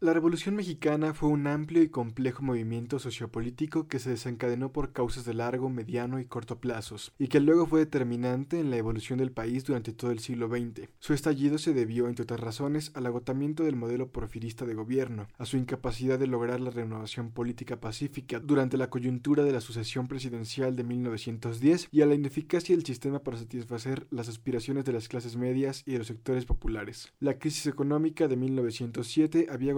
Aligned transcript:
La 0.00 0.12
Revolución 0.12 0.54
Mexicana 0.54 1.12
fue 1.12 1.28
un 1.28 1.48
amplio 1.48 1.82
y 1.82 1.88
complejo 1.88 2.44
movimiento 2.44 3.00
sociopolítico 3.00 3.88
que 3.88 3.98
se 3.98 4.10
desencadenó 4.10 4.70
por 4.70 4.92
causas 4.92 5.24
de 5.24 5.34
largo, 5.34 5.70
mediano 5.70 6.20
y 6.20 6.24
corto 6.24 6.60
plazos, 6.60 7.12
y 7.18 7.26
que 7.26 7.40
luego 7.40 7.66
fue 7.66 7.80
determinante 7.80 8.60
en 8.60 8.70
la 8.70 8.76
evolución 8.76 9.18
del 9.18 9.32
país 9.32 9.64
durante 9.64 9.92
todo 9.92 10.12
el 10.12 10.20
siglo 10.20 10.46
XX. 10.46 10.88
Su 11.00 11.14
estallido 11.14 11.58
se 11.58 11.74
debió, 11.74 12.06
entre 12.06 12.22
otras 12.22 12.38
razones, 12.38 12.92
al 12.94 13.06
agotamiento 13.06 13.64
del 13.64 13.74
modelo 13.74 14.12
porfirista 14.12 14.64
de 14.66 14.74
gobierno, 14.74 15.26
a 15.36 15.46
su 15.46 15.56
incapacidad 15.56 16.16
de 16.16 16.28
lograr 16.28 16.60
la 16.60 16.70
renovación 16.70 17.32
política 17.32 17.80
pacífica 17.80 18.38
durante 18.38 18.76
la 18.76 18.90
coyuntura 18.90 19.42
de 19.42 19.50
la 19.50 19.60
sucesión 19.60 20.06
presidencial 20.06 20.76
de 20.76 20.84
1910 20.84 21.88
y 21.90 22.02
a 22.02 22.06
la 22.06 22.14
ineficacia 22.14 22.76
del 22.76 22.86
sistema 22.86 23.24
para 23.24 23.38
satisfacer 23.38 24.06
las 24.12 24.28
aspiraciones 24.28 24.84
de 24.84 24.92
las 24.92 25.08
clases 25.08 25.36
medias 25.36 25.82
y 25.86 25.92
de 25.94 25.98
los 25.98 26.06
sectores 26.06 26.44
populares. 26.44 27.12
La 27.18 27.40
crisis 27.40 27.66
económica 27.66 28.28
de 28.28 28.36
1907 28.36 29.48
había 29.50 29.74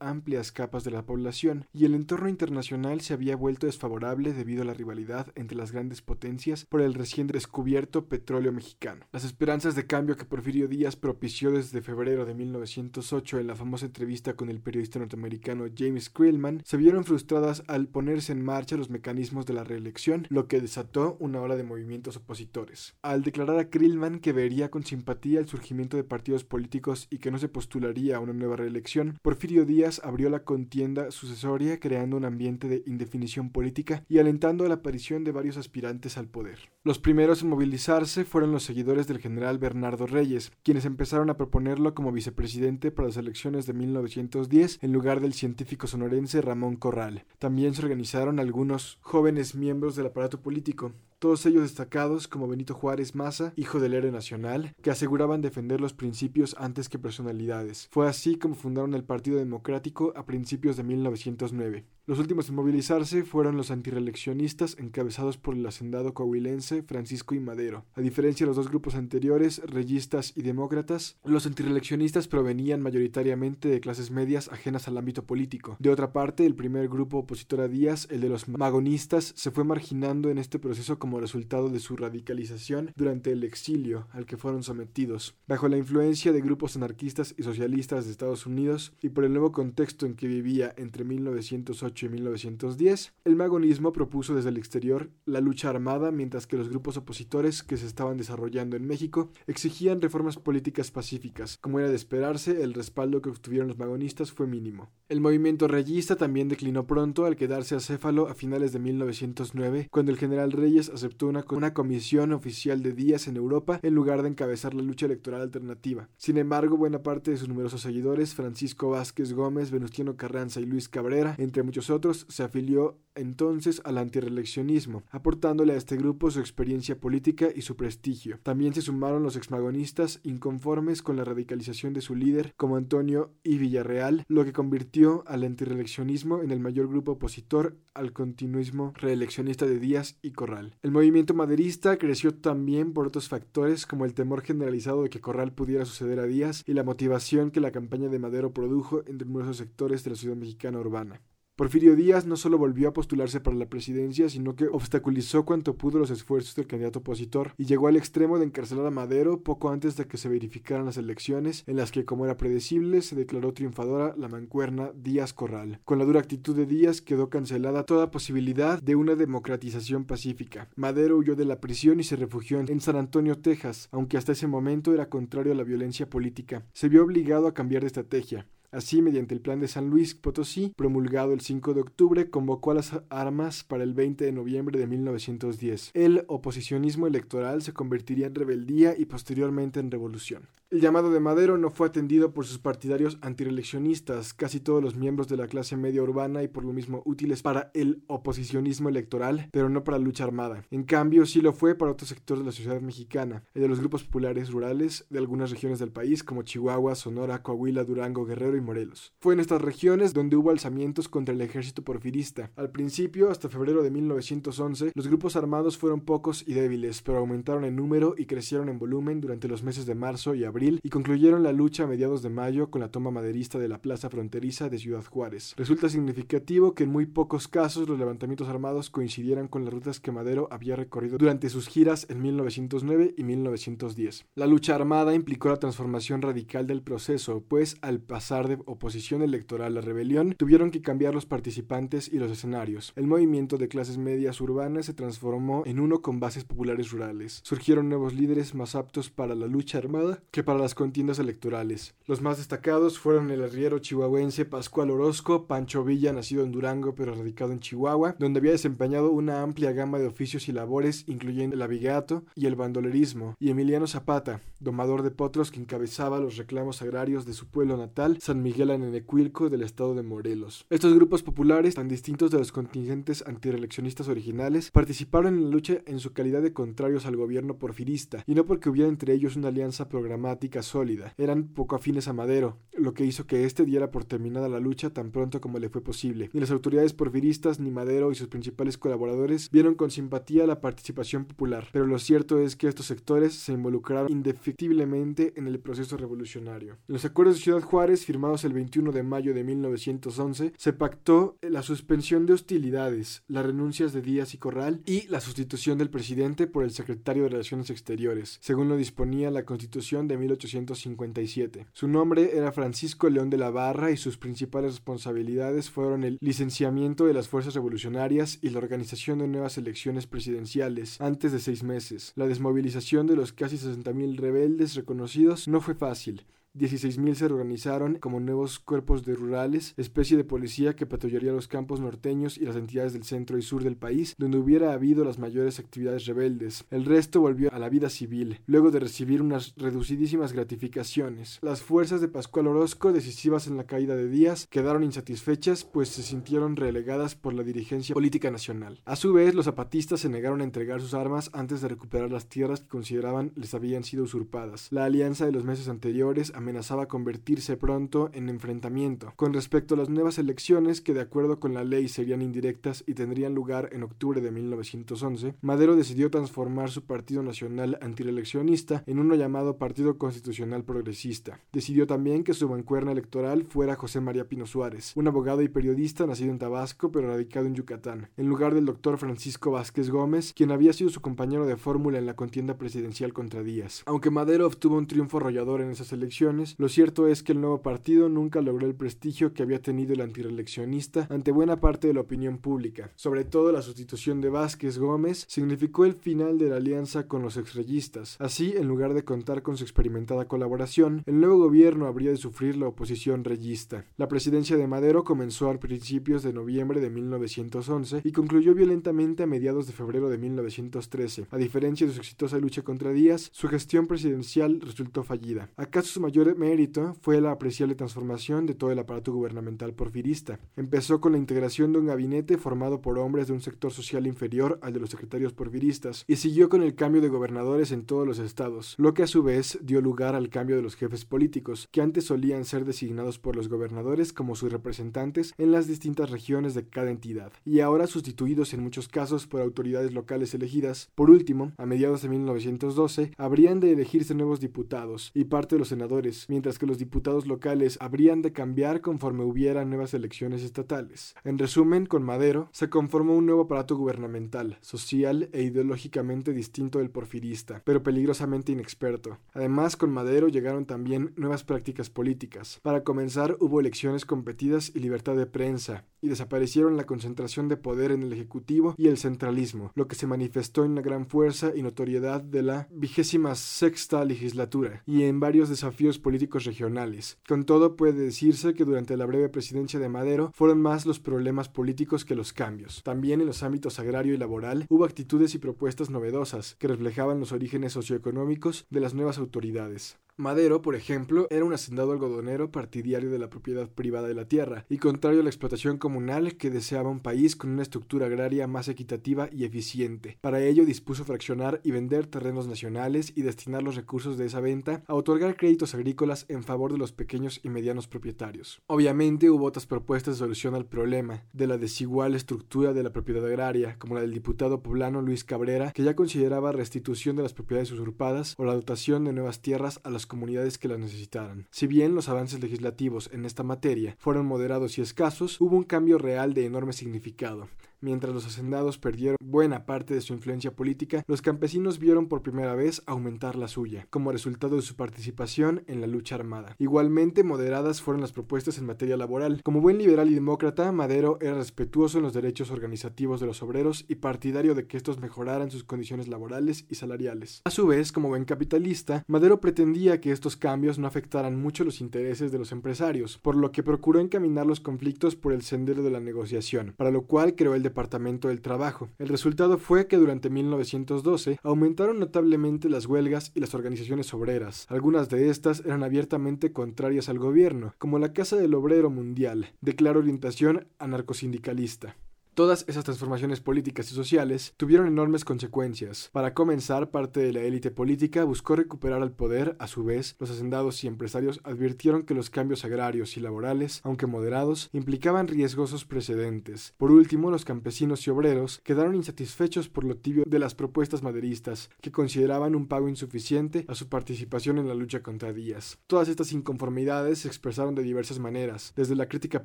amplias 0.00 0.52
capas 0.52 0.84
de 0.84 0.90
la 0.90 1.06
población 1.06 1.66
y 1.72 1.84
el 1.84 1.94
entorno 1.94 2.28
internacional 2.28 3.00
se 3.00 3.14
había 3.14 3.36
vuelto 3.36 3.66
desfavorable 3.66 4.32
debido 4.32 4.62
a 4.62 4.64
la 4.64 4.74
rivalidad 4.74 5.28
entre 5.34 5.56
las 5.56 5.72
grandes 5.72 6.02
potencias 6.02 6.66
por 6.66 6.80
el 6.80 6.94
recién 6.94 7.26
descubierto 7.26 8.06
petróleo 8.06 8.52
mexicano. 8.52 9.06
Las 9.12 9.24
esperanzas 9.24 9.74
de 9.74 9.86
cambio 9.86 10.16
que 10.16 10.24
Porfirio 10.24 10.68
Díaz 10.68 10.96
propició 10.96 11.50
desde 11.50 11.82
febrero 11.82 12.24
de 12.24 12.34
1908 12.34 13.40
en 13.40 13.46
la 13.46 13.56
famosa 13.56 13.86
entrevista 13.86 14.34
con 14.34 14.48
el 14.48 14.60
periodista 14.60 14.98
norteamericano 14.98 15.66
James 15.76 16.10
Krillman 16.10 16.62
se 16.64 16.76
vieron 16.76 17.04
frustradas 17.04 17.62
al 17.66 17.88
ponerse 17.88 18.32
en 18.32 18.44
marcha 18.44 18.76
los 18.76 18.90
mecanismos 18.90 19.46
de 19.46 19.54
la 19.54 19.64
reelección, 19.64 20.26
lo 20.30 20.48
que 20.48 20.60
desató 20.60 21.16
una 21.20 21.40
ola 21.40 21.56
de 21.56 21.64
movimientos 21.64 22.16
opositores. 22.16 22.94
Al 23.02 23.22
declarar 23.22 23.58
a 23.58 23.70
Krillman 23.70 24.20
que 24.20 24.32
vería 24.32 24.70
con 24.70 24.84
simpatía 24.84 25.40
el 25.40 25.48
surgimiento 25.48 25.96
de 25.96 26.04
partidos 26.04 26.44
políticos 26.44 27.06
y 27.10 27.18
que 27.18 27.30
no 27.30 27.38
se 27.38 27.48
postularía 27.48 28.16
a 28.16 28.20
una 28.20 28.32
nueva 28.32 28.56
reelección, 28.56 29.18
Porfirio 29.22 29.43
Díaz 29.46 30.00
abrió 30.02 30.30
la 30.30 30.44
contienda 30.44 31.10
sucesoria 31.10 31.78
creando 31.78 32.16
un 32.16 32.24
ambiente 32.24 32.66
de 32.66 32.82
indefinición 32.86 33.50
política 33.50 34.04
y 34.08 34.18
alentando 34.18 34.66
la 34.66 34.76
aparición 34.76 35.22
de 35.22 35.32
varios 35.32 35.56
aspirantes 35.56 36.16
al 36.16 36.28
poder. 36.28 36.58
Los 36.82 36.98
primeros 36.98 37.42
en 37.42 37.50
movilizarse 37.50 38.24
fueron 38.24 38.52
los 38.52 38.62
seguidores 38.62 39.06
del 39.06 39.18
general 39.18 39.58
Bernardo 39.58 40.06
Reyes, 40.06 40.50
quienes 40.62 40.86
empezaron 40.86 41.28
a 41.28 41.36
proponerlo 41.36 41.94
como 41.94 42.12
vicepresidente 42.12 42.90
para 42.90 43.08
las 43.08 43.16
elecciones 43.16 43.66
de 43.66 43.74
1910 43.74 44.78
en 44.82 44.92
lugar 44.92 45.20
del 45.20 45.34
científico 45.34 45.86
sonorense 45.86 46.40
Ramón 46.40 46.76
Corral. 46.76 47.24
También 47.38 47.74
se 47.74 47.82
organizaron 47.82 48.40
algunos 48.40 48.98
jóvenes 49.02 49.54
miembros 49.54 49.94
del 49.96 50.06
aparato 50.06 50.40
político, 50.40 50.92
todos 51.24 51.46
ellos 51.46 51.62
destacados 51.62 52.28
como 52.28 52.48
Benito 52.48 52.74
Juárez 52.74 53.14
Maza, 53.14 53.54
hijo 53.56 53.80
del 53.80 53.94
héroe 53.94 54.12
nacional, 54.12 54.74
que 54.82 54.90
aseguraban 54.90 55.40
defender 55.40 55.80
los 55.80 55.94
principios 55.94 56.54
antes 56.58 56.90
que 56.90 56.98
personalidades. 56.98 57.88
Fue 57.90 58.06
así 58.06 58.36
como 58.36 58.54
fundaron 58.54 58.92
el 58.92 59.04
Partido 59.04 59.38
Democrático 59.38 60.12
a 60.16 60.26
principios 60.26 60.76
de 60.76 60.82
1909. 60.82 61.86
Los 62.06 62.18
últimos 62.18 62.50
en 62.50 62.56
movilizarse 62.56 63.24
fueron 63.24 63.56
los 63.56 63.70
antireeleccionistas 63.70 64.76
encabezados 64.78 65.38
por 65.38 65.56
el 65.56 65.64
hacendado 65.64 66.12
coahuilense 66.12 66.82
Francisco 66.82 67.34
I. 67.34 67.40
Madero. 67.40 67.86
A 67.94 68.02
diferencia 68.02 68.44
de 68.44 68.48
los 68.48 68.56
dos 68.56 68.68
grupos 68.68 68.94
anteriores, 68.94 69.62
reyistas 69.64 70.34
y 70.36 70.42
demócratas, 70.42 71.16
los 71.24 71.46
antireeleccionistas 71.46 72.28
provenían 72.28 72.82
mayoritariamente 72.82 73.68
de 73.68 73.80
clases 73.80 74.10
medias 74.10 74.50
ajenas 74.52 74.86
al 74.86 74.98
ámbito 74.98 75.24
político. 75.24 75.78
De 75.78 75.88
otra 75.88 76.12
parte, 76.12 76.44
el 76.44 76.54
primer 76.54 76.90
grupo 76.90 77.20
opositor 77.20 77.62
a 77.62 77.68
Díaz, 77.68 78.06
el 78.10 78.20
de 78.20 78.28
los 78.28 78.48
magonistas, 78.50 79.32
se 79.34 79.50
fue 79.50 79.64
marginando 79.64 80.28
en 80.28 80.36
este 80.36 80.58
proceso 80.58 80.98
como 80.98 81.20
resultado 81.20 81.70
de 81.70 81.80
su 81.80 81.96
radicalización 81.96 82.92
durante 82.96 83.32
el 83.32 83.44
exilio 83.44 84.08
al 84.10 84.26
que 84.26 84.36
fueron 84.36 84.62
sometidos. 84.62 85.36
Bajo 85.48 85.68
la 85.68 85.78
influencia 85.78 86.34
de 86.34 86.42
grupos 86.42 86.76
anarquistas 86.76 87.34
y 87.38 87.44
socialistas 87.44 88.04
de 88.04 88.10
Estados 88.10 88.44
Unidos 88.44 88.92
y 89.00 89.08
por 89.08 89.24
el 89.24 89.32
nuevo 89.32 89.52
contexto 89.52 90.04
en 90.04 90.16
que 90.16 90.26
vivía 90.26 90.74
entre 90.76 91.04
1908 91.04 91.93
y 92.02 92.08
1910, 92.08 93.14
el 93.24 93.36
magonismo 93.36 93.92
propuso 93.92 94.34
desde 94.34 94.48
el 94.48 94.56
exterior 94.56 95.10
la 95.24 95.40
lucha 95.40 95.70
armada 95.70 96.10
mientras 96.10 96.46
que 96.46 96.56
los 96.56 96.68
grupos 96.68 96.96
opositores 96.96 97.62
que 97.62 97.76
se 97.76 97.86
estaban 97.86 98.16
desarrollando 98.16 98.76
en 98.76 98.86
México 98.86 99.30
exigían 99.46 100.00
reformas 100.00 100.36
políticas 100.36 100.90
pacíficas. 100.90 101.58
Como 101.60 101.78
era 101.78 101.88
de 101.88 101.96
esperarse, 101.96 102.62
el 102.62 102.74
respaldo 102.74 103.22
que 103.22 103.30
obtuvieron 103.30 103.68
los 103.68 103.78
magonistas 103.78 104.32
fue 104.32 104.46
mínimo. 104.46 104.90
El 105.08 105.20
movimiento 105.20 105.68
reyista 105.68 106.16
también 106.16 106.48
declinó 106.48 106.86
pronto 106.86 107.24
al 107.24 107.36
quedarse 107.36 107.74
acéfalo 107.76 108.28
a 108.28 108.34
finales 108.34 108.72
de 108.72 108.78
1909, 108.78 109.88
cuando 109.90 110.10
el 110.10 110.18
general 110.18 110.52
Reyes 110.52 110.88
aceptó 110.88 111.26
una, 111.26 111.44
una 111.50 111.74
comisión 111.74 112.32
oficial 112.32 112.82
de 112.82 112.92
días 112.92 113.28
en 113.28 113.36
Europa 113.36 113.80
en 113.82 113.94
lugar 113.94 114.22
de 114.22 114.28
encabezar 114.30 114.74
la 114.74 114.82
lucha 114.82 115.06
electoral 115.06 115.42
alternativa. 115.42 116.08
Sin 116.16 116.38
embargo, 116.38 116.76
buena 116.76 117.02
parte 117.02 117.30
de 117.30 117.36
sus 117.36 117.48
numerosos 117.48 117.82
seguidores, 117.82 118.34
Francisco 118.34 118.90
Vázquez 118.90 119.32
Gómez, 119.32 119.70
Venustiano 119.70 120.16
Carranza 120.16 120.60
y 120.60 120.66
Luis 120.66 120.88
Cabrera, 120.88 121.34
entre 121.38 121.62
muchos 121.62 121.83
se 122.28 122.42
afilió 122.42 122.98
entonces 123.14 123.80
al 123.84 123.98
antireeleccionismo, 123.98 125.04
aportándole 125.10 125.74
a 125.74 125.76
este 125.76 125.96
grupo 125.96 126.30
su 126.30 126.40
experiencia 126.40 126.98
política 126.98 127.48
y 127.54 127.62
su 127.62 127.76
prestigio. 127.76 128.38
También 128.42 128.74
se 128.74 128.82
sumaron 128.82 129.22
los 129.22 129.36
exmagonistas 129.36 130.20
inconformes 130.22 131.02
con 131.02 131.16
la 131.16 131.24
radicalización 131.24 131.92
de 131.92 132.00
su 132.00 132.14
líder, 132.14 132.52
como 132.56 132.76
Antonio 132.76 133.32
y 133.42 133.58
Villarreal, 133.58 134.24
lo 134.28 134.44
que 134.44 134.52
convirtió 134.52 135.24
al 135.26 135.44
antireeleccionismo 135.44 136.42
en 136.42 136.50
el 136.50 136.60
mayor 136.60 136.88
grupo 136.88 137.12
opositor 137.12 137.76
al 137.94 138.12
continuismo 138.12 138.92
reeleccionista 138.96 139.66
de 139.66 139.78
Díaz 139.78 140.18
y 140.20 140.32
Corral. 140.32 140.76
El 140.82 140.90
movimiento 140.90 141.34
maderista 141.34 141.96
creció 141.96 142.34
también 142.34 142.92
por 142.92 143.06
otros 143.06 143.28
factores 143.28 143.86
como 143.86 144.04
el 144.04 144.14
temor 144.14 144.42
generalizado 144.42 145.04
de 145.04 145.10
que 145.10 145.20
Corral 145.20 145.52
pudiera 145.52 145.84
suceder 145.84 146.18
a 146.18 146.26
Díaz 146.26 146.64
y 146.66 146.72
la 146.72 146.82
motivación 146.82 147.50
que 147.50 147.60
la 147.60 147.70
campaña 147.70 148.08
de 148.08 148.18
Madero 148.18 148.52
produjo 148.52 149.04
entre 149.06 149.26
numerosos 149.26 149.58
sectores 149.58 150.02
de 150.02 150.10
la 150.10 150.16
ciudad 150.16 150.36
mexicana 150.36 150.80
urbana. 150.80 151.20
Porfirio 151.56 151.94
Díaz 151.94 152.26
no 152.26 152.34
solo 152.36 152.58
volvió 152.58 152.88
a 152.88 152.92
postularse 152.92 153.38
para 153.38 153.56
la 153.56 153.68
presidencia, 153.68 154.28
sino 154.28 154.56
que 154.56 154.66
obstaculizó 154.66 155.44
cuanto 155.44 155.76
pudo 155.76 156.00
los 156.00 156.10
esfuerzos 156.10 156.56
del 156.56 156.66
candidato 156.66 156.98
opositor 156.98 157.52
y 157.56 157.66
llegó 157.66 157.86
al 157.86 157.96
extremo 157.96 158.40
de 158.40 158.46
encarcelar 158.46 158.84
a 158.84 158.90
Madero 158.90 159.44
poco 159.44 159.70
antes 159.70 159.96
de 159.96 160.08
que 160.08 160.16
se 160.16 160.28
verificaran 160.28 160.84
las 160.84 160.96
elecciones, 160.96 161.62
en 161.68 161.76
las 161.76 161.92
que, 161.92 162.04
como 162.04 162.24
era 162.24 162.36
predecible, 162.36 163.02
se 163.02 163.14
declaró 163.14 163.52
triunfadora 163.52 164.16
la 164.16 164.26
mancuerna 164.26 164.90
Díaz 164.96 165.32
Corral. 165.32 165.78
Con 165.84 166.00
la 166.00 166.04
dura 166.04 166.18
actitud 166.18 166.56
de 166.56 166.66
Díaz 166.66 167.00
quedó 167.00 167.30
cancelada 167.30 167.84
toda 167.84 168.10
posibilidad 168.10 168.82
de 168.82 168.96
una 168.96 169.14
democratización 169.14 170.06
pacífica. 170.06 170.68
Madero 170.74 171.16
huyó 171.16 171.36
de 171.36 171.44
la 171.44 171.60
prisión 171.60 172.00
y 172.00 172.02
se 172.02 172.16
refugió 172.16 172.58
en 172.58 172.80
San 172.80 172.96
Antonio, 172.96 173.38
Texas, 173.38 173.88
aunque 173.92 174.16
hasta 174.16 174.32
ese 174.32 174.48
momento 174.48 174.92
era 174.92 175.08
contrario 175.08 175.52
a 175.52 175.56
la 175.56 175.62
violencia 175.62 176.10
política. 176.10 176.66
Se 176.72 176.88
vio 176.88 177.04
obligado 177.04 177.46
a 177.46 177.54
cambiar 177.54 177.82
de 177.82 177.86
estrategia. 177.86 178.48
Así, 178.74 179.02
mediante 179.02 179.36
el 179.36 179.40
Plan 179.40 179.60
de 179.60 179.68
San 179.68 179.88
Luis 179.88 180.16
Potosí, 180.16 180.72
promulgado 180.74 181.32
el 181.32 181.40
5 181.40 181.74
de 181.74 181.80
octubre, 181.80 182.28
convocó 182.28 182.72
a 182.72 182.74
las 182.74 183.00
armas 183.08 183.62
para 183.62 183.84
el 183.84 183.94
20 183.94 184.24
de 184.24 184.32
noviembre 184.32 184.80
de 184.80 184.88
1910. 184.88 185.92
El 185.94 186.24
oposicionismo 186.26 187.06
electoral 187.06 187.62
se 187.62 187.72
convertiría 187.72 188.26
en 188.26 188.34
rebeldía 188.34 188.96
y 188.98 189.04
posteriormente 189.04 189.78
en 189.78 189.92
revolución. 189.92 190.48
El 190.74 190.80
llamado 190.80 191.12
de 191.12 191.20
Madero 191.20 191.56
no 191.56 191.70
fue 191.70 191.86
atendido 191.86 192.34
por 192.34 192.46
sus 192.46 192.58
partidarios 192.58 193.18
antireeleccionistas, 193.20 194.34
casi 194.34 194.58
todos 194.58 194.82
los 194.82 194.96
miembros 194.96 195.28
de 195.28 195.36
la 195.36 195.46
clase 195.46 195.76
media 195.76 196.02
urbana 196.02 196.42
y 196.42 196.48
por 196.48 196.64
lo 196.64 196.72
mismo 196.72 197.00
útiles 197.04 197.42
para 197.42 197.70
el 197.74 198.02
oposicionismo 198.08 198.88
electoral, 198.88 199.48
pero 199.52 199.68
no 199.68 199.84
para 199.84 199.98
la 199.98 200.04
lucha 200.04 200.24
armada. 200.24 200.64
En 200.72 200.82
cambio, 200.82 201.26
sí 201.26 201.40
lo 201.40 201.52
fue 201.52 201.76
para 201.76 201.92
otros 201.92 202.08
sectores 202.08 202.40
de 202.40 202.46
la 202.46 202.50
sociedad 202.50 202.80
mexicana, 202.80 203.44
el 203.54 203.62
de 203.62 203.68
los 203.68 203.78
grupos 203.78 204.02
populares 204.02 204.50
rurales 204.50 205.06
de 205.10 205.20
algunas 205.20 205.52
regiones 205.52 205.78
del 205.78 205.92
país 205.92 206.24
como 206.24 206.42
Chihuahua, 206.42 206.96
Sonora, 206.96 207.40
Coahuila, 207.44 207.84
Durango, 207.84 208.24
Guerrero 208.24 208.56
y 208.56 208.63
Morelos. 208.64 209.12
Fue 209.20 209.34
en 209.34 209.40
estas 209.40 209.62
regiones 209.62 210.14
donde 210.14 210.36
hubo 210.36 210.50
alzamientos 210.50 211.08
contra 211.08 211.34
el 211.34 211.40
ejército 211.40 211.82
porfirista. 211.82 212.50
Al 212.56 212.70
principio, 212.70 213.30
hasta 213.30 213.48
febrero 213.48 213.82
de 213.82 213.90
1911, 213.90 214.92
los 214.94 215.08
grupos 215.08 215.36
armados 215.36 215.78
fueron 215.78 216.00
pocos 216.00 216.42
y 216.46 216.54
débiles, 216.54 217.02
pero 217.02 217.18
aumentaron 217.18 217.64
en 217.64 217.76
número 217.76 218.14
y 218.16 218.26
crecieron 218.26 218.68
en 218.68 218.78
volumen 218.78 219.20
durante 219.20 219.48
los 219.48 219.62
meses 219.62 219.86
de 219.86 219.94
marzo 219.94 220.34
y 220.34 220.44
abril 220.44 220.80
y 220.82 220.90
concluyeron 220.90 221.42
la 221.42 221.52
lucha 221.52 221.84
a 221.84 221.86
mediados 221.86 222.22
de 222.22 222.30
mayo 222.30 222.70
con 222.70 222.80
la 222.80 222.90
toma 222.90 223.10
maderista 223.10 223.58
de 223.58 223.68
la 223.68 223.80
plaza 223.80 224.10
fronteriza 224.10 224.68
de 224.68 224.78
Ciudad 224.78 225.04
Juárez. 225.04 225.54
Resulta 225.56 225.88
significativo 225.88 226.74
que 226.74 226.84
en 226.84 226.90
muy 226.90 227.06
pocos 227.06 227.48
casos 227.48 227.88
los 227.88 227.98
levantamientos 227.98 228.48
armados 228.48 228.90
coincidieran 228.90 229.48
con 229.48 229.64
las 229.64 229.74
rutas 229.74 230.00
que 230.00 230.12
Madero 230.12 230.48
había 230.50 230.76
recorrido 230.76 231.18
durante 231.18 231.50
sus 231.50 231.68
giras 231.68 232.06
en 232.08 232.22
1909 232.22 233.14
y 233.16 233.24
1910. 233.24 234.26
La 234.34 234.46
lucha 234.46 234.74
armada 234.74 235.14
implicó 235.14 235.48
la 235.48 235.58
transformación 235.58 236.22
radical 236.22 236.66
del 236.66 236.82
proceso, 236.82 237.44
pues 237.46 237.76
al 237.82 238.00
pasar 238.00 238.48
de 238.48 238.53
oposición 238.66 239.22
electoral 239.22 239.76
a 239.76 239.80
rebelión, 239.80 240.34
tuvieron 240.36 240.70
que 240.70 240.82
cambiar 240.82 241.14
los 241.14 241.26
participantes 241.26 242.08
y 242.12 242.18
los 242.18 242.30
escenarios. 242.30 242.92
El 242.96 243.06
movimiento 243.06 243.58
de 243.58 243.68
clases 243.68 243.98
medias 243.98 244.40
urbanas 244.40 244.86
se 244.86 244.94
transformó 244.94 245.62
en 245.66 245.80
uno 245.80 246.02
con 246.02 246.20
bases 246.20 246.44
populares 246.44 246.90
rurales. 246.90 247.40
Surgieron 247.44 247.88
nuevos 247.88 248.14
líderes 248.14 248.54
más 248.54 248.74
aptos 248.74 249.10
para 249.10 249.34
la 249.34 249.46
lucha 249.46 249.78
armada 249.78 250.22
que 250.30 250.42
para 250.42 250.58
las 250.58 250.74
contiendas 250.74 251.18
electorales. 251.18 251.94
Los 252.06 252.20
más 252.20 252.38
destacados 252.38 252.98
fueron 252.98 253.30
el 253.30 253.42
arriero 253.42 253.78
chihuahuense 253.78 254.44
Pascual 254.44 254.90
Orozco, 254.90 255.46
Pancho 255.46 255.84
Villa, 255.84 256.12
nacido 256.12 256.44
en 256.44 256.52
Durango 256.52 256.94
pero 256.94 257.14
radicado 257.14 257.52
en 257.52 257.60
Chihuahua, 257.60 258.16
donde 258.18 258.38
había 258.38 258.52
desempeñado 258.52 259.10
una 259.10 259.42
amplia 259.42 259.72
gama 259.72 259.98
de 259.98 260.06
oficios 260.06 260.48
y 260.48 260.52
labores, 260.52 261.04
incluyendo 261.08 261.56
el 261.56 261.62
abigato 261.62 262.24
y 262.34 262.46
el 262.46 262.56
bandolerismo, 262.56 263.34
y 263.38 263.50
Emiliano 263.50 263.86
Zapata, 263.86 264.40
domador 264.60 265.02
de 265.02 265.10
potros 265.10 265.50
que 265.50 265.60
encabezaba 265.60 266.20
los 266.20 266.36
reclamos 266.36 266.82
agrarios 266.82 267.26
de 267.26 267.32
su 267.32 267.46
pueblo 267.46 267.76
natal, 267.76 268.18
San 268.20 268.42
Miguel 268.44 268.70
Anenecuilco 268.70 269.48
del 269.48 269.62
estado 269.62 269.94
de 269.94 270.02
Morelos. 270.02 270.66
Estos 270.68 270.94
grupos 270.94 271.22
populares, 271.22 271.76
tan 271.76 271.88
distintos 271.88 272.30
de 272.30 272.36
los 272.36 272.52
contingentes 272.52 273.24
antireeleccionistas 273.26 274.06
originales, 274.08 274.70
participaron 274.70 275.34
en 275.34 275.44
la 275.44 275.50
lucha 275.50 275.78
en 275.86 275.98
su 275.98 276.12
calidad 276.12 276.42
de 276.42 276.52
contrarios 276.52 277.06
al 277.06 277.16
gobierno 277.16 277.56
porfirista, 277.56 278.22
y 278.26 278.34
no 278.34 278.44
porque 278.44 278.68
hubiera 278.68 278.90
entre 278.90 279.14
ellos 279.14 279.36
una 279.36 279.48
alianza 279.48 279.88
programática 279.88 280.62
sólida. 280.62 281.14
Eran 281.16 281.44
poco 281.44 281.74
afines 281.74 282.06
a 282.06 282.12
Madero, 282.12 282.58
lo 282.76 282.92
que 282.92 283.06
hizo 283.06 283.26
que 283.26 283.46
éste 283.46 283.64
diera 283.64 283.90
por 283.90 284.04
terminada 284.04 284.50
la 284.50 284.60
lucha 284.60 284.90
tan 284.90 285.10
pronto 285.10 285.40
como 285.40 285.58
le 285.58 285.70
fue 285.70 285.80
posible. 285.80 286.28
Ni 286.34 286.40
las 286.40 286.50
autoridades 286.50 286.92
porfiristas 286.92 287.60
ni 287.60 287.70
Madero 287.70 288.12
y 288.12 288.14
sus 288.14 288.28
principales 288.28 288.76
colaboradores 288.76 289.48
vieron 289.50 289.74
con 289.74 289.90
simpatía 289.90 290.46
la 290.46 290.60
participación 290.60 291.24
popular, 291.24 291.68
pero 291.72 291.86
lo 291.86 291.98
cierto 291.98 292.38
es 292.38 292.56
que 292.56 292.68
estos 292.68 292.84
sectores 292.84 293.32
se 293.32 293.52
involucraron 293.52 294.12
indefectiblemente 294.12 295.32
en 295.36 295.46
el 295.46 295.60
proceso 295.60 295.96
revolucionario. 295.96 296.76
Los 296.88 297.06
acuerdos 297.06 297.36
de 297.36 297.42
Ciudad 297.42 297.62
Juárez, 297.62 298.04
firmados 298.04 298.33
el 298.42 298.52
21 298.52 298.90
de 298.90 299.04
mayo 299.04 299.32
de 299.32 299.44
1911, 299.44 300.54
se 300.56 300.72
pactó 300.72 301.38
la 301.40 301.62
suspensión 301.62 302.26
de 302.26 302.32
hostilidades, 302.32 303.22
las 303.28 303.46
renuncias 303.46 303.92
de 303.92 304.02
Díaz 304.02 304.34
y 304.34 304.38
Corral 304.38 304.82
y 304.86 305.06
la 305.06 305.20
sustitución 305.20 305.78
del 305.78 305.90
presidente 305.90 306.48
por 306.48 306.64
el 306.64 306.72
secretario 306.72 307.22
de 307.22 307.28
Relaciones 307.28 307.70
Exteriores, 307.70 308.38
según 308.40 308.68
lo 308.68 308.76
disponía 308.76 309.30
la 309.30 309.44
Constitución 309.44 310.08
de 310.08 310.18
1857. 310.18 311.66
Su 311.72 311.86
nombre 311.86 312.36
era 312.36 312.50
Francisco 312.50 313.08
León 313.08 313.30
de 313.30 313.38
la 313.38 313.50
Barra 313.50 313.92
y 313.92 313.96
sus 313.96 314.18
principales 314.18 314.72
responsabilidades 314.72 315.70
fueron 315.70 316.02
el 316.02 316.18
licenciamiento 316.20 317.06
de 317.06 317.14
las 317.14 317.28
fuerzas 317.28 317.54
revolucionarias 317.54 318.38
y 318.42 318.50
la 318.50 318.58
organización 318.58 319.18
de 319.18 319.28
nuevas 319.28 319.58
elecciones 319.58 320.06
presidenciales 320.06 321.00
antes 321.00 321.32
de 321.32 321.40
seis 321.40 321.62
meses. 321.62 322.12
La 322.16 322.26
desmovilización 322.26 323.06
de 323.06 323.16
los 323.16 323.32
casi 323.32 323.56
60.000 323.56 324.16
rebeldes 324.16 324.74
reconocidos 324.74 325.48
no 325.48 325.60
fue 325.60 325.74
fácil. 325.74 326.24
16.000 326.56 327.14
se 327.14 327.24
organizaron 327.26 327.96
como 327.96 328.20
nuevos 328.20 328.60
cuerpos 328.60 329.04
de 329.04 329.14
rurales, 329.14 329.74
especie 329.76 330.16
de 330.16 330.22
policía 330.22 330.76
que 330.76 330.86
patrullaría 330.86 331.32
los 331.32 331.48
campos 331.48 331.80
norteños 331.80 332.38
y 332.38 332.44
las 332.44 332.54
entidades 332.54 332.92
del 332.92 333.02
centro 333.02 333.36
y 333.38 333.42
sur 333.42 333.64
del 333.64 333.76
país, 333.76 334.14
donde 334.18 334.38
hubiera 334.38 334.72
habido 334.72 335.04
las 335.04 335.18
mayores 335.18 335.58
actividades 335.58 336.06
rebeldes. 336.06 336.64
El 336.70 336.84
resto 336.84 337.20
volvió 337.20 337.52
a 337.52 337.58
la 337.58 337.68
vida 337.68 337.90
civil, 337.90 338.40
luego 338.46 338.70
de 338.70 338.78
recibir 338.78 339.20
unas 339.20 339.54
reducidísimas 339.56 340.32
gratificaciones. 340.32 341.40
Las 341.42 341.62
fuerzas 341.62 342.00
de 342.00 342.08
Pascual 342.08 342.46
Orozco, 342.46 342.92
decisivas 342.92 343.48
en 343.48 343.56
la 343.56 343.64
caída 343.64 343.96
de 343.96 344.08
Díaz, 344.08 344.46
quedaron 344.48 344.84
insatisfechas, 344.84 345.64
pues 345.64 345.88
se 345.88 346.02
sintieron 346.02 346.54
relegadas 346.54 347.16
por 347.16 347.34
la 347.34 347.42
dirigencia 347.42 347.94
política 347.94 348.30
nacional. 348.30 348.80
A 348.84 348.94
su 348.94 349.12
vez, 349.12 349.34
los 349.34 349.46
zapatistas 349.46 350.00
se 350.00 350.08
negaron 350.08 350.40
a 350.40 350.44
entregar 350.44 350.80
sus 350.80 350.94
armas 350.94 351.30
antes 351.32 351.60
de 351.60 351.68
recuperar 351.68 352.12
las 352.12 352.28
tierras 352.28 352.60
que 352.60 352.68
consideraban 352.68 353.32
les 353.34 353.54
habían 353.54 353.82
sido 353.82 354.04
usurpadas. 354.04 354.68
La 354.70 354.84
alianza 354.84 355.26
de 355.26 355.32
los 355.32 355.44
meses 355.44 355.68
anteriores 355.68 356.32
amenazaba 356.44 356.88
convertirse 356.88 357.56
pronto 357.56 358.10
en 358.12 358.28
enfrentamiento. 358.28 359.14
Con 359.16 359.32
respecto 359.32 359.74
a 359.74 359.78
las 359.78 359.88
nuevas 359.88 360.18
elecciones, 360.18 360.82
que 360.82 360.92
de 360.92 361.00
acuerdo 361.00 361.40
con 361.40 361.54
la 361.54 361.64
ley 361.64 361.88
serían 361.88 362.20
indirectas 362.20 362.84
y 362.86 362.92
tendrían 362.92 363.34
lugar 363.34 363.70
en 363.72 363.82
octubre 363.82 364.20
de 364.20 364.30
1911, 364.30 365.34
Madero 365.40 365.74
decidió 365.74 366.10
transformar 366.10 366.70
su 366.70 366.84
Partido 366.84 367.22
Nacional 367.22 367.78
Antireeleccionista 367.80 368.84
en 368.86 368.98
uno 368.98 369.14
llamado 369.14 369.56
Partido 369.56 369.96
Constitucional 369.96 370.64
Progresista. 370.64 371.40
Decidió 371.52 371.86
también 371.86 372.24
que 372.24 372.34
su 372.34 372.46
bancuerna 372.46 372.92
electoral 372.92 373.44
fuera 373.44 373.74
José 373.74 374.02
María 374.02 374.28
Pino 374.28 374.44
Suárez, 374.44 374.92
un 374.96 375.08
abogado 375.08 375.40
y 375.40 375.48
periodista 375.48 376.06
nacido 376.06 376.30
en 376.30 376.38
Tabasco 376.38 376.92
pero 376.92 377.08
radicado 377.08 377.46
en 377.46 377.54
Yucatán, 377.54 378.10
en 378.18 378.28
lugar 378.28 378.54
del 378.54 378.66
doctor 378.66 378.98
Francisco 378.98 379.50
Vázquez 379.50 379.88
Gómez, 379.88 380.34
quien 380.34 380.50
había 380.50 380.74
sido 380.74 380.90
su 380.90 381.00
compañero 381.00 381.46
de 381.46 381.56
fórmula 381.56 381.98
en 381.98 382.06
la 382.06 382.16
contienda 382.16 382.58
presidencial 382.58 383.14
contra 383.14 383.42
Díaz. 383.42 383.82
Aunque 383.86 384.10
Madero 384.10 384.46
obtuvo 384.46 384.76
un 384.76 384.86
triunfo 384.86 385.16
arrollador 385.16 385.62
en 385.62 385.70
esas 385.70 385.92
elecciones, 385.92 386.33
lo 386.56 386.68
cierto 386.68 387.06
es 387.06 387.22
que 387.22 387.32
el 387.32 387.40
nuevo 387.40 387.62
partido 387.62 388.08
nunca 388.08 388.40
logró 388.40 388.66
el 388.66 388.74
prestigio 388.74 389.32
que 389.32 389.42
había 389.42 389.62
tenido 389.62 389.94
el 389.94 390.00
antireeleccionista 390.00 391.06
ante 391.10 391.32
buena 391.32 391.60
parte 391.60 391.88
de 391.88 391.94
la 391.94 392.00
opinión 392.00 392.38
pública. 392.38 392.90
Sobre 392.96 393.24
todo 393.24 393.52
la 393.52 393.62
sustitución 393.62 394.20
de 394.20 394.30
Vázquez 394.30 394.78
Gómez 394.78 395.24
significó 395.28 395.84
el 395.84 395.94
final 395.94 396.38
de 396.38 396.50
la 396.50 396.56
alianza 396.56 397.06
con 397.06 397.22
los 397.22 397.36
exreyistas. 397.36 398.16
Así, 398.20 398.54
en 398.56 398.68
lugar 398.68 398.94
de 398.94 399.04
contar 399.04 399.42
con 399.42 399.56
su 399.56 399.64
experimentada 399.64 400.26
colaboración, 400.26 401.02
el 401.06 401.20
nuevo 401.20 401.38
gobierno 401.38 401.86
habría 401.86 402.10
de 402.10 402.16
sufrir 402.16 402.56
la 402.56 402.68
oposición 402.68 403.24
reyista. 403.24 403.84
La 403.96 404.08
presidencia 404.08 404.56
de 404.56 404.66
Madero 404.66 405.04
comenzó 405.04 405.48
a 405.48 405.58
principios 405.58 406.22
de 406.22 406.32
noviembre 406.32 406.80
de 406.80 406.90
1911 406.90 408.00
y 408.04 408.12
concluyó 408.12 408.54
violentamente 408.54 409.22
a 409.22 409.26
mediados 409.26 409.66
de 409.66 409.72
febrero 409.72 410.08
de 410.08 410.18
1913. 410.18 411.26
A 411.30 411.36
diferencia 411.36 411.86
de 411.86 411.92
su 411.92 412.00
exitosa 412.00 412.38
lucha 412.38 412.62
contra 412.62 412.92
Díaz, 412.92 413.30
su 413.32 413.48
gestión 413.48 413.86
presidencial 413.86 414.60
resultó 414.60 415.04
fallida. 415.04 415.50
¿Acaso 415.56 415.88
su 415.88 416.00
mayor 416.00 416.23
mérito 416.34 416.96
fue 417.02 417.20
la 417.20 417.32
apreciable 417.32 417.74
transformación 417.74 418.46
de 418.46 418.54
todo 418.54 418.70
el 418.70 418.78
aparato 418.78 419.12
gubernamental 419.12 419.74
porfirista. 419.74 420.40
Empezó 420.56 421.00
con 421.00 421.12
la 421.12 421.18
integración 421.18 421.72
de 421.72 421.80
un 421.80 421.86
gabinete 421.86 422.38
formado 422.38 422.80
por 422.80 422.98
hombres 422.98 423.26
de 423.26 423.34
un 423.34 423.40
sector 423.40 423.72
social 423.72 424.06
inferior 424.06 424.58
al 424.62 424.72
de 424.72 424.80
los 424.80 424.90
secretarios 424.90 425.32
porfiristas 425.32 426.04
y 426.08 426.16
siguió 426.16 426.48
con 426.48 426.62
el 426.62 426.74
cambio 426.74 427.02
de 427.02 427.08
gobernadores 427.08 427.72
en 427.72 427.84
todos 427.84 428.06
los 428.06 428.18
estados, 428.18 428.74
lo 428.78 428.94
que 428.94 429.02
a 429.02 429.06
su 429.06 429.22
vez 429.22 429.58
dio 429.62 429.80
lugar 429.80 430.14
al 430.14 430.30
cambio 430.30 430.56
de 430.56 430.62
los 430.62 430.76
jefes 430.76 431.04
políticos, 431.04 431.68
que 431.70 431.82
antes 431.82 432.04
solían 432.04 432.44
ser 432.44 432.64
designados 432.64 433.18
por 433.18 433.36
los 433.36 433.48
gobernadores 433.48 434.12
como 434.12 434.36
sus 434.36 434.50
representantes 434.50 435.34
en 435.36 435.52
las 435.52 435.66
distintas 435.66 436.10
regiones 436.10 436.54
de 436.54 436.66
cada 436.66 436.90
entidad, 436.90 437.32
y 437.44 437.60
ahora 437.60 437.86
sustituidos 437.86 438.54
en 438.54 438.62
muchos 438.62 438.88
casos 438.88 439.26
por 439.26 439.40
autoridades 439.40 439.92
locales 439.92 440.34
elegidas. 440.34 440.90
Por 440.94 441.10
último, 441.10 441.52
a 441.58 441.66
mediados 441.66 442.02
de 442.02 442.08
1912, 442.08 443.12
habrían 443.16 443.60
de 443.60 443.72
elegirse 443.72 444.14
nuevos 444.14 444.40
diputados 444.40 445.10
y 445.14 445.24
parte 445.24 445.56
de 445.56 445.58
los 445.58 445.68
senadores 445.68 446.13
mientras 446.28 446.58
que 446.58 446.66
los 446.66 446.78
diputados 446.78 447.26
locales 447.26 447.78
habrían 447.80 448.22
de 448.22 448.32
cambiar 448.32 448.80
conforme 448.80 449.24
hubiera 449.24 449.64
nuevas 449.64 449.94
elecciones 449.94 450.42
estatales. 450.42 451.14
En 451.24 451.38
resumen, 451.38 451.86
con 451.86 452.02
Madero 452.02 452.48
se 452.52 452.68
conformó 452.68 453.14
un 453.14 453.26
nuevo 453.26 453.42
aparato 453.42 453.76
gubernamental, 453.76 454.58
social 454.60 455.28
e 455.32 455.42
ideológicamente 455.42 456.32
distinto 456.32 456.78
del 456.78 456.90
porfirista, 456.90 457.62
pero 457.64 457.82
peligrosamente 457.82 458.52
inexperto. 458.52 459.18
Además, 459.32 459.76
con 459.76 459.90
Madero 459.92 460.28
llegaron 460.28 460.66
también 460.66 461.12
nuevas 461.16 461.44
prácticas 461.44 461.90
políticas. 461.90 462.60
Para 462.62 462.84
comenzar, 462.84 463.36
hubo 463.40 463.60
elecciones 463.60 464.04
competidas 464.04 464.72
y 464.74 464.80
libertad 464.80 465.16
de 465.16 465.26
prensa, 465.26 465.84
y 466.04 466.08
desaparecieron 466.08 466.76
la 466.76 466.84
concentración 466.84 467.48
de 467.48 467.56
poder 467.56 467.90
en 467.90 468.02
el 468.02 468.12
Ejecutivo 468.12 468.74
y 468.76 468.88
el 468.88 468.98
centralismo, 468.98 469.72
lo 469.74 469.88
que 469.88 469.94
se 469.94 470.06
manifestó 470.06 470.64
en 470.64 470.74
la 470.74 470.82
gran 470.82 471.06
fuerza 471.06 471.52
y 471.56 471.62
notoriedad 471.62 472.20
de 472.20 472.42
la 472.42 472.68
vigésima 472.70 473.34
sexta 473.34 474.04
legislatura 474.04 474.82
y 474.86 475.04
en 475.04 475.18
varios 475.18 475.48
desafíos 475.48 475.93
políticos 475.98 476.44
regionales. 476.44 477.18
Con 477.28 477.44
todo, 477.44 477.76
puede 477.76 478.04
decirse 478.04 478.54
que 478.54 478.64
durante 478.64 478.96
la 478.96 479.06
breve 479.06 479.28
presidencia 479.28 479.78
de 479.80 479.88
Madero 479.88 480.32
fueron 480.34 480.60
más 480.60 480.86
los 480.86 481.00
problemas 481.00 481.48
políticos 481.48 482.04
que 482.04 482.14
los 482.14 482.32
cambios. 482.32 482.82
También 482.82 483.20
en 483.20 483.26
los 483.26 483.42
ámbitos 483.42 483.78
agrario 483.78 484.14
y 484.14 484.18
laboral 484.18 484.66
hubo 484.68 484.84
actitudes 484.84 485.34
y 485.34 485.38
propuestas 485.38 485.90
novedosas 485.90 486.56
que 486.58 486.68
reflejaban 486.68 487.20
los 487.20 487.32
orígenes 487.32 487.72
socioeconómicos 487.72 488.66
de 488.70 488.80
las 488.80 488.94
nuevas 488.94 489.18
autoridades. 489.18 489.96
Madero, 490.16 490.62
por 490.62 490.76
ejemplo, 490.76 491.26
era 491.28 491.44
un 491.44 491.52
hacendado 491.52 491.90
algodonero 491.90 492.52
partidario 492.52 493.10
de 493.10 493.18
la 493.18 493.30
propiedad 493.30 493.68
privada 493.68 494.06
de 494.06 494.14
la 494.14 494.28
tierra 494.28 494.64
y 494.68 494.78
contrario 494.78 495.18
a 495.18 495.22
la 495.24 495.28
explotación 495.28 495.76
comunal 495.76 496.36
que 496.36 496.50
deseaba 496.50 496.88
un 496.88 497.00
país 497.00 497.34
con 497.34 497.50
una 497.50 497.62
estructura 497.62 498.06
agraria 498.06 498.46
más 498.46 498.68
equitativa 498.68 499.28
y 499.32 499.44
eficiente. 499.44 500.16
Para 500.20 500.40
ello 500.40 500.64
dispuso 500.64 501.04
fraccionar 501.04 501.60
y 501.64 501.72
vender 501.72 502.06
terrenos 502.06 502.46
nacionales 502.46 503.12
y 503.16 503.22
destinar 503.22 503.64
los 503.64 503.74
recursos 503.74 504.16
de 504.16 504.26
esa 504.26 504.38
venta 504.38 504.84
a 504.86 504.94
otorgar 504.94 505.36
créditos 505.36 505.74
agrícolas 505.74 506.26
en 506.28 506.44
favor 506.44 506.70
de 506.70 506.78
los 506.78 506.92
pequeños 506.92 507.40
y 507.42 507.48
medianos 507.48 507.88
propietarios. 507.88 508.62
Obviamente 508.68 509.30
hubo 509.30 509.46
otras 509.46 509.66
propuestas 509.66 510.14
de 510.14 510.18
solución 510.20 510.54
al 510.54 510.66
problema 510.66 511.24
de 511.32 511.48
la 511.48 511.58
desigual 511.58 512.14
estructura 512.14 512.72
de 512.72 512.84
la 512.84 512.92
propiedad 512.92 513.26
agraria, 513.26 513.80
como 513.80 513.96
la 513.96 514.02
del 514.02 514.14
diputado 514.14 514.62
poblano 514.62 515.02
Luis 515.02 515.24
Cabrera, 515.24 515.72
que 515.72 515.82
ya 515.82 515.96
consideraba 515.96 516.52
restitución 516.52 517.16
de 517.16 517.24
las 517.24 517.34
propiedades 517.34 517.72
usurpadas 517.72 518.36
o 518.38 518.44
la 518.44 518.54
dotación 518.54 519.02
de 519.02 519.12
nuevas 519.12 519.42
tierras 519.42 519.80
a 519.82 519.90
las 519.90 520.03
comunidades 520.06 520.58
que 520.58 520.68
las 520.68 520.78
necesitaran. 520.78 521.46
Si 521.50 521.66
bien 521.66 521.94
los 521.94 522.08
avances 522.08 522.40
legislativos 522.40 523.10
en 523.12 523.24
esta 523.24 523.42
materia 523.42 523.96
fueron 523.98 524.26
moderados 524.26 524.78
y 524.78 524.82
escasos, 524.82 525.40
hubo 525.40 525.56
un 525.56 525.64
cambio 525.64 525.98
real 525.98 526.34
de 526.34 526.46
enorme 526.46 526.72
significado. 526.72 527.48
Mientras 527.84 528.14
los 528.14 528.24
hacendados 528.24 528.78
perdieron 528.78 529.18
buena 529.22 529.66
parte 529.66 529.92
de 529.92 530.00
su 530.00 530.14
influencia 530.14 530.56
política, 530.56 531.04
los 531.06 531.20
campesinos 531.20 531.78
vieron 531.78 532.08
por 532.08 532.22
primera 532.22 532.54
vez 532.54 532.82
aumentar 532.86 533.36
la 533.36 533.46
suya, 533.46 533.86
como 533.90 534.10
resultado 534.10 534.56
de 534.56 534.62
su 534.62 534.74
participación 534.74 535.64
en 535.66 535.82
la 535.82 535.86
lucha 535.86 536.14
armada. 536.14 536.56
Igualmente 536.58 537.24
moderadas 537.24 537.82
fueron 537.82 538.00
las 538.00 538.12
propuestas 538.12 538.56
en 538.56 538.64
materia 538.64 538.96
laboral. 538.96 539.42
Como 539.44 539.60
buen 539.60 539.76
liberal 539.76 540.10
y 540.10 540.14
demócrata, 540.14 540.72
Madero 540.72 541.18
era 541.20 541.34
respetuoso 541.34 541.98
en 541.98 542.04
los 542.04 542.14
derechos 542.14 542.50
organizativos 542.50 543.20
de 543.20 543.26
los 543.26 543.42
obreros 543.42 543.84
y 543.86 543.96
partidario 543.96 544.54
de 544.54 544.66
que 544.66 544.78
estos 544.78 544.98
mejoraran 544.98 545.50
sus 545.50 545.62
condiciones 545.62 546.08
laborales 546.08 546.64
y 546.70 546.76
salariales. 546.76 547.42
A 547.44 547.50
su 547.50 547.66
vez, 547.66 547.92
como 547.92 548.08
buen 548.08 548.24
capitalista, 548.24 549.04
Madero 549.08 549.42
pretendía 549.42 550.00
que 550.00 550.10
estos 550.10 550.38
cambios 550.38 550.78
no 550.78 550.86
afectaran 550.86 551.38
mucho 551.38 551.64
los 551.64 551.82
intereses 551.82 552.32
de 552.32 552.38
los 552.38 552.50
empresarios, 552.50 553.18
por 553.18 553.36
lo 553.36 553.52
que 553.52 553.62
procuró 553.62 554.00
encaminar 554.00 554.46
los 554.46 554.60
conflictos 554.60 555.16
por 555.16 555.34
el 555.34 555.42
sendero 555.42 555.82
de 555.82 555.90
la 555.90 556.00
negociación, 556.00 556.72
para 556.78 556.90
lo 556.90 557.02
cual 557.02 557.34
creó 557.34 557.54
el 557.54 557.73
Departamento 557.74 558.28
del 558.28 558.40
Trabajo. 558.40 558.88
El 559.00 559.08
resultado 559.08 559.58
fue 559.58 559.88
que 559.88 559.96
durante 559.96 560.30
1912 560.30 561.40
aumentaron 561.42 561.98
notablemente 561.98 562.68
las 562.68 562.86
huelgas 562.86 563.32
y 563.34 563.40
las 563.40 563.52
organizaciones 563.52 564.14
obreras. 564.14 564.66
Algunas 564.68 565.08
de 565.08 565.28
estas 565.28 565.58
eran 565.66 565.82
abiertamente 565.82 566.52
contrarias 566.52 567.08
al 567.08 567.18
gobierno, 567.18 567.74
como 567.78 567.98
la 567.98 568.12
Casa 568.12 568.36
del 568.36 568.54
Obrero 568.54 568.90
Mundial, 568.90 569.48
de 569.60 569.74
clara 569.74 569.98
orientación 569.98 570.68
anarcosindicalista. 570.78 571.96
Todas 572.34 572.64
esas 572.66 572.82
transformaciones 572.82 573.40
políticas 573.40 573.92
y 573.92 573.94
sociales 573.94 574.54
tuvieron 574.56 574.88
enormes 574.88 575.24
consecuencias. 575.24 576.10
Para 576.10 576.34
comenzar, 576.34 576.90
parte 576.90 577.20
de 577.20 577.32
la 577.32 577.42
élite 577.42 577.70
política 577.70 578.24
buscó 578.24 578.56
recuperar 578.56 579.00
el 579.02 579.12
poder, 579.12 579.54
a 579.60 579.68
su 579.68 579.84
vez, 579.84 580.16
los 580.18 580.30
hacendados 580.30 580.82
y 580.82 580.88
empresarios 580.88 581.40
advirtieron 581.44 582.02
que 582.02 582.14
los 582.14 582.30
cambios 582.30 582.64
agrarios 582.64 583.16
y 583.16 583.20
laborales, 583.20 583.80
aunque 583.84 584.08
moderados, 584.08 584.68
implicaban 584.72 585.28
riesgosos 585.28 585.84
precedentes. 585.84 586.74
Por 586.76 586.90
último, 586.90 587.30
los 587.30 587.44
campesinos 587.44 588.04
y 588.04 588.10
obreros 588.10 588.60
quedaron 588.64 588.96
insatisfechos 588.96 589.68
por 589.68 589.84
lo 589.84 589.96
tibio 589.96 590.24
de 590.26 590.40
las 590.40 590.56
propuestas 590.56 591.04
maderistas, 591.04 591.70
que 591.80 591.92
consideraban 591.92 592.56
un 592.56 592.66
pago 592.66 592.88
insuficiente 592.88 593.64
a 593.68 593.76
su 593.76 593.88
participación 593.88 594.58
en 594.58 594.66
la 594.66 594.74
lucha 594.74 595.04
contra 595.04 595.32
Díaz. 595.32 595.78
Todas 595.86 596.08
estas 596.08 596.32
inconformidades 596.32 597.20
se 597.20 597.28
expresaron 597.28 597.76
de 597.76 597.84
diversas 597.84 598.18
maneras, 598.18 598.72
desde 598.74 598.96
la 598.96 599.06
crítica 599.06 599.44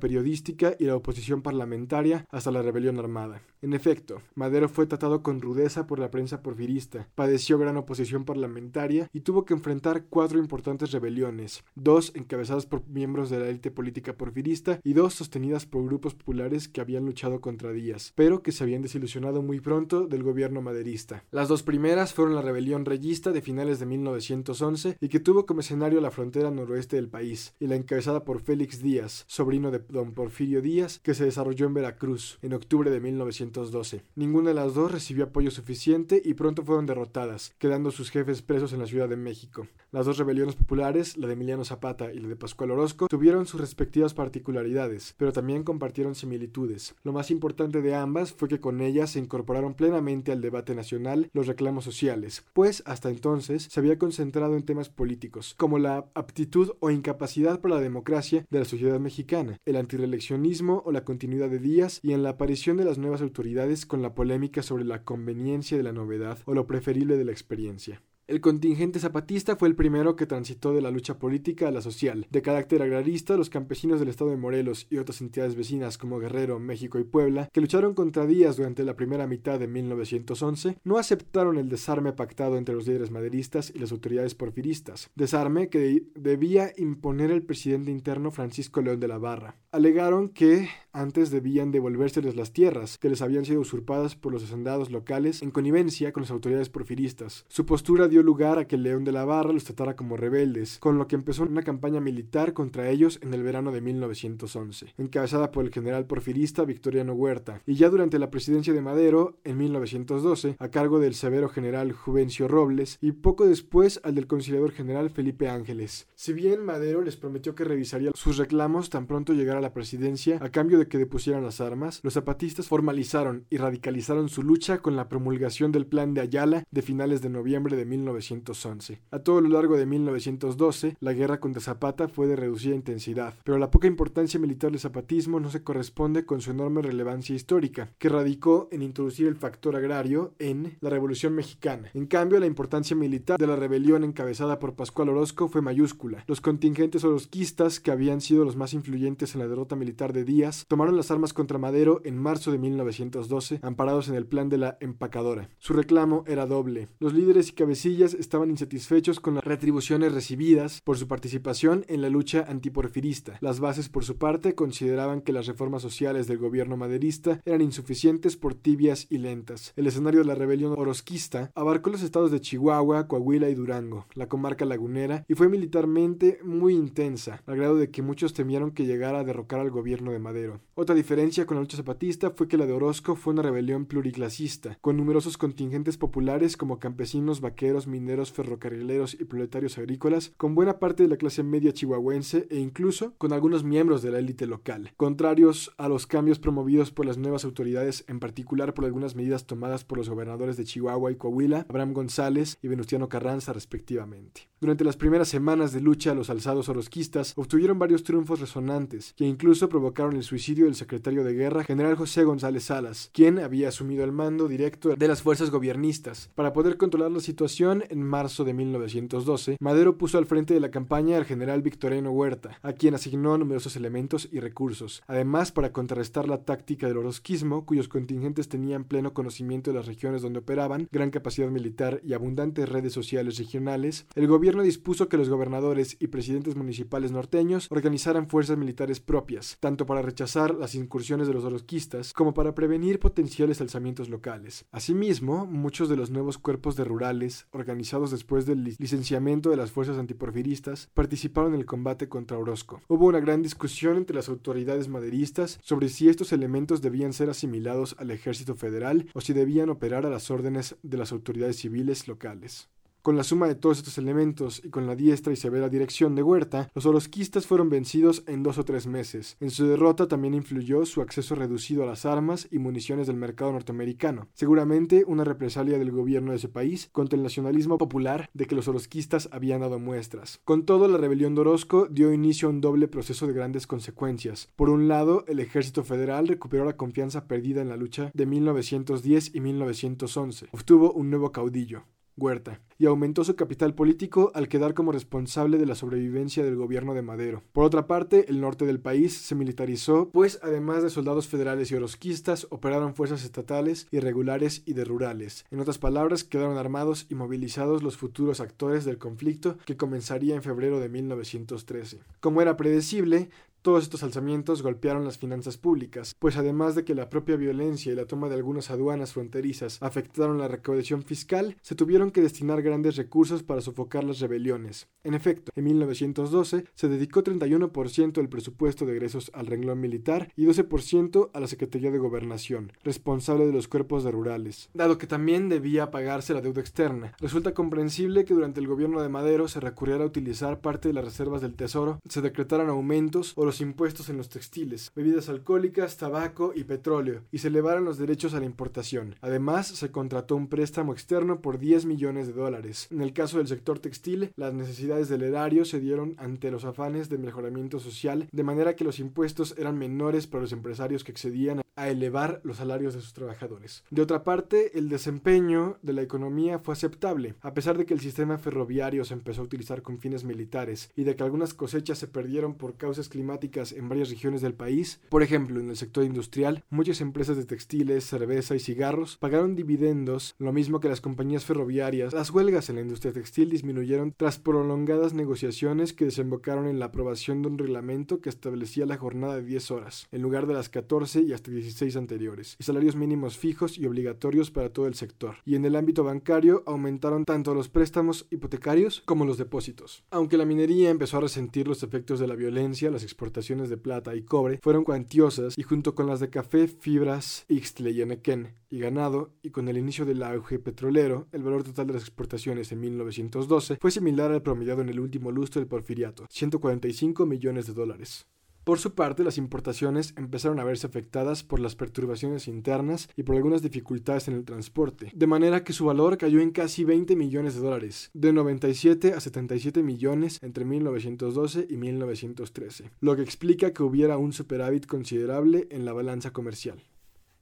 periodística 0.00 0.74
y 0.76 0.86
la 0.86 0.96
oposición 0.96 1.42
parlamentaria 1.42 2.26
hasta 2.32 2.50
la 2.50 2.62
rebelión 2.62 2.79
armada. 2.88 3.42
En 3.62 3.74
efecto, 3.74 4.22
Madero 4.34 4.70
fue 4.70 4.86
tratado 4.86 5.22
con 5.22 5.42
rudeza 5.42 5.86
por 5.86 5.98
la 5.98 6.10
prensa 6.10 6.42
porfirista, 6.42 7.08
padeció 7.14 7.58
gran 7.58 7.76
oposición 7.76 8.24
parlamentaria 8.24 9.10
y 9.12 9.20
tuvo 9.20 9.44
que 9.44 9.52
enfrentar 9.52 10.06
cuatro 10.08 10.38
importantes 10.38 10.92
rebeliones, 10.92 11.62
dos 11.74 12.10
encabezadas 12.14 12.64
por 12.64 12.88
miembros 12.88 13.28
de 13.28 13.38
la 13.38 13.48
élite 13.48 13.70
política 13.70 14.14
porfirista 14.14 14.80
y 14.82 14.94
dos 14.94 15.12
sostenidas 15.12 15.66
por 15.66 15.84
grupos 15.84 16.14
populares 16.14 16.68
que 16.68 16.80
habían 16.80 17.04
luchado 17.04 17.42
contra 17.42 17.72
Díaz, 17.72 18.14
pero 18.14 18.42
que 18.42 18.50
se 18.50 18.64
habían 18.64 18.80
desilusionado 18.80 19.42
muy 19.42 19.60
pronto 19.60 20.06
del 20.06 20.22
gobierno 20.22 20.62
maderista. 20.62 21.24
Las 21.30 21.48
dos 21.48 21.62
primeras 21.62 22.14
fueron 22.14 22.34
la 22.34 22.42
rebelión 22.42 22.86
reyista 22.86 23.30
de 23.30 23.42
finales 23.42 23.78
de 23.78 23.84
1911 23.84 24.96
y 24.98 25.08
que 25.10 25.20
tuvo 25.20 25.44
como 25.44 25.60
escenario 25.60 26.00
la 26.00 26.10
frontera 26.10 26.50
noroeste 26.50 26.96
del 26.96 27.10
país, 27.10 27.54
y 27.60 27.66
la 27.66 27.76
encabezada 27.76 28.24
por 28.24 28.40
Félix 28.40 28.82
Díaz, 28.82 29.24
sobrino 29.26 29.70
de 29.70 29.80
don 29.80 30.14
Porfirio 30.14 30.62
Díaz, 30.62 30.98
que 31.00 31.12
se 31.12 31.26
desarrolló 31.26 31.66
en 31.66 31.74
Veracruz, 31.74 32.38
en 32.40 32.54
octubre 32.54 32.69
de 32.70 33.00
1912. 33.00 34.04
Ninguna 34.14 34.50
de 34.50 34.54
las 34.54 34.74
dos 34.74 34.92
recibió 34.92 35.24
apoyo 35.24 35.50
suficiente 35.50 36.22
y 36.24 36.34
pronto 36.34 36.62
fueron 36.62 36.86
derrotadas, 36.86 37.52
quedando 37.58 37.90
sus 37.90 38.10
jefes 38.10 38.42
presos 38.42 38.72
en 38.72 38.78
la 38.78 38.86
Ciudad 38.86 39.08
de 39.08 39.16
México. 39.16 39.66
Las 39.90 40.06
dos 40.06 40.18
rebeliones 40.18 40.54
populares, 40.54 41.16
la 41.16 41.26
de 41.26 41.32
Emiliano 41.32 41.64
Zapata 41.64 42.12
y 42.12 42.20
la 42.20 42.28
de 42.28 42.36
Pascual 42.36 42.70
Orozco, 42.70 43.08
tuvieron 43.08 43.46
sus 43.46 43.60
respectivas 43.60 44.14
particularidades, 44.14 45.16
pero 45.18 45.32
también 45.32 45.64
compartieron 45.64 46.14
similitudes. 46.14 46.94
Lo 47.02 47.12
más 47.12 47.32
importante 47.32 47.82
de 47.82 47.96
ambas 47.96 48.32
fue 48.32 48.46
que 48.46 48.60
con 48.60 48.80
ellas 48.80 49.10
se 49.10 49.18
incorporaron 49.18 49.74
plenamente 49.74 50.30
al 50.30 50.40
debate 50.40 50.76
nacional 50.76 51.28
los 51.32 51.48
reclamos 51.48 51.82
sociales, 51.82 52.44
pues 52.52 52.84
hasta 52.86 53.10
entonces 53.10 53.64
se 53.68 53.80
había 53.80 53.98
concentrado 53.98 54.56
en 54.56 54.62
temas 54.62 54.90
políticos, 54.90 55.54
como 55.58 55.80
la 55.80 56.06
aptitud 56.14 56.70
o 56.78 56.90
incapacidad 56.90 57.60
para 57.60 57.74
la 57.74 57.80
democracia 57.80 58.46
de 58.48 58.58
la 58.60 58.64
sociedad 58.64 59.00
mexicana, 59.00 59.58
el 59.64 59.74
antireeleccionismo 59.74 60.84
o 60.86 60.92
la 60.92 61.04
continuidad 61.04 61.50
de 61.50 61.58
Díaz 61.58 61.98
y 62.04 62.12
en 62.12 62.22
la 62.22 62.30
aparición 62.30 62.59
de 62.60 62.84
las 62.84 62.98
nuevas 62.98 63.22
autoridades 63.22 63.86
con 63.86 64.02
la 64.02 64.14
polémica 64.14 64.62
sobre 64.62 64.84
la 64.84 65.02
conveniencia 65.02 65.78
de 65.78 65.82
la 65.82 65.92
novedad 65.92 66.38
o 66.44 66.52
lo 66.52 66.66
preferible 66.66 67.16
de 67.16 67.24
la 67.24 67.32
experiencia. 67.32 68.02
El 68.30 68.40
contingente 68.40 69.00
zapatista 69.00 69.56
fue 69.56 69.66
el 69.66 69.74
primero 69.74 70.14
que 70.14 70.24
transitó 70.24 70.72
de 70.72 70.80
la 70.80 70.92
lucha 70.92 71.18
política 71.18 71.66
a 71.66 71.72
la 71.72 71.80
social. 71.80 72.28
De 72.30 72.42
carácter 72.42 72.80
agrarista, 72.80 73.36
los 73.36 73.50
campesinos 73.50 73.98
del 73.98 74.08
estado 74.08 74.30
de 74.30 74.36
Morelos 74.36 74.86
y 74.88 74.98
otras 74.98 75.20
entidades 75.20 75.56
vecinas 75.56 75.98
como 75.98 76.20
Guerrero, 76.20 76.60
México 76.60 77.00
y 77.00 77.02
Puebla, 77.02 77.48
que 77.52 77.60
lucharon 77.60 77.92
contra 77.92 78.26
Díaz 78.26 78.56
durante 78.56 78.84
la 78.84 78.94
primera 78.94 79.26
mitad 79.26 79.58
de 79.58 79.66
1911, 79.66 80.78
no 80.84 80.98
aceptaron 80.98 81.58
el 81.58 81.68
desarme 81.68 82.12
pactado 82.12 82.56
entre 82.56 82.76
los 82.76 82.86
líderes 82.86 83.10
maderistas 83.10 83.72
y 83.74 83.80
las 83.80 83.90
autoridades 83.90 84.36
porfiristas, 84.36 85.10
desarme 85.16 85.68
que 85.68 86.04
debía 86.14 86.72
imponer 86.76 87.32
el 87.32 87.42
presidente 87.42 87.90
interno 87.90 88.30
Francisco 88.30 88.80
León 88.80 89.00
de 89.00 89.08
la 89.08 89.18
Barra. 89.18 89.56
Alegaron 89.72 90.28
que 90.28 90.68
antes 90.92 91.30
debían 91.30 91.72
devolvérseles 91.72 92.36
las 92.36 92.52
tierras, 92.52 92.96
que 92.98 93.08
les 93.08 93.22
habían 93.22 93.44
sido 93.44 93.60
usurpadas 93.60 94.14
por 94.14 94.32
los 94.32 94.44
hacendados 94.44 94.90
locales 94.90 95.42
en 95.42 95.50
connivencia 95.50 96.12
con 96.12 96.22
las 96.22 96.30
autoridades 96.30 96.68
porfiristas. 96.68 97.44
Su 97.48 97.66
postura 97.66 98.06
dio 98.06 98.19
lugar 98.22 98.58
a 98.58 98.66
que 98.66 98.76
León 98.76 99.04
de 99.04 99.12
la 99.12 99.24
Barra 99.24 99.52
los 99.52 99.64
tratara 99.64 99.96
como 99.96 100.16
rebeldes, 100.16 100.78
con 100.78 100.98
lo 100.98 101.06
que 101.06 101.16
empezó 101.16 101.42
una 101.42 101.62
campaña 101.62 102.00
militar 102.00 102.52
contra 102.52 102.88
ellos 102.90 103.18
en 103.22 103.34
el 103.34 103.42
verano 103.42 103.72
de 103.72 103.80
1911, 103.80 104.94
encabezada 104.98 105.50
por 105.50 105.64
el 105.64 105.72
general 105.72 106.06
porfirista 106.06 106.64
Victoriano 106.64 107.14
Huerta, 107.14 107.62
y 107.66 107.74
ya 107.74 107.88
durante 107.88 108.18
la 108.18 108.30
presidencia 108.30 108.72
de 108.72 108.82
Madero, 108.82 109.38
en 109.44 109.58
1912, 109.58 110.56
a 110.58 110.68
cargo 110.68 110.98
del 110.98 111.14
severo 111.14 111.48
general 111.48 111.92
Juvencio 111.92 112.48
Robles, 112.48 112.98
y 113.00 113.12
poco 113.12 113.46
después 113.46 114.00
al 114.04 114.14
del 114.14 114.26
conciliador 114.26 114.72
general 114.72 115.10
Felipe 115.10 115.48
Ángeles. 115.48 116.08
Si 116.14 116.32
bien 116.32 116.64
Madero 116.64 117.02
les 117.02 117.16
prometió 117.16 117.54
que 117.54 117.64
revisaría 117.64 118.10
sus 118.14 118.36
reclamos 118.36 118.90
tan 118.90 119.06
pronto 119.06 119.32
llegara 119.32 119.58
a 119.58 119.62
la 119.62 119.72
presidencia, 119.72 120.38
a 120.40 120.50
cambio 120.50 120.78
de 120.78 120.88
que 120.88 120.98
depusieran 120.98 121.44
las 121.44 121.60
armas, 121.60 122.00
los 122.02 122.14
zapatistas 122.14 122.68
formalizaron 122.68 123.46
y 123.50 123.56
radicalizaron 123.56 124.28
su 124.28 124.42
lucha 124.42 124.78
con 124.78 124.96
la 124.96 125.08
promulgación 125.08 125.72
del 125.72 125.86
Plan 125.86 126.14
de 126.14 126.20
Ayala 126.20 126.64
de 126.70 126.82
finales 126.82 127.22
de 127.22 127.30
noviembre 127.30 127.76
de 127.76 127.84
1912 127.84 128.09
1911. 128.12 129.00
A 129.10 129.18
todo 129.20 129.40
lo 129.40 129.48
largo 129.48 129.76
de 129.76 129.86
1912, 129.86 130.96
la 131.00 131.12
guerra 131.12 131.40
contra 131.40 131.62
Zapata 131.62 132.08
fue 132.08 132.26
de 132.26 132.36
reducida 132.36 132.74
intensidad, 132.74 133.34
pero 133.44 133.58
la 133.58 133.70
poca 133.70 133.86
importancia 133.86 134.40
militar 134.40 134.70
del 134.70 134.80
zapatismo 134.80 135.40
no 135.40 135.50
se 135.50 135.62
corresponde 135.62 136.24
con 136.24 136.40
su 136.40 136.50
enorme 136.50 136.82
relevancia 136.82 137.34
histórica, 137.34 137.90
que 137.98 138.08
radicó 138.08 138.68
en 138.70 138.82
introducir 138.82 139.26
el 139.26 139.36
factor 139.36 139.76
agrario 139.76 140.34
en 140.38 140.76
la 140.80 140.90
Revolución 140.90 141.34
Mexicana. 141.34 141.90
En 141.94 142.06
cambio, 142.06 142.40
la 142.40 142.46
importancia 142.46 142.96
militar 142.96 143.38
de 143.38 143.46
la 143.46 143.56
rebelión 143.56 144.04
encabezada 144.04 144.58
por 144.58 144.74
Pascual 144.74 145.10
Orozco 145.10 145.48
fue 145.48 145.62
mayúscula. 145.62 146.24
Los 146.26 146.40
contingentes 146.40 147.04
orozquistas, 147.04 147.80
que 147.80 147.90
habían 147.90 148.20
sido 148.20 148.44
los 148.44 148.56
más 148.56 148.74
influyentes 148.74 149.34
en 149.34 149.40
la 149.40 149.48
derrota 149.48 149.76
militar 149.76 150.12
de 150.12 150.24
Díaz, 150.24 150.64
tomaron 150.68 150.96
las 150.96 151.10
armas 151.10 151.32
contra 151.32 151.58
Madero 151.58 152.00
en 152.04 152.18
marzo 152.18 152.52
de 152.52 152.58
1912, 152.58 153.60
amparados 153.62 154.08
en 154.08 154.14
el 154.14 154.26
plan 154.26 154.48
de 154.48 154.58
la 154.58 154.78
empacadora. 154.80 155.48
Su 155.58 155.72
reclamo 155.72 156.24
era 156.26 156.46
doble. 156.46 156.88
Los 156.98 157.14
líderes 157.14 157.50
y 157.50 157.52
cabecillas 157.52 157.99
estaban 158.06 158.50
insatisfechos 158.50 159.20
con 159.20 159.34
las 159.34 159.44
retribuciones 159.44 160.12
recibidas 160.12 160.80
por 160.82 160.96
su 160.96 161.06
participación 161.06 161.84
en 161.88 162.02
la 162.02 162.08
lucha 162.08 162.44
antiporfirista. 162.48 163.36
Las 163.40 163.60
bases, 163.60 163.88
por 163.88 164.04
su 164.04 164.16
parte, 164.16 164.54
consideraban 164.54 165.20
que 165.20 165.32
las 165.32 165.46
reformas 165.46 165.82
sociales 165.82 166.26
del 166.26 166.38
gobierno 166.38 166.76
maderista 166.76 167.40
eran 167.44 167.60
insuficientes 167.60 168.36
por 168.36 168.54
tibias 168.54 169.06
y 169.10 169.18
lentas. 169.18 169.72
El 169.76 169.86
escenario 169.86 170.20
de 170.20 170.26
la 170.26 170.34
rebelión 170.34 170.72
orozquista 170.72 171.50
abarcó 171.54 171.90
los 171.90 172.02
estados 172.02 172.30
de 172.30 172.40
Chihuahua, 172.40 173.06
Coahuila 173.06 173.48
y 173.48 173.54
Durango, 173.54 174.06
la 174.14 174.28
comarca 174.28 174.64
lagunera, 174.64 175.24
y 175.28 175.34
fue 175.34 175.48
militarmente 175.48 176.38
muy 176.44 176.74
intensa, 176.74 177.42
al 177.46 177.56
grado 177.56 177.76
de 177.76 177.90
que 177.90 178.02
muchos 178.02 178.32
temieron 178.32 178.70
que 178.70 178.86
llegara 178.86 179.20
a 179.20 179.24
derrocar 179.24 179.60
al 179.60 179.70
gobierno 179.70 180.12
de 180.12 180.18
Madero. 180.18 180.60
Otra 180.74 180.94
diferencia 180.94 181.46
con 181.46 181.56
la 181.56 181.62
lucha 181.62 181.76
zapatista 181.76 182.30
fue 182.30 182.48
que 182.48 182.56
la 182.56 182.66
de 182.66 182.72
Orozco 182.72 183.16
fue 183.16 183.32
una 183.32 183.42
rebelión 183.42 183.86
pluriclasista, 183.86 184.78
con 184.80 184.96
numerosos 184.96 185.36
contingentes 185.36 185.96
populares 185.96 186.56
como 186.56 186.78
campesinos, 186.78 187.40
vaqueros, 187.40 187.79
mineros, 187.86 188.32
ferrocarrileros 188.32 189.14
y 189.18 189.24
proletarios 189.24 189.78
agrícolas, 189.78 190.32
con 190.36 190.54
buena 190.54 190.78
parte 190.78 191.02
de 191.02 191.08
la 191.08 191.16
clase 191.16 191.42
media 191.42 191.72
chihuahuense 191.72 192.46
e 192.50 192.58
incluso 192.58 193.14
con 193.18 193.32
algunos 193.32 193.64
miembros 193.64 194.02
de 194.02 194.10
la 194.10 194.18
élite 194.18 194.46
local, 194.46 194.92
contrarios 194.96 195.72
a 195.78 195.88
los 195.88 196.06
cambios 196.06 196.38
promovidos 196.38 196.90
por 196.90 197.06
las 197.06 197.18
nuevas 197.18 197.44
autoridades, 197.44 198.04
en 198.08 198.20
particular 198.20 198.74
por 198.74 198.84
algunas 198.84 199.14
medidas 199.14 199.46
tomadas 199.46 199.84
por 199.84 199.98
los 199.98 200.08
gobernadores 200.08 200.56
de 200.56 200.64
Chihuahua 200.64 201.12
y 201.12 201.16
Coahuila, 201.16 201.66
Abraham 201.68 201.92
González 201.92 202.58
y 202.62 202.68
Venustiano 202.68 203.08
Carranza 203.08 203.52
respectivamente. 203.52 204.50
Durante 204.60 204.84
las 204.84 204.98
primeras 204.98 205.28
semanas 205.28 205.72
de 205.72 205.80
lucha, 205.80 206.14
los 206.14 206.28
alzados 206.28 206.68
orosquistas 206.68 207.32
obtuvieron 207.36 207.78
varios 207.78 208.04
triunfos 208.04 208.40
resonantes, 208.40 209.14
que 209.16 209.24
incluso 209.24 209.70
provocaron 209.70 210.16
el 210.16 210.22
suicidio 210.22 210.66
del 210.66 210.74
secretario 210.74 211.24
de 211.24 211.32
guerra, 211.32 211.64
general 211.64 211.96
José 211.96 212.24
González 212.24 212.64
Salas, 212.64 213.10
quien 213.14 213.38
había 213.38 213.68
asumido 213.68 214.04
el 214.04 214.12
mando 214.12 214.48
directo 214.48 214.94
de 214.96 215.08
las 215.08 215.22
fuerzas 215.22 215.50
gobiernistas. 215.50 216.30
Para 216.34 216.52
poder 216.52 216.76
controlar 216.76 217.10
la 217.10 217.20
situación, 217.20 217.69
en 217.70 218.02
marzo 218.02 218.44
de 218.44 218.52
1912, 218.52 219.56
Madero 219.60 219.96
puso 219.96 220.18
al 220.18 220.26
frente 220.26 220.54
de 220.54 220.60
la 220.60 220.70
campaña 220.70 221.16
al 221.16 221.24
general 221.24 221.62
Victoriano 221.62 222.10
Huerta, 222.10 222.58
a 222.62 222.72
quien 222.72 222.94
asignó 222.94 223.38
numerosos 223.38 223.76
elementos 223.76 224.28
y 224.32 224.40
recursos. 224.40 225.02
Además, 225.06 225.52
para 225.52 225.72
contrarrestar 225.72 226.28
la 226.28 226.44
táctica 226.44 226.88
del 226.88 226.98
orosquismo, 226.98 227.64
cuyos 227.64 227.88
contingentes 227.88 228.48
tenían 228.48 228.84
pleno 228.84 229.14
conocimiento 229.14 229.70
de 229.70 229.76
las 229.76 229.86
regiones 229.86 230.22
donde 230.22 230.40
operaban, 230.40 230.88
gran 230.90 231.10
capacidad 231.10 231.48
militar 231.48 232.00
y 232.04 232.12
abundantes 232.12 232.68
redes 232.68 232.92
sociales 232.92 233.38
regionales, 233.38 234.06
el 234.14 234.26
gobierno 234.26 234.62
dispuso 234.62 235.08
que 235.08 235.16
los 235.16 235.28
gobernadores 235.28 235.96
y 236.00 236.08
presidentes 236.08 236.56
municipales 236.56 237.12
norteños 237.12 237.68
organizaran 237.70 238.28
fuerzas 238.28 238.58
militares 238.58 239.00
propias, 239.00 239.56
tanto 239.60 239.86
para 239.86 240.02
rechazar 240.02 240.54
las 240.54 240.74
incursiones 240.74 241.28
de 241.28 241.34
los 241.34 241.44
orosquistas 241.44 242.12
como 242.12 242.34
para 242.34 242.54
prevenir 242.54 242.98
potenciales 242.98 243.60
alzamientos 243.60 244.08
locales. 244.08 244.66
Asimismo, 244.72 245.46
muchos 245.46 245.88
de 245.88 245.96
los 245.96 246.10
nuevos 246.10 246.38
cuerpos 246.38 246.76
de 246.76 246.84
rurales, 246.84 247.46
organizados 247.60 248.10
después 248.10 248.46
del 248.46 248.64
licenciamiento 248.64 249.50
de 249.50 249.56
las 249.56 249.70
fuerzas 249.70 249.98
antiporfiristas, 249.98 250.88
participaron 250.94 251.54
en 251.54 251.60
el 251.60 251.66
combate 251.66 252.08
contra 252.08 252.38
Orozco. 252.38 252.80
Hubo 252.88 253.06
una 253.06 253.20
gran 253.20 253.42
discusión 253.42 253.96
entre 253.96 254.16
las 254.16 254.28
autoridades 254.28 254.88
maderistas 254.88 255.58
sobre 255.62 255.88
si 255.88 256.08
estos 256.08 256.32
elementos 256.32 256.82
debían 256.82 257.12
ser 257.12 257.30
asimilados 257.30 257.94
al 257.98 258.10
ejército 258.10 258.54
federal 258.56 259.08
o 259.14 259.20
si 259.20 259.32
debían 259.32 259.70
operar 259.70 260.06
a 260.06 260.10
las 260.10 260.30
órdenes 260.30 260.76
de 260.82 260.96
las 260.96 261.12
autoridades 261.12 261.56
civiles 261.56 262.08
locales. 262.08 262.68
Con 263.02 263.16
la 263.16 263.24
suma 263.24 263.48
de 263.48 263.54
todos 263.54 263.78
estos 263.78 263.96
elementos 263.96 264.60
y 264.62 264.68
con 264.68 264.86
la 264.86 264.94
diestra 264.94 265.32
y 265.32 265.36
severa 265.36 265.70
dirección 265.70 266.14
de 266.14 266.22
Huerta, 266.22 266.70
los 266.74 266.84
orosquistas 266.84 267.46
fueron 267.46 267.70
vencidos 267.70 268.22
en 268.26 268.42
dos 268.42 268.58
o 268.58 268.64
tres 268.66 268.86
meses. 268.86 269.38
En 269.40 269.50
su 269.50 269.66
derrota 269.66 270.06
también 270.06 270.34
influyó 270.34 270.84
su 270.84 271.00
acceso 271.00 271.34
reducido 271.34 271.82
a 271.82 271.86
las 271.86 272.04
armas 272.04 272.46
y 272.50 272.58
municiones 272.58 273.06
del 273.06 273.16
mercado 273.16 273.52
norteamericano, 273.52 274.28
seguramente 274.34 275.04
una 275.06 275.24
represalia 275.24 275.78
del 275.78 275.92
gobierno 275.92 276.32
de 276.32 276.36
ese 276.36 276.50
país 276.50 276.90
contra 276.92 277.16
el 277.16 277.22
nacionalismo 277.22 277.78
popular 277.78 278.28
de 278.34 278.44
que 278.44 278.54
los 278.54 278.68
orosquistas 278.68 279.30
habían 279.32 279.62
dado 279.62 279.78
muestras. 279.78 280.40
Con 280.44 280.66
todo, 280.66 280.86
la 280.86 280.98
rebelión 280.98 281.34
de 281.34 281.40
Orozco 281.40 281.86
dio 281.90 282.12
inicio 282.12 282.48
a 282.48 282.50
un 282.50 282.60
doble 282.60 282.86
proceso 282.86 283.26
de 283.26 283.32
grandes 283.32 283.66
consecuencias. 283.66 284.50
Por 284.56 284.68
un 284.68 284.88
lado, 284.88 285.24
el 285.26 285.40
ejército 285.40 285.84
federal 285.84 286.28
recuperó 286.28 286.66
la 286.66 286.76
confianza 286.76 287.26
perdida 287.26 287.62
en 287.62 287.70
la 287.70 287.78
lucha 287.78 288.10
de 288.12 288.26
1910 288.26 289.34
y 289.34 289.40
1911. 289.40 290.48
Obtuvo 290.52 290.92
un 290.92 291.08
nuevo 291.08 291.32
caudillo, 291.32 291.84
Huerta, 292.16 292.60
y 292.78 292.86
aumentó 292.86 293.24
su 293.24 293.36
capital 293.36 293.74
político 293.74 294.30
al 294.34 294.48
quedar 294.48 294.74
como 294.74 294.92
responsable 294.92 295.58
de 295.58 295.66
la 295.66 295.74
sobrevivencia 295.74 296.44
del 296.44 296.56
gobierno 296.56 296.94
de 296.94 297.02
Madero. 297.02 297.42
Por 297.52 297.64
otra 297.64 297.86
parte, 297.86 298.26
el 298.28 298.40
norte 298.40 298.66
del 298.66 298.80
país 298.80 299.16
se 299.16 299.34
militarizó, 299.34 300.10
pues 300.12 300.38
además 300.42 300.82
de 300.82 300.90
soldados 300.90 301.28
federales 301.28 301.70
y 301.70 301.74
orosquistas, 301.74 302.46
operaron 302.50 302.94
fuerzas 302.94 303.24
estatales, 303.24 303.86
irregulares 303.90 304.62
y 304.66 304.72
de 304.74 304.84
rurales. 304.84 305.44
En 305.50 305.60
otras 305.60 305.78
palabras, 305.78 306.24
quedaron 306.24 306.58
armados 306.58 307.06
y 307.08 307.14
movilizados 307.14 307.82
los 307.82 307.96
futuros 307.96 308.40
actores 308.40 308.84
del 308.84 308.98
conflicto 308.98 309.56
que 309.64 309.76
comenzaría 309.76 310.34
en 310.34 310.42
febrero 310.42 310.80
de 310.80 310.88
1913. 310.88 312.00
Como 312.20 312.42
era 312.42 312.56
predecible, 312.56 313.30
todos 313.62 313.82
estos 313.82 314.02
alzamientos 314.02 314.62
golpearon 314.62 315.04
las 315.04 315.18
finanzas 315.18 315.56
públicas, 315.56 316.14
pues 316.18 316.36
además 316.36 316.74
de 316.74 316.84
que 316.84 316.94
la 316.94 317.10
propia 317.10 317.36
violencia 317.36 317.92
y 317.92 317.94
la 317.94 318.06
toma 318.06 318.28
de 318.28 318.34
algunas 318.34 318.70
aduanas 318.70 319.12
fronterizas 319.12 319.78
afectaron 319.82 320.38
la 320.38 320.48
recaudación 320.48 321.02
fiscal, 321.02 321.56
se 321.60 321.74
tuvieron 321.74 322.10
que 322.10 322.22
destinar 322.22 322.62
grandes 322.62 322.96
recursos 322.96 323.42
para 323.42 323.60
sofocar 323.60 324.04
las 324.04 324.20
rebeliones. 324.20 324.88
En 325.04 325.14
efecto, 325.14 325.52
en 325.54 325.64
1912 325.64 326.64
se 326.74 326.88
dedicó 326.88 327.22
31% 327.22 328.12
del 328.12 328.28
presupuesto 328.28 328.86
de 328.86 328.92
egresos 328.92 329.30
al 329.34 329.46
renglón 329.46 329.80
militar 329.80 330.32
y 330.36 330.46
12% 330.46 331.30
a 331.32 331.40
la 331.40 331.46
Secretaría 331.46 331.90
de 331.90 331.98
Gobernación, 331.98 332.72
responsable 332.82 333.46
de 333.46 333.52
los 333.52 333.68
cuerpos 333.68 334.04
de 334.04 334.10
rurales. 334.10 334.70
Dado 334.74 334.98
que 334.98 335.06
también 335.06 335.48
debía 335.48 335.90
pagarse 335.90 336.34
la 336.34 336.40
deuda 336.40 336.60
externa, 336.60 337.14
resulta 337.18 337.54
comprensible 337.54 338.24
que 338.24 338.34
durante 338.34 338.60
el 338.60 338.66
gobierno 338.66 339.00
de 339.02 339.08
Madero 339.08 339.48
se 339.48 339.60
recurriera 339.60 340.04
a 340.04 340.06
utilizar 340.06 340.60
parte 340.60 340.88
de 340.88 340.94
las 340.94 341.04
reservas 341.04 341.40
del 341.40 341.54
Tesoro, 341.54 342.00
se 342.08 342.20
decretaran 342.20 342.68
aumentos 342.68 343.32
o 343.36 343.49
los 343.50 343.60
impuestos 343.60 344.08
en 344.08 344.16
los 344.16 344.28
textiles, 344.28 344.92
bebidas 344.94 345.28
alcohólicas, 345.28 345.96
tabaco 345.96 346.52
y 346.54 346.62
petróleo, 346.62 347.22
y 347.32 347.38
se 347.38 347.48
elevaron 347.48 347.84
los 347.84 347.98
derechos 347.98 348.32
a 348.32 348.38
la 348.38 348.46
importación. 348.46 349.16
Además, 349.22 349.66
se 349.66 349.90
contrató 349.90 350.36
un 350.36 350.46
préstamo 350.46 350.92
externo 350.92 351.40
por 351.40 351.58
10 351.58 351.84
millones 351.84 352.28
de 352.28 352.32
dólares. 352.32 352.86
En 352.92 353.00
el 353.00 353.12
caso 353.12 353.38
del 353.38 353.48
sector 353.48 353.80
textil, 353.80 354.32
las 354.36 354.54
necesidades 354.54 355.08
del 355.08 355.22
erario 355.22 355.64
se 355.64 355.80
dieron 355.80 356.14
ante 356.18 356.52
los 356.52 356.64
afanes 356.64 357.08
de 357.08 357.18
mejoramiento 357.18 357.80
social, 357.80 358.28
de 358.30 358.44
manera 358.44 358.76
que 358.76 358.84
los 358.84 359.00
impuestos 359.00 359.56
eran 359.58 359.76
menores 359.76 360.28
para 360.28 360.42
los 360.42 360.52
empresarios 360.52 361.02
que 361.02 361.10
excedían 361.10 361.60
a 361.74 361.88
elevar 361.88 362.40
los 362.44 362.58
salarios 362.58 362.94
de 362.94 363.00
sus 363.00 363.14
trabajadores. 363.14 363.84
De 363.90 364.02
otra 364.02 364.22
parte, 364.22 364.78
el 364.78 364.88
desempeño 364.88 365.78
de 365.82 365.94
la 365.94 366.02
economía 366.02 366.58
fue 366.58 366.74
aceptable, 366.74 367.34
a 367.40 367.54
pesar 367.54 367.78
de 367.78 367.86
que 367.86 367.94
el 367.94 368.00
sistema 368.00 368.38
ferroviario 368.38 369.04
se 369.04 369.14
empezó 369.14 369.40
a 369.40 369.44
utilizar 369.44 369.82
con 369.82 369.98
fines 369.98 370.22
militares 370.22 370.92
y 370.94 371.04
de 371.04 371.16
que 371.16 371.24
algunas 371.24 371.54
cosechas 371.54 371.98
se 371.98 372.06
perdieron 372.06 372.54
por 372.54 372.76
causas 372.76 373.08
climáticas 373.08 373.39
en 373.42 373.88
varias 373.88 374.10
regiones 374.10 374.42
del 374.42 374.54
país. 374.54 375.00
Por 375.08 375.22
ejemplo, 375.22 375.60
en 375.60 375.70
el 375.70 375.76
sector 375.76 376.04
industrial, 376.04 376.64
muchas 376.70 377.00
empresas 377.00 377.36
de 377.36 377.44
textiles, 377.44 378.04
cerveza 378.04 378.54
y 378.54 378.60
cigarros 378.60 379.16
pagaron 379.16 379.56
dividendos, 379.56 380.34
lo 380.38 380.52
mismo 380.52 380.80
que 380.80 380.88
las 380.88 381.00
compañías 381.00 381.44
ferroviarias. 381.44 382.12
Las 382.12 382.30
huelgas 382.30 382.68
en 382.68 382.76
la 382.76 382.82
industria 382.82 383.12
textil 383.12 383.50
disminuyeron 383.50 384.14
tras 384.16 384.38
prolongadas 384.38 385.14
negociaciones 385.14 385.92
que 385.92 386.04
desembocaron 386.04 386.66
en 386.66 386.78
la 386.78 386.86
aprobación 386.86 387.42
de 387.42 387.48
un 387.48 387.58
reglamento 387.58 388.20
que 388.20 388.28
establecía 388.28 388.86
la 388.86 388.98
jornada 388.98 389.36
de 389.36 389.44
10 389.44 389.70
horas, 389.70 390.08
en 390.12 390.22
lugar 390.22 390.46
de 390.46 390.54
las 390.54 390.68
14 390.68 391.22
y 391.22 391.32
hasta 391.32 391.50
16 391.50 391.96
anteriores, 391.96 392.56
y 392.58 392.64
salarios 392.64 392.96
mínimos 392.96 393.38
fijos 393.38 393.78
y 393.78 393.86
obligatorios 393.86 394.50
para 394.50 394.72
todo 394.72 394.86
el 394.86 394.94
sector. 394.94 395.36
Y 395.44 395.54
en 395.54 395.64
el 395.64 395.76
ámbito 395.76 396.04
bancario 396.04 396.62
aumentaron 396.66 397.24
tanto 397.24 397.54
los 397.54 397.68
préstamos 397.68 398.26
hipotecarios 398.30 399.02
como 399.06 399.24
los 399.24 399.38
depósitos. 399.38 400.04
Aunque 400.10 400.36
la 400.36 400.44
minería 400.44 400.90
empezó 400.90 401.18
a 401.18 401.22
resentir 401.22 401.66
los 401.66 401.82
efectos 401.82 402.20
de 402.20 402.26
la 402.26 402.34
violencia, 402.34 402.90
las 402.90 403.02
exportaciones 403.02 403.29
de 403.32 403.76
plata 403.76 404.14
y 404.14 404.22
cobre 404.22 404.58
fueron 404.62 404.84
cuantiosas 404.84 405.56
y 405.56 405.62
junto 405.62 405.94
con 405.94 406.06
las 406.06 406.20
de 406.20 406.30
café, 406.30 406.68
fibras, 406.68 407.44
ixtle 407.48 407.90
y 407.90 408.02
enequén 408.02 408.54
y 408.68 408.78
ganado, 408.78 409.30
y 409.42 409.50
con 409.50 409.68
el 409.68 409.78
inicio 409.78 410.04
del 410.04 410.22
auge 410.22 410.58
petrolero, 410.58 411.26
el 411.32 411.42
valor 411.42 411.64
total 411.64 411.88
de 411.88 411.94
las 411.94 412.02
exportaciones 412.02 412.70
en 412.70 412.80
1912 412.80 413.78
fue 413.80 413.90
similar 413.90 414.30
al 414.30 414.42
promediado 414.42 414.80
en 414.80 414.88
el 414.88 415.00
último 415.00 415.32
lustro 415.32 415.60
del 415.60 415.68
porfiriato, 415.68 416.26
145 416.30 417.26
millones 417.26 417.66
de 417.66 417.72
dólares. 417.72 418.26
Por 418.64 418.78
su 418.78 418.94
parte, 418.94 419.24
las 419.24 419.38
importaciones 419.38 420.12
empezaron 420.16 420.60
a 420.60 420.64
verse 420.64 420.86
afectadas 420.86 421.42
por 421.42 421.60
las 421.60 421.76
perturbaciones 421.76 422.46
internas 422.46 423.08
y 423.16 423.22
por 423.22 423.36
algunas 423.36 423.62
dificultades 423.62 424.28
en 424.28 424.34
el 424.34 424.44
transporte, 424.44 425.10
de 425.14 425.26
manera 425.26 425.64
que 425.64 425.72
su 425.72 425.86
valor 425.86 426.18
cayó 426.18 426.40
en 426.40 426.50
casi 426.50 426.84
20 426.84 427.16
millones 427.16 427.54
de 427.54 427.62
dólares, 427.62 428.10
de 428.12 428.32
97 428.32 429.14
a 429.14 429.20
77 429.20 429.82
millones 429.82 430.38
entre 430.42 430.64
1912 430.66 431.66
y 431.70 431.76
1913, 431.76 432.90
lo 433.00 433.16
que 433.16 433.22
explica 433.22 433.72
que 433.72 433.82
hubiera 433.82 434.18
un 434.18 434.32
superávit 434.32 434.86
considerable 434.86 435.66
en 435.70 435.86
la 435.86 435.94
balanza 435.94 436.32
comercial. 436.32 436.82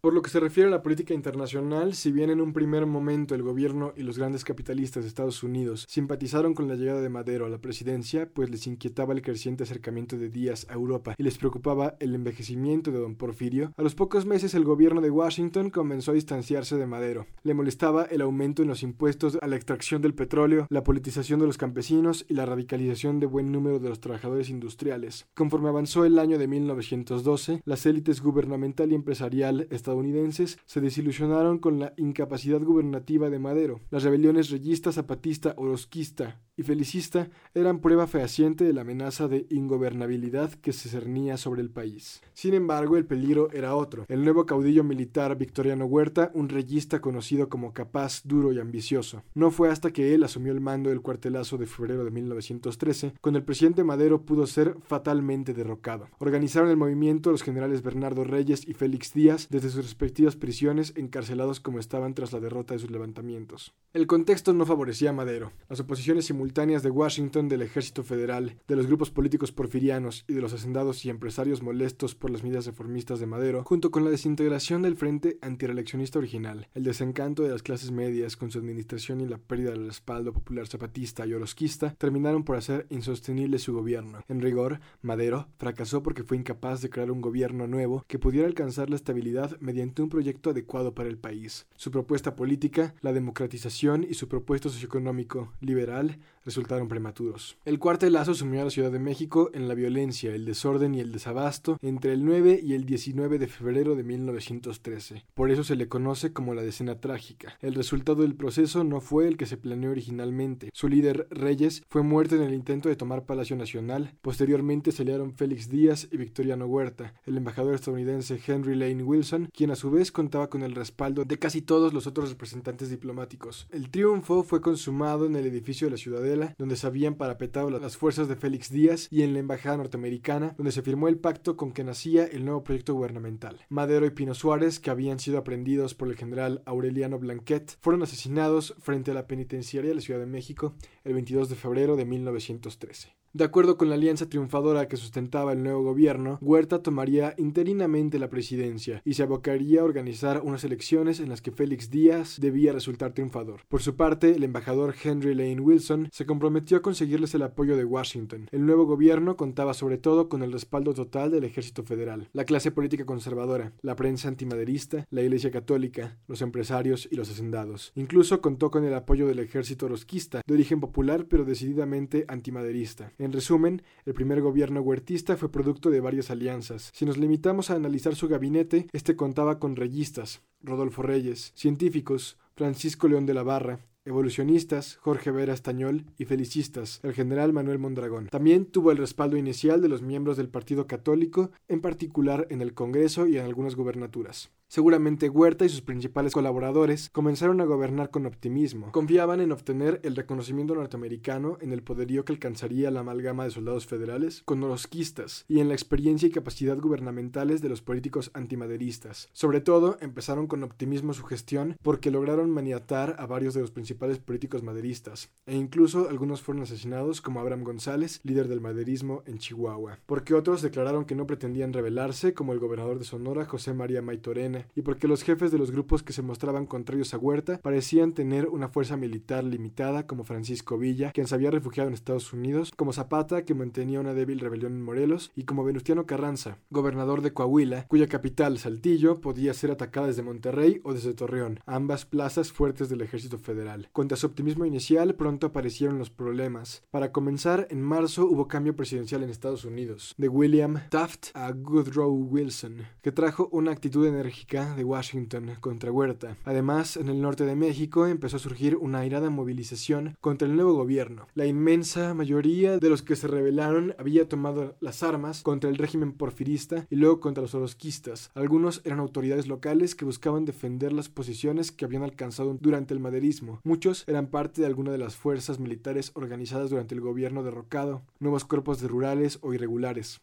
Por 0.00 0.14
lo 0.14 0.22
que 0.22 0.30
se 0.30 0.38
refiere 0.38 0.68
a 0.68 0.70
la 0.70 0.82
política 0.82 1.12
internacional, 1.12 1.92
si 1.92 2.12
bien 2.12 2.30
en 2.30 2.40
un 2.40 2.52
primer 2.52 2.86
momento 2.86 3.34
el 3.34 3.42
gobierno 3.42 3.92
y 3.96 4.04
los 4.04 4.16
grandes 4.16 4.44
capitalistas 4.44 5.02
de 5.02 5.08
Estados 5.08 5.42
Unidos 5.42 5.86
simpatizaron 5.88 6.54
con 6.54 6.68
la 6.68 6.76
llegada 6.76 7.00
de 7.00 7.08
Madero 7.08 7.46
a 7.46 7.48
la 7.48 7.58
presidencia, 7.58 8.30
pues 8.32 8.48
les 8.48 8.68
inquietaba 8.68 9.12
el 9.12 9.22
creciente 9.22 9.64
acercamiento 9.64 10.16
de 10.16 10.28
Díaz 10.28 10.68
a 10.70 10.74
Europa 10.74 11.16
y 11.18 11.24
les 11.24 11.36
preocupaba 11.36 11.96
el 11.98 12.14
envejecimiento 12.14 12.92
de 12.92 13.00
don 13.00 13.16
Porfirio, 13.16 13.72
a 13.76 13.82
los 13.82 13.96
pocos 13.96 14.24
meses 14.24 14.54
el 14.54 14.62
gobierno 14.62 15.00
de 15.00 15.10
Washington 15.10 15.70
comenzó 15.70 16.12
a 16.12 16.14
distanciarse 16.14 16.76
de 16.76 16.86
Madero. 16.86 17.26
Le 17.42 17.54
molestaba 17.54 18.04
el 18.04 18.20
aumento 18.20 18.62
en 18.62 18.68
los 18.68 18.84
impuestos 18.84 19.36
a 19.40 19.48
la 19.48 19.56
extracción 19.56 20.00
del 20.00 20.14
petróleo, 20.14 20.68
la 20.70 20.84
politización 20.84 21.40
de 21.40 21.46
los 21.46 21.58
campesinos 21.58 22.24
y 22.28 22.34
la 22.34 22.46
radicalización 22.46 23.18
de 23.18 23.26
buen 23.26 23.50
número 23.50 23.80
de 23.80 23.88
los 23.88 23.98
trabajadores 23.98 24.48
industriales. 24.48 25.26
Conforme 25.34 25.70
avanzó 25.70 26.04
el 26.04 26.20
año 26.20 26.38
de 26.38 26.46
1912, 26.46 27.62
las 27.64 27.84
élites 27.84 28.22
gubernamental 28.22 28.92
y 28.92 28.94
empresarial 28.94 29.66
estadounidenses 29.88 30.58
se 30.66 30.82
desilusionaron 30.82 31.58
con 31.58 31.78
la 31.78 31.94
incapacidad 31.96 32.60
gubernativa 32.60 33.30
de 33.30 33.38
Madero. 33.38 33.80
Las 33.90 34.02
rebeliones 34.02 34.50
reyista, 34.50 34.92
zapatista, 34.92 35.54
orosquista 35.56 36.40
y 36.56 36.62
felicista 36.64 37.30
eran 37.54 37.78
prueba 37.78 38.06
fehaciente 38.06 38.64
de 38.64 38.72
la 38.72 38.82
amenaza 38.82 39.28
de 39.28 39.46
ingobernabilidad 39.48 40.52
que 40.54 40.72
se 40.72 40.88
cernía 40.88 41.36
sobre 41.36 41.62
el 41.62 41.70
país. 41.70 42.20
Sin 42.34 42.52
embargo, 42.52 42.96
el 42.96 43.06
peligro 43.06 43.50
era 43.52 43.76
otro. 43.76 44.04
El 44.08 44.24
nuevo 44.24 44.44
caudillo 44.44 44.84
militar 44.84 45.38
Victoriano 45.38 45.86
Huerta, 45.86 46.30
un 46.34 46.48
reyista 46.48 47.00
conocido 47.00 47.48
como 47.48 47.72
capaz, 47.72 48.22
duro 48.24 48.52
y 48.52 48.58
ambicioso. 48.58 49.22
No 49.34 49.50
fue 49.50 49.70
hasta 49.70 49.92
que 49.92 50.14
él 50.14 50.24
asumió 50.24 50.52
el 50.52 50.60
mando 50.60 50.90
del 50.90 51.00
cuartelazo 51.00 51.56
de 51.56 51.66
febrero 51.66 52.04
de 52.04 52.10
1913, 52.10 53.14
cuando 53.20 53.38
el 53.38 53.44
presidente 53.44 53.84
Madero 53.84 54.22
pudo 54.22 54.46
ser 54.46 54.76
fatalmente 54.82 55.54
derrocado. 55.54 56.08
Organizaron 56.18 56.68
el 56.70 56.76
movimiento 56.76 57.30
los 57.30 57.42
generales 57.42 57.82
Bernardo 57.82 58.24
Reyes 58.24 58.66
y 58.66 58.74
Félix 58.74 59.14
Díaz 59.14 59.46
desde 59.48 59.70
sus 59.70 59.77
respectivas 59.84 60.36
prisiones, 60.36 60.92
encarcelados 60.96 61.60
como 61.60 61.78
estaban 61.78 62.14
tras 62.14 62.32
la 62.32 62.40
derrota 62.40 62.74
de 62.74 62.80
sus 62.80 62.90
levantamientos. 62.90 63.74
El 63.92 64.06
contexto 64.06 64.52
no 64.52 64.66
favorecía 64.66 65.10
a 65.10 65.12
Madero. 65.14 65.52
Las 65.68 65.80
oposiciones 65.80 66.26
simultáneas 66.26 66.82
de 66.82 66.90
Washington 66.90 67.48
del 67.48 67.62
ejército 67.62 68.02
federal, 68.02 68.56
de 68.68 68.76
los 68.76 68.86
grupos 68.86 69.10
políticos 69.10 69.52
porfirianos 69.52 70.24
y 70.28 70.34
de 70.34 70.40
los 70.40 70.52
hacendados 70.52 71.04
y 71.04 71.10
empresarios 71.10 71.62
molestos 71.62 72.14
por 72.14 72.30
las 72.30 72.42
medidas 72.42 72.66
reformistas 72.66 73.20
de 73.20 73.26
Madero, 73.26 73.64
junto 73.64 73.90
con 73.90 74.04
la 74.04 74.10
desintegración 74.10 74.82
del 74.82 74.96
frente 74.96 75.38
antireleccionista 75.40 76.18
original, 76.18 76.68
el 76.74 76.84
desencanto 76.84 77.42
de 77.42 77.50
las 77.50 77.62
clases 77.62 77.90
medias 77.90 78.36
con 78.36 78.50
su 78.50 78.58
administración 78.58 79.20
y 79.20 79.26
la 79.26 79.38
pérdida 79.38 79.70
del 79.70 79.86
respaldo 79.86 80.32
popular 80.32 80.66
zapatista 80.66 81.26
y 81.26 81.32
orosquista, 81.32 81.94
terminaron 81.98 82.44
por 82.44 82.56
hacer 82.56 82.86
insostenible 82.90 83.58
su 83.58 83.72
gobierno. 83.72 84.20
En 84.28 84.40
rigor, 84.40 84.80
Madero 85.02 85.48
fracasó 85.56 86.02
porque 86.02 86.24
fue 86.24 86.36
incapaz 86.36 86.82
de 86.82 86.90
crear 86.90 87.10
un 87.10 87.20
gobierno 87.20 87.66
nuevo 87.66 88.04
que 88.06 88.18
pudiera 88.18 88.46
alcanzar 88.46 88.90
la 88.90 88.96
estabilidad 88.96 89.58
mediante 89.68 90.00
un 90.00 90.08
proyecto 90.08 90.48
adecuado 90.48 90.94
para 90.94 91.10
el 91.10 91.18
país. 91.18 91.66
Su 91.76 91.90
propuesta 91.90 92.34
política, 92.34 92.94
la 93.02 93.12
democratización 93.12 94.02
y 94.08 94.14
su 94.14 94.26
propuesto 94.26 94.70
socioeconómico 94.70 95.52
liberal 95.60 96.18
resultaron 96.48 96.88
prematuros. 96.88 97.58
El 97.66 97.78
cuartelazo 97.78 98.32
sumió 98.32 98.62
a 98.62 98.64
la 98.64 98.70
Ciudad 98.70 98.90
de 98.90 98.98
México 98.98 99.50
en 99.52 99.68
la 99.68 99.74
violencia, 99.74 100.34
el 100.34 100.46
desorden 100.46 100.94
y 100.94 101.00
el 101.00 101.12
desabasto 101.12 101.76
entre 101.82 102.14
el 102.14 102.24
9 102.24 102.60
y 102.62 102.72
el 102.72 102.86
19 102.86 103.38
de 103.38 103.46
febrero 103.48 103.94
de 103.94 104.04
1913. 104.04 105.26
Por 105.34 105.50
eso 105.50 105.62
se 105.62 105.76
le 105.76 105.88
conoce 105.88 106.32
como 106.32 106.54
la 106.54 106.62
decena 106.62 106.98
trágica. 107.02 107.58
El 107.60 107.74
resultado 107.74 108.22
del 108.22 108.34
proceso 108.34 108.82
no 108.82 109.02
fue 109.02 109.28
el 109.28 109.36
que 109.36 109.44
se 109.44 109.58
planeó 109.58 109.90
originalmente. 109.90 110.70
Su 110.72 110.88
líder, 110.88 111.28
Reyes, 111.30 111.82
fue 111.90 112.02
muerto 112.02 112.36
en 112.36 112.42
el 112.42 112.54
intento 112.54 112.88
de 112.88 112.96
tomar 112.96 113.26
Palacio 113.26 113.54
Nacional. 113.54 114.14
Posteriormente 114.22 114.90
se 114.90 115.04
liaron 115.04 115.34
Félix 115.34 115.68
Díaz 115.68 116.08
y 116.10 116.16
Victoriano 116.16 116.64
Huerta, 116.64 117.12
el 117.26 117.36
embajador 117.36 117.74
estadounidense 117.74 118.40
Henry 118.46 118.74
Lane 118.74 119.02
Wilson, 119.02 119.50
quien 119.58 119.72
a 119.72 119.74
su 119.74 119.90
vez 119.90 120.12
contaba 120.12 120.48
con 120.48 120.62
el 120.62 120.76
respaldo 120.76 121.24
de 121.24 121.36
casi 121.36 121.62
todos 121.62 121.92
los 121.92 122.06
otros 122.06 122.30
representantes 122.30 122.90
diplomáticos. 122.90 123.66
El 123.72 123.90
triunfo 123.90 124.44
fue 124.44 124.60
consumado 124.60 125.26
en 125.26 125.34
el 125.34 125.46
edificio 125.46 125.88
de 125.88 125.90
la 125.90 125.96
Ciudadela 125.96 126.54
donde 126.58 126.76
se 126.76 126.86
habían 126.86 127.16
parapetado 127.16 127.68
las 127.68 127.96
fuerzas 127.96 128.28
de 128.28 128.36
Félix 128.36 128.70
Díaz, 128.70 129.08
y 129.10 129.22
en 129.22 129.32
la 129.32 129.40
embajada 129.40 129.78
norteamericana, 129.78 130.54
donde 130.56 130.70
se 130.70 130.82
firmó 130.82 131.08
el 131.08 131.18
pacto 131.18 131.56
con 131.56 131.72
que 131.72 131.82
nacía 131.82 132.24
el 132.24 132.44
nuevo 132.44 132.62
proyecto 132.62 132.94
gubernamental. 132.94 133.66
Madero 133.68 134.06
y 134.06 134.10
Pino 134.10 134.32
Suárez, 134.32 134.78
que 134.78 134.90
habían 134.90 135.18
sido 135.18 135.38
aprendidos 135.38 135.96
por 135.96 136.06
el 136.06 136.14
general 136.14 136.62
Aureliano 136.64 137.18
Blanquet, 137.18 137.78
fueron 137.80 138.04
asesinados 138.04 138.76
frente 138.78 139.10
a 139.10 139.14
la 139.14 139.26
penitenciaria 139.26 139.88
de 139.88 139.96
la 139.96 140.02
Ciudad 140.02 140.20
de 140.20 140.26
México 140.26 140.76
el 141.02 141.14
22 141.14 141.48
de 141.48 141.56
febrero 141.56 141.96
de 141.96 142.04
1913. 142.04 143.18
De 143.38 143.44
acuerdo 143.44 143.76
con 143.76 143.88
la 143.88 143.94
alianza 143.94 144.28
triunfadora 144.28 144.88
que 144.88 144.96
sustentaba 144.96 145.52
el 145.52 145.62
nuevo 145.62 145.84
gobierno, 145.84 146.38
Huerta 146.40 146.82
tomaría 146.82 147.34
interinamente 147.38 148.18
la 148.18 148.30
presidencia 148.30 149.00
y 149.04 149.14
se 149.14 149.22
abocaría 149.22 149.80
a 149.80 149.84
organizar 149.84 150.42
unas 150.42 150.64
elecciones 150.64 151.20
en 151.20 151.28
las 151.28 151.40
que 151.40 151.52
Félix 151.52 151.88
Díaz 151.88 152.40
debía 152.40 152.72
resultar 152.72 153.12
triunfador. 153.12 153.60
Por 153.68 153.80
su 153.80 153.94
parte, 153.94 154.34
el 154.34 154.42
embajador 154.42 154.92
Henry 155.00 155.36
Lane 155.36 155.60
Wilson 155.60 156.08
se 156.10 156.26
comprometió 156.26 156.78
a 156.78 156.82
conseguirles 156.82 157.32
el 157.32 157.42
apoyo 157.42 157.76
de 157.76 157.84
Washington. 157.84 158.48
El 158.50 158.66
nuevo 158.66 158.86
gobierno 158.86 159.36
contaba 159.36 159.72
sobre 159.72 159.98
todo 159.98 160.28
con 160.28 160.42
el 160.42 160.50
respaldo 160.50 160.92
total 160.92 161.30
del 161.30 161.44
ejército 161.44 161.84
federal, 161.84 162.28
la 162.32 162.44
clase 162.44 162.72
política 162.72 163.06
conservadora, 163.06 163.72
la 163.82 163.94
prensa 163.94 164.26
antimaderista, 164.26 165.06
la 165.10 165.22
iglesia 165.22 165.52
católica, 165.52 166.18
los 166.26 166.42
empresarios 166.42 167.08
y 167.08 167.14
los 167.14 167.30
hacendados. 167.30 167.92
Incluso 167.94 168.40
contó 168.40 168.72
con 168.72 168.84
el 168.84 168.94
apoyo 168.94 169.28
del 169.28 169.38
ejército 169.38 169.86
rosquista, 169.86 170.42
de 170.44 170.54
origen 170.54 170.80
popular 170.80 171.26
pero 171.28 171.44
decididamente 171.44 172.24
antimaderista. 172.26 173.12
Resumen, 173.32 173.82
el 174.04 174.14
primer 174.14 174.40
gobierno 174.40 174.80
huertista 174.80 175.36
fue 175.36 175.50
producto 175.50 175.90
de 175.90 176.00
varias 176.00 176.30
alianzas. 176.30 176.90
Si 176.94 177.04
nos 177.04 177.18
limitamos 177.18 177.70
a 177.70 177.74
analizar 177.74 178.14
su 178.14 178.28
gabinete, 178.28 178.86
este 178.92 179.16
contaba 179.16 179.58
con 179.58 179.76
reyistas, 179.76 180.42
Rodolfo 180.62 181.02
Reyes, 181.02 181.52
científicos, 181.54 182.38
Francisco 182.54 183.08
León 183.08 183.26
de 183.26 183.34
la 183.34 183.42
Barra, 183.42 183.80
evolucionistas, 184.08 184.96
Jorge 184.96 185.30
Vera 185.30 185.52
Estañol 185.52 186.06
y 186.18 186.24
felicistas, 186.24 187.00
el 187.02 187.12
general 187.12 187.52
Manuel 187.52 187.78
Mondragón. 187.78 188.28
También 188.28 188.66
tuvo 188.66 188.90
el 188.90 188.96
respaldo 188.96 189.36
inicial 189.36 189.80
de 189.82 189.88
los 189.88 190.02
miembros 190.02 190.36
del 190.36 190.48
Partido 190.48 190.86
Católico, 190.86 191.50
en 191.68 191.80
particular 191.80 192.46
en 192.50 192.62
el 192.62 192.74
Congreso 192.74 193.26
y 193.26 193.36
en 193.36 193.44
algunas 193.44 193.76
gubernaturas. 193.76 194.50
Seguramente 194.70 195.30
Huerta 195.30 195.64
y 195.64 195.70
sus 195.70 195.80
principales 195.80 196.34
colaboradores 196.34 197.08
comenzaron 197.08 197.62
a 197.62 197.64
gobernar 197.64 198.10
con 198.10 198.26
optimismo. 198.26 198.92
Confiaban 198.92 199.40
en 199.40 199.50
obtener 199.50 199.98
el 200.04 200.14
reconocimiento 200.14 200.74
norteamericano 200.74 201.56
en 201.62 201.72
el 201.72 201.82
poderío 201.82 202.26
que 202.26 202.34
alcanzaría 202.34 202.90
la 202.90 203.00
amalgama 203.00 203.44
de 203.44 203.50
soldados 203.50 203.86
federales 203.86 204.42
con 204.44 204.62
orosquistas 204.62 205.46
y 205.48 205.60
en 205.60 205.68
la 205.68 205.74
experiencia 205.74 206.28
y 206.28 206.32
capacidad 206.32 206.76
gubernamentales 206.76 207.62
de 207.62 207.70
los 207.70 207.80
políticos 207.80 208.30
antimaderistas. 208.34 209.30
Sobre 209.32 209.62
todo, 209.62 209.96
empezaron 210.02 210.46
con 210.46 210.62
optimismo 210.62 211.14
su 211.14 211.24
gestión 211.24 211.78
porque 211.80 212.10
lograron 212.10 212.50
maniatar 212.50 213.16
a 213.18 213.24
varios 213.24 213.54
de 213.54 213.62
los 213.62 213.70
principales 213.70 214.18
políticos 214.18 214.62
maderistas, 214.62 215.30
e 215.46 215.56
incluso 215.56 216.10
algunos 216.10 216.42
fueron 216.42 216.64
asesinados 216.64 217.22
como 217.22 217.40
Abraham 217.40 217.64
González, 217.64 218.20
líder 218.22 218.48
del 218.48 218.60
maderismo 218.60 219.22
en 219.24 219.38
Chihuahua, 219.38 220.00
porque 220.04 220.34
otros 220.34 220.60
declararon 220.60 221.06
que 221.06 221.14
no 221.14 221.26
pretendían 221.26 221.72
rebelarse, 221.72 222.34
como 222.34 222.52
el 222.52 222.58
gobernador 222.58 222.98
de 222.98 223.06
Sonora, 223.06 223.46
José 223.46 223.72
María 223.72 224.02
Maitorena, 224.02 224.57
y 224.74 224.82
porque 224.82 225.08
los 225.08 225.22
jefes 225.22 225.50
de 225.50 225.58
los 225.58 225.70
grupos 225.70 226.02
que 226.02 226.12
se 226.12 226.22
mostraban 226.22 226.66
contrarios 226.66 227.14
a 227.14 227.18
Huerta 227.18 227.60
parecían 227.62 228.12
tener 228.12 228.48
una 228.48 228.68
fuerza 228.68 228.96
militar 228.96 229.44
limitada 229.44 230.06
como 230.06 230.24
Francisco 230.24 230.78
Villa, 230.78 231.12
quien 231.12 231.26
se 231.26 231.34
había 231.34 231.50
refugiado 231.50 231.88
en 231.88 231.94
Estados 231.94 232.32
Unidos, 232.32 232.72
como 232.76 232.92
Zapata, 232.92 233.44
que 233.44 233.54
mantenía 233.54 234.00
una 234.00 234.14
débil 234.14 234.40
rebelión 234.40 234.72
en 234.72 234.82
Morelos, 234.82 235.32
y 235.34 235.44
como 235.44 235.64
Venustiano 235.64 236.06
Carranza, 236.06 236.58
gobernador 236.70 237.22
de 237.22 237.32
Coahuila, 237.32 237.86
cuya 237.88 238.08
capital, 238.08 238.58
Saltillo, 238.58 239.20
podía 239.20 239.54
ser 239.54 239.70
atacada 239.70 240.08
desde 240.08 240.22
Monterrey 240.22 240.80
o 240.84 240.94
desde 240.94 241.14
Torreón, 241.14 241.60
ambas 241.66 242.04
plazas 242.04 242.52
fuertes 242.52 242.88
del 242.88 243.02
ejército 243.02 243.38
federal. 243.38 243.88
Contra 243.92 244.16
su 244.16 244.26
optimismo 244.26 244.64
inicial, 244.64 245.14
pronto 245.14 245.48
aparecieron 245.48 245.98
los 245.98 246.10
problemas. 246.10 246.82
Para 246.90 247.12
comenzar, 247.12 247.66
en 247.70 247.82
marzo 247.82 248.26
hubo 248.26 248.48
cambio 248.48 248.76
presidencial 248.76 249.22
en 249.22 249.30
Estados 249.30 249.64
Unidos, 249.64 250.14
de 250.16 250.28
William 250.28 250.80
Taft 250.90 251.28
a 251.34 251.50
Woodrow 251.50 252.12
Wilson, 252.12 252.86
que 253.02 253.12
trajo 253.12 253.48
una 253.52 253.72
actitud 253.72 254.06
enérgica 254.06 254.47
de 254.48 254.82
Washington 254.82 255.56
contra 255.60 255.92
Huerta. 255.92 256.38
Además, 256.46 256.96
en 256.96 257.10
el 257.10 257.20
norte 257.20 257.44
de 257.44 257.54
México 257.54 258.06
empezó 258.06 258.38
a 258.38 258.40
surgir 258.40 258.76
una 258.76 259.00
airada 259.00 259.28
movilización 259.28 260.16
contra 260.22 260.48
el 260.48 260.56
nuevo 260.56 260.72
gobierno. 260.72 261.26
La 261.34 261.44
inmensa 261.44 262.14
mayoría 262.14 262.78
de 262.78 262.88
los 262.88 263.02
que 263.02 263.14
se 263.14 263.28
rebelaron 263.28 263.94
había 263.98 264.26
tomado 264.26 264.74
las 264.80 265.02
armas 265.02 265.42
contra 265.42 265.68
el 265.68 265.76
régimen 265.76 266.12
porfirista 266.12 266.86
y 266.88 266.96
luego 266.96 267.20
contra 267.20 267.42
los 267.42 267.54
orosquistas. 267.54 268.30
Algunos 268.34 268.80
eran 268.86 269.00
autoridades 269.00 269.48
locales 269.48 269.94
que 269.94 270.06
buscaban 270.06 270.46
defender 270.46 270.94
las 270.94 271.10
posiciones 271.10 271.70
que 271.70 271.84
habían 271.84 272.02
alcanzado 272.02 272.56
durante 272.58 272.94
el 272.94 273.00
maderismo. 273.00 273.60
Muchos 273.64 274.04
eran 274.06 274.28
parte 274.28 274.62
de 274.62 274.66
alguna 274.66 274.92
de 274.92 274.98
las 274.98 275.14
fuerzas 275.14 275.58
militares 275.58 276.10
organizadas 276.14 276.70
durante 276.70 276.94
el 276.94 277.02
gobierno 277.02 277.42
derrocado, 277.42 278.00
nuevos 278.18 278.46
cuerpos 278.46 278.80
de 278.80 278.88
rurales 278.88 279.40
o 279.42 279.52
irregulares 279.52 280.22